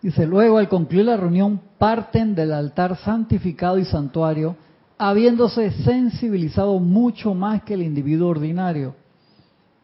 Dice, 0.01 0.25
luego 0.25 0.57
al 0.57 0.69
concluir 0.69 1.05
la 1.05 1.17
reunión 1.17 1.59
parten 1.77 2.35
del 2.35 2.53
altar 2.53 2.97
santificado 2.97 3.77
y 3.77 3.85
santuario 3.85 4.55
habiéndose 4.97 5.71
sensibilizado 5.83 6.79
mucho 6.79 7.33
más 7.33 7.63
que 7.63 7.73
el 7.73 7.81
individuo 7.81 8.29
ordinario 8.29 8.95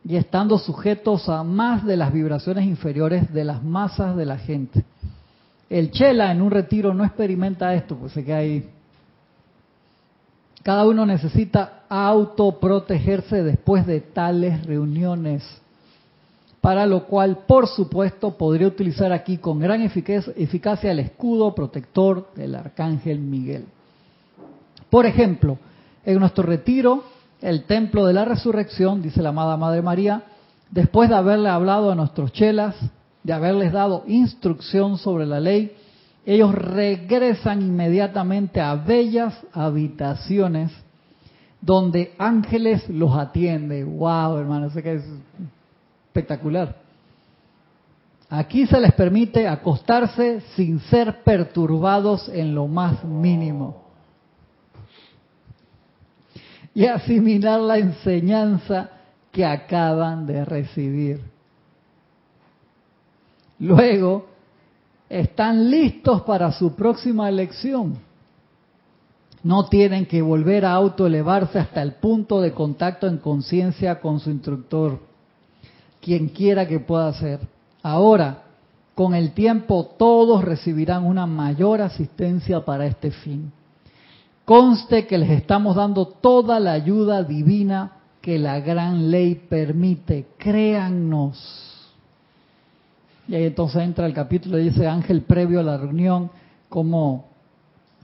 y 0.04 0.16
estando 0.16 0.58
sujetos 0.58 1.28
a 1.30 1.44
más 1.44 1.86
de 1.86 1.98
las 1.98 2.14
vibraciones 2.14 2.66
inferiores 2.66 3.32
de 3.34 3.44
las 3.44 3.64
masas 3.64 4.16
de 4.16 4.26
la 4.26 4.38
gente. 4.38 4.84
El 5.70 5.92
chela 5.92 6.32
en 6.32 6.42
un 6.42 6.52
retiro 6.52 6.94
no 6.94 7.04
experimenta 7.04 7.74
esto, 7.74 7.96
pues 7.96 8.14
se 8.14 8.26
queda 8.26 8.38
ahí. 8.38 8.70
Cada 10.64 10.86
uno 10.86 11.06
necesita 11.06 11.84
autoprotegerse 11.90 13.44
después 13.44 13.86
de 13.86 14.00
tales 14.02 14.66
reuniones, 14.66 15.44
para 16.62 16.86
lo 16.86 17.06
cual, 17.06 17.40
por 17.48 17.68
supuesto, 17.68 18.38
podría 18.38 18.68
utilizar 18.68 19.12
aquí 19.12 19.38
con 19.38 19.60
gran 19.60 19.82
eficacia 19.82 20.92
el 20.92 21.00
escudo 21.00 21.56
protector 21.56 22.30
del 22.36 22.54
arcángel 22.54 23.20
Miguel. 23.20 23.66
Por 24.92 25.08
ejemplo, 25.08 25.58
en 26.06 26.20
nuestro 26.20 26.44
retiro, 26.44 27.04
el 27.42 27.64
templo 27.64 28.06
de 28.06 28.14
la 28.14 28.26
resurrección, 28.26 29.02
dice 29.02 29.24
la 29.24 29.30
amada 29.30 29.58
Madre 29.58 29.82
María, 29.82 30.24
después 30.70 31.10
de 31.10 31.16
haberle 31.16 31.50
hablado 31.50 31.92
a 31.92 31.96
nuestros 31.96 32.32
chelas, 32.34 32.76
de 33.24 33.34
haberles 33.34 33.72
dado 33.72 34.04
instrucción 34.06 35.00
sobre 35.00 35.26
la 35.26 35.40
ley, 35.40 35.76
ellos 36.26 36.54
regresan 36.54 37.62
inmediatamente 37.62 38.62
a 38.62 38.76
bellas 38.76 39.34
habitaciones 39.54 40.72
donde 41.60 42.14
ángeles 42.18 42.88
los 42.90 43.16
atienden. 43.16 43.98
¡Wow, 43.98 44.38
hermano! 44.38 44.70
Sé 44.70 44.84
que 44.84 44.94
es 44.94 45.04
espectacular. 46.08 46.76
Aquí 48.30 48.66
se 48.66 48.80
les 48.80 48.94
permite 48.94 49.48
acostarse 49.48 50.42
sin 50.56 50.80
ser 50.80 51.24
perturbados 51.24 52.30
en 52.30 52.56
lo 52.56 52.68
más 52.68 53.04
mínimo 53.04 53.82
y 56.74 56.86
asimilar 56.86 57.60
la 57.60 57.78
enseñanza 57.78 58.90
que 59.32 59.46
acaban 59.46 60.26
de 60.26 60.46
recibir. 60.46 61.22
Luego, 63.60 64.28
están 65.12 65.70
listos 65.70 66.22
para 66.22 66.54
su 66.54 66.74
próxima 66.74 67.28
elección. 67.28 67.98
No 69.44 69.66
tienen 69.66 70.06
que 70.06 70.22
volver 70.22 70.66
a 70.66 70.72
autoelevarse 70.72 71.60
hasta 71.60 71.82
el 71.82 71.94
punto 71.94 72.40
de 72.40 72.54
contacto 72.54 73.08
en 73.08 73.18
conciencia 73.18 74.00
con 74.00 74.20
su 74.20 74.30
instructor, 74.30 75.00
quien 76.00 76.30
quiera 76.30 76.68
que 76.68 76.80
pueda 76.80 77.12
ser. 77.14 77.40
Ahora, 77.84 78.44
con 78.96 79.14
el 79.14 79.34
tiempo 79.34 79.90
todos 79.98 80.46
recibirán 80.46 81.06
una 81.06 81.26
mayor 81.26 81.82
asistencia 81.82 82.64
para 82.64 82.86
este 82.86 83.12
fin. 83.12 83.52
Conste 84.46 85.08
que 85.08 85.18
les 85.18 85.32
estamos 85.32 85.76
dando 85.76 86.08
toda 86.08 86.60
la 86.60 86.72
ayuda 86.72 87.24
divina 87.24 87.98
que 88.22 88.40
la 88.40 88.60
gran 88.60 89.12
ley 89.12 89.36
permite. 89.36 90.28
Créannos. 90.38 91.71
Y 93.28 93.36
ahí 93.36 93.46
entonces 93.46 93.82
entra 93.82 94.06
el 94.06 94.14
capítulo 94.14 94.60
y 94.60 94.70
dice 94.70 94.88
Ángel 94.88 95.22
previo 95.22 95.60
a 95.60 95.64
la 95.64 95.78
reunión, 95.78 96.32
como 96.70 97.32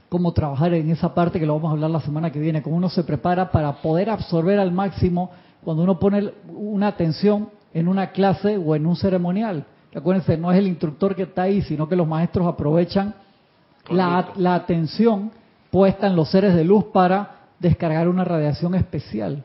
cómo 0.08 0.32
trabajar 0.32 0.72
en 0.74 0.90
esa 0.90 1.14
parte 1.14 1.38
que 1.38 1.46
lo 1.46 1.54
vamos 1.54 1.70
a 1.70 1.72
hablar 1.72 1.90
la 1.90 2.00
semana 2.00 2.30
que 2.30 2.40
viene, 2.40 2.62
cómo 2.62 2.76
uno 2.76 2.88
se 2.88 3.04
prepara 3.04 3.50
para 3.50 3.82
poder 3.82 4.08
absorber 4.10 4.58
al 4.58 4.72
máximo 4.72 5.30
cuando 5.62 5.82
uno 5.82 5.98
pone 5.98 6.32
una 6.48 6.88
atención 6.88 7.50
en 7.74 7.88
una 7.88 8.10
clase 8.12 8.56
o 8.56 8.74
en 8.74 8.86
un 8.86 8.96
ceremonial. 8.96 9.66
Acuérdense, 9.94 10.36
no 10.36 10.52
es 10.52 10.58
el 10.58 10.66
instructor 10.66 11.14
que 11.14 11.24
está 11.24 11.42
ahí, 11.42 11.62
sino 11.62 11.88
que 11.88 11.96
los 11.96 12.06
maestros 12.06 12.46
aprovechan 12.46 13.14
la, 13.90 14.30
la, 14.36 14.54
atención 14.54 15.30
puesta 15.70 16.06
en 16.06 16.16
los 16.16 16.30
seres 16.30 16.54
de 16.54 16.64
luz 16.64 16.84
para 16.92 17.36
descargar 17.58 18.08
una 18.08 18.24
radiación 18.24 18.74
especial. 18.74 19.44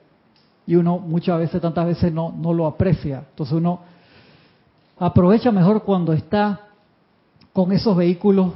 Y 0.66 0.76
uno 0.76 1.00
muchas 1.00 1.40
veces, 1.40 1.62
tantas 1.62 1.86
veces 1.86 2.14
no, 2.14 2.32
no 2.32 2.54
lo 2.54 2.68
aprecia. 2.68 3.26
Entonces 3.30 3.56
uno 3.56 3.80
aprovecha 5.06 5.52
mejor 5.52 5.84
cuando 5.84 6.14
está 6.14 6.62
con 7.52 7.72
esos 7.72 7.96
vehículos 7.96 8.54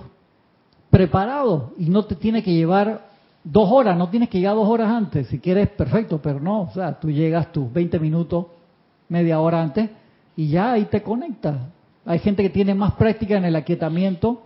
preparados 0.89 1.71
y 1.77 1.89
no 1.89 2.05
te 2.05 2.15
tiene 2.15 2.41
que 2.41 2.53
llevar 2.53 3.07
dos 3.43 3.69
horas, 3.71 3.97
no 3.97 4.09
tienes 4.09 4.29
que 4.29 4.39
llegar 4.39 4.55
dos 4.55 4.67
horas 4.67 4.89
antes. 4.89 5.27
Si 5.27 5.39
quieres, 5.39 5.69
perfecto, 5.69 6.19
pero 6.21 6.39
no. 6.39 6.61
O 6.61 6.71
sea, 6.71 6.99
tú 6.99 7.11
llegas 7.11 7.51
tus 7.51 7.71
20 7.71 7.99
minutos, 7.99 8.45
media 9.09 9.39
hora 9.39 9.61
antes 9.61 9.89
y 10.35 10.47
ya 10.47 10.71
ahí 10.71 10.85
te 10.85 11.03
conectas. 11.03 11.57
Hay 12.05 12.19
gente 12.19 12.43
que 12.43 12.49
tiene 12.49 12.73
más 12.73 12.93
práctica 12.93 13.35
en 13.35 13.43
el 13.43 13.55
aquietamiento. 13.55 14.43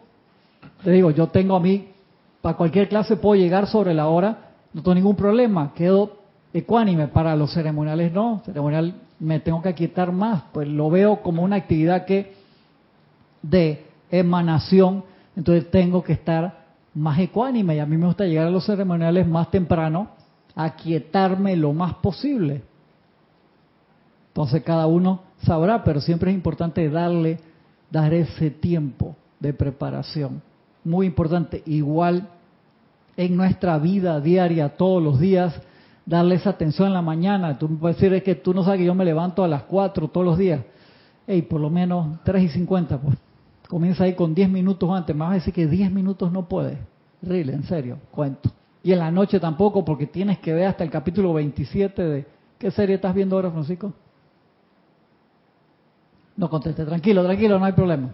Te 0.84 0.92
digo, 0.92 1.12
yo 1.12 1.28
tengo 1.28 1.56
a 1.56 1.60
mí, 1.60 1.90
para 2.42 2.58
cualquier 2.58 2.90
clase 2.90 3.16
puedo 3.16 3.40
llegar 3.40 3.68
sobre 3.68 3.94
la 3.94 4.08
hora, 4.08 4.50
no 4.74 4.82
tengo 4.82 4.96
ningún 4.96 5.16
problema, 5.16 5.74
quedo 5.76 6.21
ecuánime. 6.54 7.08
Para 7.08 7.36
los 7.36 7.54
ceremoniales 7.54 8.12
no, 8.12 8.42
ceremonial 8.46 8.96
me 9.20 9.40
tengo 9.40 9.62
que 9.62 9.70
aquietar 9.70 10.12
más, 10.12 10.44
pues 10.52 10.68
lo 10.68 10.90
veo 10.90 11.22
como 11.22 11.44
una 11.44 11.58
actividad 11.58 12.06
que 12.06 12.34
de 13.42 13.86
emanación, 14.10 15.04
entonces 15.36 15.70
tengo 15.72 16.04
que 16.04 16.14
estar 16.14 16.62
más 16.94 17.20
ecuánime 17.20 17.76
y 17.76 17.80
a 17.80 17.86
mí 17.86 17.98
me 17.98 18.08
gusta 18.08 18.26
llegar 18.26 18.48
a 18.48 18.52
los 18.52 18.66
ceremoniales 18.66 19.28
más 19.28 19.50
temprano, 19.50 20.10
aquietarme 20.56 21.56
lo 21.56 21.74
más 21.74 21.94
posible. 21.96 22.64
Entonces 24.30 24.64
cada 24.64 24.88
uno 24.88 25.22
sabrá, 25.46 25.84
pero 25.84 26.02
siempre 26.02 26.32
es 26.32 26.36
importante 26.36 26.88
darle, 26.90 27.40
dar 27.90 28.14
ese 28.14 28.50
tiempo 28.50 29.16
de 29.40 29.54
preparación. 29.54 30.42
Muy 30.84 31.06
importante, 31.06 31.62
igual 31.66 32.28
en 33.18 33.36
nuestra 33.36 33.78
vida 33.78 34.20
diaria, 34.20 34.70
todos 34.70 35.02
los 35.02 35.20
días, 35.20 35.54
darle 36.06 36.36
esa 36.36 36.52
atención 36.52 36.88
en 36.88 36.94
la 36.94 37.02
mañana. 37.02 37.58
Tú 37.58 37.70
me 37.70 37.78
puedes 37.78 37.98
decir, 37.98 38.14
es 38.14 38.24
que 38.24 38.36
tú 38.36 38.54
no 38.54 38.64
sabes 38.64 38.80
que 38.80 38.86
yo 38.86 38.96
me 38.96 39.06
levanto 39.06 39.44
a 39.44 39.48
las 39.48 39.64
4 39.64 40.08
todos 40.08 40.26
los 40.26 40.38
días. 40.38 40.62
Ey, 41.28 41.44
por 41.44 41.62
lo 41.62 41.70
menos 41.70 42.20
3 42.24 42.44
y 42.44 42.50
50, 42.50 43.00
pues. 43.00 43.18
Comienza 43.68 44.04
ahí 44.04 44.16
con 44.16 44.34
10 44.34 44.50
minutos 44.50 44.90
antes. 44.90 45.16
Me 45.16 45.22
vas 45.22 45.32
a 45.32 45.36
decir 45.36 45.54
que 45.54 45.68
10 45.68 45.92
minutos 45.92 46.32
no 46.32 46.48
puedes. 46.48 46.78
Really, 47.22 47.54
en 47.54 47.64
serio, 47.64 48.00
cuento. 48.12 48.52
Y 48.84 48.92
en 48.92 49.00
la 49.00 49.12
noche 49.12 49.40
tampoco, 49.40 49.86
porque 49.86 50.08
tienes 50.08 50.40
que 50.40 50.54
ver 50.54 50.66
hasta 50.68 50.84
el 50.84 50.90
capítulo 50.90 51.34
27 51.34 52.04
de... 52.04 52.26
¿Qué 52.58 52.72
serie 52.72 52.96
estás 52.96 53.14
viendo 53.14 53.36
ahora, 53.36 53.50
Francisco? 53.52 53.94
No 56.36 56.50
conteste, 56.50 56.86
tranquilo, 56.86 57.24
tranquilo, 57.24 57.60
no 57.60 57.66
hay 57.66 57.74
problema. 57.74 58.10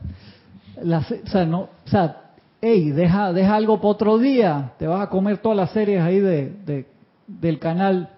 o 0.77 1.27
sea, 1.29 1.45
no, 1.45 1.61
o 1.61 1.69
sea, 1.85 2.33
hey, 2.61 2.91
deja, 2.91 3.33
deja 3.33 3.55
algo 3.55 3.77
para 3.77 3.89
otro 3.89 4.17
día. 4.17 4.73
Te 4.77 4.88
vas 4.88 5.01
a 5.01 5.09
comer 5.09 5.38
todas 5.39 5.57
las 5.57 5.71
series 5.71 6.01
ahí 6.01 6.19
de 6.19 6.85
del 7.28 7.59
canal, 7.59 8.09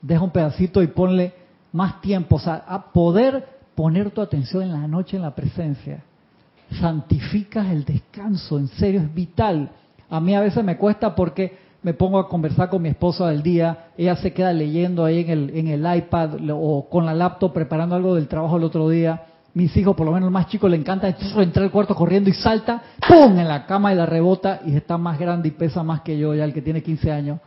deja 0.00 0.22
un 0.22 0.30
pedacito 0.30 0.82
y 0.82 0.86
ponle 0.86 1.34
más 1.72 2.00
tiempo, 2.00 2.36
o 2.36 2.38
sea, 2.38 2.64
a 2.66 2.92
poder 2.92 3.46
poner 3.74 4.10
tu 4.10 4.20
atención 4.20 4.62
en 4.62 4.72
la 4.72 4.86
noche 4.86 5.16
en 5.16 5.22
la 5.22 5.34
presencia. 5.34 6.02
Santificas 6.80 7.68
el 7.70 7.84
descanso, 7.84 8.58
en 8.58 8.68
serio, 8.68 9.00
es 9.00 9.14
vital. 9.14 9.70
A 10.10 10.20
mí 10.20 10.34
a 10.34 10.40
veces 10.40 10.64
me 10.64 10.76
cuesta 10.76 11.14
porque 11.14 11.56
me 11.82 11.94
pongo 11.94 12.18
a 12.18 12.28
conversar 12.28 12.68
con 12.68 12.82
mi 12.82 12.88
esposa 12.88 13.28
del 13.28 13.42
día, 13.42 13.90
ella 13.96 14.16
se 14.16 14.32
queda 14.32 14.52
leyendo 14.52 15.04
ahí 15.04 15.20
en 15.20 15.30
el, 15.30 15.50
en 15.50 15.68
el 15.68 15.96
iPad 15.96 16.30
o 16.50 16.88
con 16.88 17.06
la 17.06 17.14
laptop 17.14 17.52
preparando 17.52 17.94
algo 17.94 18.14
del 18.14 18.28
trabajo 18.28 18.56
el 18.56 18.64
otro 18.64 18.88
día. 18.88 19.22
Mis 19.54 19.76
hijos, 19.76 19.96
por 19.96 20.06
lo 20.06 20.12
menos 20.12 20.26
el 20.26 20.32
más 20.32 20.48
chico, 20.48 20.68
le 20.68 20.76
encanta 20.76 21.08
entrar 21.08 21.64
al 21.64 21.70
cuarto 21.70 21.94
corriendo 21.94 22.30
y 22.30 22.32
salta, 22.32 22.82
¡pum! 23.08 23.38
en 23.38 23.48
la 23.48 23.66
cama 23.66 23.92
y 23.92 23.96
la 23.96 24.06
rebota 24.06 24.60
y 24.64 24.76
está 24.76 24.98
más 24.98 25.18
grande 25.18 25.48
y 25.48 25.52
pesa 25.52 25.82
más 25.82 26.02
que 26.02 26.18
yo, 26.18 26.34
ya 26.34 26.44
el 26.44 26.52
que 26.52 26.62
tiene 26.62 26.82
15 26.82 27.12
años. 27.12 27.40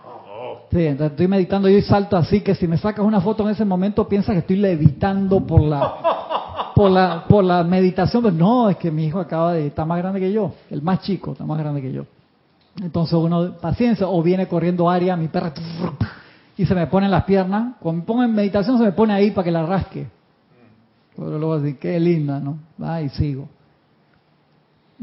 Sí, 0.72 0.86
estoy 0.86 1.28
meditando 1.28 1.67
y 1.67 1.82
salto 1.82 2.15
así 2.15 2.39
que 2.39 2.55
si 2.55 2.65
me 2.65 2.78
sacas 2.78 3.05
una 3.05 3.19
foto 3.19 3.43
en 3.43 3.49
ese 3.49 3.65
momento 3.65 4.07
piensa 4.07 4.32
que 4.32 4.39
estoy 4.39 4.55
levitando 4.55 5.45
por 5.45 5.61
la 5.61 6.72
por 6.74 6.89
la 6.89 7.26
por 7.28 7.43
la 7.43 7.63
meditación, 7.65 8.24
pero 8.24 8.36
no, 8.36 8.69
es 8.69 8.78
que 8.78 8.89
mi 8.89 9.05
hijo 9.05 9.19
acaba 9.19 9.53
de 9.53 9.67
está 9.67 9.84
más 9.84 9.97
grande 9.97 10.22
que 10.22 10.32
yo, 10.32 10.53
el 10.69 10.82
más 10.82 11.01
chico 11.01 11.34
está 11.34 11.45
más 11.45 11.59
grande 11.59 11.82
que 11.82 11.91
yo. 11.91 12.05
Entonces 12.82 13.13
uno 13.15 13.57
paciencia 13.57 14.07
o 14.07 14.24
viene 14.24 14.47
corriendo 14.47 14.89
Aria, 14.89 15.17
mi 15.17 15.28
perra 15.28 15.53
y 16.55 16.65
se 16.65 16.74
me 16.74 16.88
pone 16.88 17.07
en 17.07 17.11
las 17.11 17.26
piernas, 17.26 17.76
cuando 17.82 18.01
me 18.01 18.05
pongo 18.05 18.24
en 18.24 18.34
meditación 18.34 18.78
se 18.78 18.84
me 18.86 18.91
pone 18.93 19.13
ahí 19.13 19.32
para 19.32 19.43
que 19.43 19.51
la 19.51 19.65
rasque. 19.65 20.07
Pero 21.17 21.38
luego 21.38 21.55
así, 21.55 21.74
qué 21.74 21.99
linda, 21.99 22.39
¿no? 22.39 22.57
Va 22.82 23.01
y 23.01 23.09
sigo. 23.09 23.49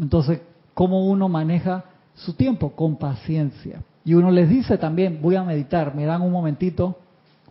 Entonces, 0.01 0.41
¿cómo 0.73 1.05
uno 1.07 1.29
maneja 1.29 1.85
su 2.15 2.33
tiempo? 2.33 2.71
Con 2.71 2.97
paciencia. 2.97 3.83
Y 4.09 4.15
uno 4.15 4.31
les 4.31 4.49
dice 4.49 4.79
también, 4.79 5.19
voy 5.21 5.37
a 5.37 5.45
meditar, 5.45 5.95
me 5.95 6.07
dan 6.07 6.23
un 6.23 6.33
momentito, 6.33 6.97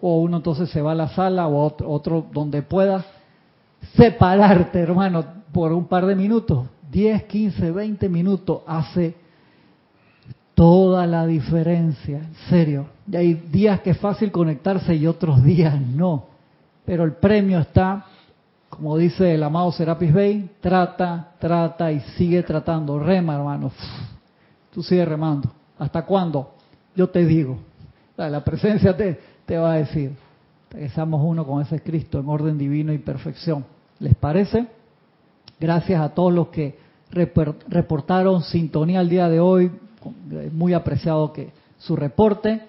o 0.01 0.21
uno 0.21 0.37
entonces 0.37 0.67
se 0.71 0.81
va 0.81 0.93
a 0.93 0.95
la 0.95 1.09
sala 1.09 1.47
o 1.47 1.63
otro, 1.63 1.87
otro 1.87 2.25
donde 2.33 2.63
pueda 2.63 3.05
separarte, 3.95 4.79
hermano, 4.79 5.23
por 5.51 5.71
un 5.71 5.85
par 5.85 6.07
de 6.07 6.15
minutos, 6.15 6.65
10, 6.89 7.25
15, 7.25 7.71
20 7.71 8.09
minutos, 8.09 8.61
hace 8.65 9.13
toda 10.55 11.05
la 11.05 11.27
diferencia, 11.27 12.17
en 12.17 12.33
serio. 12.49 12.87
Y 13.07 13.15
hay 13.15 13.33
días 13.35 13.81
que 13.81 13.91
es 13.91 13.99
fácil 13.99 14.31
conectarse 14.31 14.95
y 14.95 15.05
otros 15.05 15.43
días 15.43 15.79
no. 15.79 16.25
Pero 16.85 17.03
el 17.03 17.17
premio 17.17 17.59
está, 17.59 18.03
como 18.67 18.97
dice 18.97 19.35
el 19.35 19.43
amado 19.43 19.71
Serapis 19.73 20.11
Bey, 20.11 20.49
trata, 20.59 21.33
trata 21.37 21.91
y 21.91 21.99
sigue 22.17 22.41
tratando. 22.41 22.97
Rema, 22.97 23.35
hermano. 23.35 23.71
Tú 24.73 24.81
sigue 24.81 25.05
remando. 25.05 25.51
¿Hasta 25.79 26.05
cuándo? 26.05 26.53
Yo 26.95 27.09
te 27.09 27.25
digo. 27.25 27.57
La 28.15 28.43
presencia 28.43 28.95
te, 28.95 29.19
te 29.45 29.57
va 29.57 29.73
a 29.73 29.77
decir. 29.77 30.13
Que 30.69 30.89
seamos 30.89 31.21
uno 31.23 31.45
con 31.45 31.61
ese 31.61 31.81
Cristo 31.81 32.19
en 32.19 32.27
orden 32.27 32.57
divino 32.57 32.91
y 32.91 32.97
perfección. 32.97 33.65
¿Les 33.99 34.15
parece? 34.15 34.67
Gracias 35.59 36.01
a 36.01 36.09
todos 36.09 36.33
los 36.33 36.49
que 36.49 36.77
reportaron 37.09 38.43
sintonía 38.43 39.01
el 39.01 39.09
día 39.09 39.29
de 39.29 39.39
hoy. 39.39 39.71
Muy 40.51 40.73
apreciado 40.73 41.31
que 41.33 41.51
su 41.77 41.95
reporte. 41.95 42.61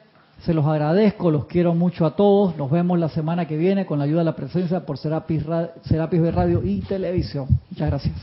Se 0.42 0.54
los 0.54 0.64
agradezco, 0.66 1.32
los 1.32 1.46
quiero 1.46 1.74
mucho 1.74 2.06
a 2.06 2.14
todos. 2.14 2.56
Nos 2.56 2.70
vemos 2.70 2.98
la 2.98 3.08
semana 3.08 3.48
que 3.48 3.56
viene 3.56 3.86
con 3.86 3.98
la 3.98 4.04
ayuda 4.04 4.20
de 4.20 4.26
la 4.26 4.36
presencia 4.36 4.86
por 4.86 4.96
Serapis, 4.96 5.44
Serapis 5.82 6.22
de 6.22 6.30
Radio 6.30 6.62
y 6.62 6.80
Televisión. 6.82 7.48
Muchas 7.70 7.88
gracias. 7.88 8.14